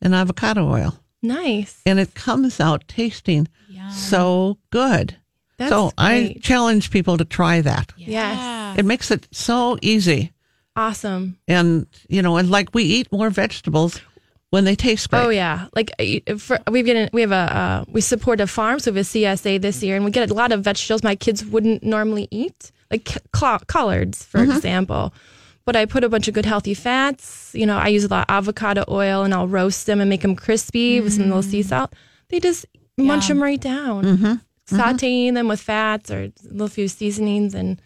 and 0.00 0.14
avocado 0.14 0.70
oil, 0.70 1.00
Nice. 1.20 1.80
and 1.84 1.98
it 1.98 2.14
comes 2.14 2.60
out 2.60 2.86
tasting 2.86 3.48
so 3.90 4.56
good. 4.70 5.16
That's 5.58 5.72
so 5.72 5.90
I 5.98 6.36
challenge 6.40 6.92
people 6.92 7.16
to 7.18 7.24
try 7.24 7.60
that. 7.60 7.92
Yes. 7.96 8.78
It 8.78 8.84
makes 8.84 9.10
it 9.10 9.26
so 9.32 9.76
easy, 9.82 10.30
Awesome. 10.76 11.38
and 11.48 11.88
you 12.08 12.22
know, 12.22 12.36
and 12.36 12.48
like 12.48 12.72
we 12.72 12.84
eat 12.84 13.10
more 13.10 13.30
vegetables 13.30 14.00
when 14.52 14.64
they 14.64 14.76
taste 14.76 15.08
great. 15.08 15.18
Oh 15.18 15.28
yeah, 15.30 15.68
like 15.74 15.90
uh, 15.98 16.04
uh 16.30 16.36
for, 16.36 16.58
we've 16.70 16.84
get 16.84 17.10
we 17.14 17.22
have 17.22 17.32
a 17.32 17.34
uh, 17.34 17.84
we 17.88 18.02
support 18.02 18.38
a 18.38 18.46
farm, 18.46 18.80
so 18.80 18.92
we 18.92 18.98
have 18.98 19.06
a 19.06 19.08
CSA 19.08 19.62
this 19.62 19.78
mm-hmm. 19.78 19.86
year, 19.86 19.96
and 19.96 20.04
we 20.04 20.10
get 20.10 20.30
a 20.30 20.34
lot 20.34 20.52
of 20.52 20.62
vegetables 20.62 21.02
my 21.02 21.16
kids 21.16 21.42
wouldn't 21.42 21.82
normally 21.82 22.28
eat, 22.30 22.70
like 22.90 23.08
cl- 23.34 23.62
collards, 23.66 24.22
for 24.22 24.40
mm-hmm. 24.40 24.52
example. 24.52 25.14
But 25.64 25.74
I 25.74 25.86
put 25.86 26.04
a 26.04 26.08
bunch 26.10 26.28
of 26.28 26.34
good 26.34 26.44
healthy 26.44 26.74
fats. 26.74 27.52
You 27.54 27.64
know, 27.64 27.78
I 27.78 27.88
use 27.88 28.04
a 28.04 28.08
lot 28.08 28.28
of 28.28 28.34
avocado 28.34 28.84
oil, 28.90 29.22
and 29.22 29.32
I'll 29.32 29.48
roast 29.48 29.86
them 29.86 30.02
and 30.02 30.10
make 30.10 30.20
them 30.20 30.36
crispy 30.36 31.00
with 31.00 31.14
some 31.14 31.28
little 31.28 31.42
sea 31.42 31.60
mm. 31.60 31.68
salt. 31.68 31.94
They 32.28 32.38
just 32.38 32.66
munch 32.98 33.28
them 33.28 33.42
right 33.42 33.60
down, 33.60 34.04
mm-hmm. 34.04 34.76
sautéing 34.76 35.32
them 35.32 35.48
with 35.48 35.62
fats 35.62 36.10
or 36.10 36.24
a 36.24 36.32
little 36.50 36.68
few 36.68 36.88
seasonings, 36.88 37.54
and 37.54 37.80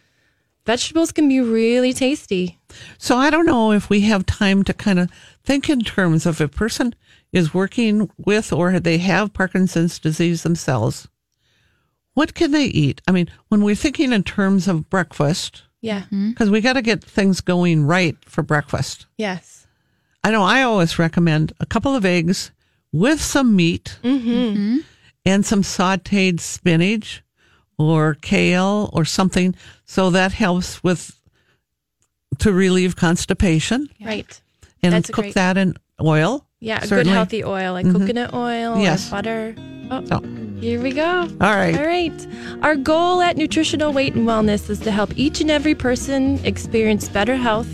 vegetables 0.64 1.12
can 1.12 1.28
be 1.28 1.40
really 1.40 1.92
tasty. 1.92 2.58
So 2.98 3.16
I 3.16 3.30
don't 3.30 3.46
know 3.46 3.70
if 3.70 3.88
we 3.88 4.00
have 4.00 4.26
time 4.26 4.64
to 4.64 4.74
kind 4.74 4.98
of 4.98 5.08
think 5.46 5.70
in 5.70 5.80
terms 5.80 6.26
of 6.26 6.40
if 6.40 6.50
a 6.52 6.56
person 6.56 6.94
is 7.32 7.54
working 7.54 8.10
with 8.18 8.52
or 8.52 8.78
they 8.80 8.98
have 8.98 9.32
Parkinson's 9.32 9.98
disease 9.98 10.42
themselves. 10.42 11.08
What 12.14 12.34
can 12.34 12.50
they 12.50 12.64
eat? 12.64 13.00
I 13.06 13.12
mean, 13.12 13.28
when 13.48 13.62
we're 13.62 13.74
thinking 13.74 14.12
in 14.12 14.22
terms 14.24 14.68
of 14.68 14.88
breakfast, 14.90 15.62
Yeah. 15.80 16.02
Mm-hmm. 16.02 16.30
because 16.30 16.50
we 16.50 16.60
got 16.60 16.72
to 16.74 16.82
get 16.82 17.04
things 17.04 17.40
going 17.40 17.84
right 17.86 18.16
for 18.24 18.42
breakfast. 18.42 19.06
Yes. 19.16 19.66
I 20.24 20.30
know 20.30 20.42
I 20.42 20.62
always 20.62 20.98
recommend 20.98 21.52
a 21.60 21.66
couple 21.66 21.94
of 21.94 22.04
eggs 22.04 22.50
with 22.92 23.20
some 23.20 23.54
meat 23.54 23.98
mm-hmm. 24.02 24.28
Mm-hmm. 24.28 24.76
and 25.24 25.44
some 25.46 25.62
sauteed 25.62 26.40
spinach 26.40 27.22
or 27.78 28.14
kale 28.22 28.88
or 28.92 29.04
something. 29.04 29.54
So 29.84 30.10
that 30.10 30.32
helps 30.32 30.82
with 30.82 31.20
to 32.38 32.52
relieve 32.52 32.96
constipation 32.96 33.88
Right 34.00 34.40
and 34.86 34.94
That's 34.94 35.10
cook 35.10 35.24
great, 35.24 35.34
that 35.34 35.56
in 35.56 35.74
oil. 36.02 36.46
Yeah, 36.60 36.80
certainly. 36.80 37.04
good 37.04 37.10
healthy 37.10 37.44
oil 37.44 37.74
like 37.74 37.86
mm-hmm. 37.86 37.98
coconut 37.98 38.34
oil 38.34 38.78
yes. 38.78 39.10
butter. 39.10 39.54
Oh, 39.90 40.04
oh. 40.10 40.20
Here 40.60 40.80
we 40.80 40.90
go. 40.92 41.28
All 41.40 41.54
right. 41.54 41.76
All 41.76 41.86
right. 41.86 42.26
Our 42.62 42.76
goal 42.76 43.20
at 43.20 43.36
Nutritional 43.36 43.92
Weight 43.92 44.14
and 44.14 44.26
Wellness 44.26 44.70
is 44.70 44.80
to 44.80 44.90
help 44.90 45.16
each 45.16 45.40
and 45.40 45.50
every 45.50 45.74
person 45.74 46.44
experience 46.44 47.08
better 47.08 47.36
health 47.36 47.68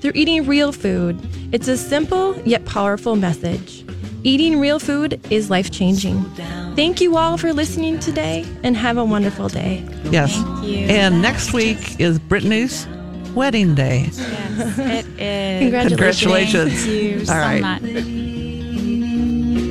through 0.00 0.12
eating 0.14 0.46
real 0.46 0.70
food. 0.72 1.18
It's 1.52 1.66
a 1.66 1.76
simple 1.76 2.40
yet 2.42 2.64
powerful 2.64 3.16
message. 3.16 3.84
Eating 4.22 4.60
real 4.60 4.78
food 4.78 5.20
is 5.30 5.50
life 5.50 5.70
changing. 5.70 6.22
Thank 6.76 7.00
you 7.00 7.16
all 7.16 7.36
for 7.38 7.52
listening 7.52 7.98
today 7.98 8.44
and 8.62 8.76
have 8.76 8.96
a 8.96 9.04
wonderful 9.04 9.48
day. 9.48 9.84
Yes. 10.04 10.36
And 10.64 11.20
next 11.20 11.52
week 11.52 12.00
is 12.00 12.18
Brittany's 12.18 12.86
wedding 13.38 13.74
day. 13.74 14.10
Yes, 14.12 14.78
it 14.78 15.06
is. 15.20 15.60
Congratulations. 15.88 16.84
Congratulations. 16.84 17.30
All 17.30 17.38
right. 17.38 17.80
So 17.80 17.88
much. 17.88 18.47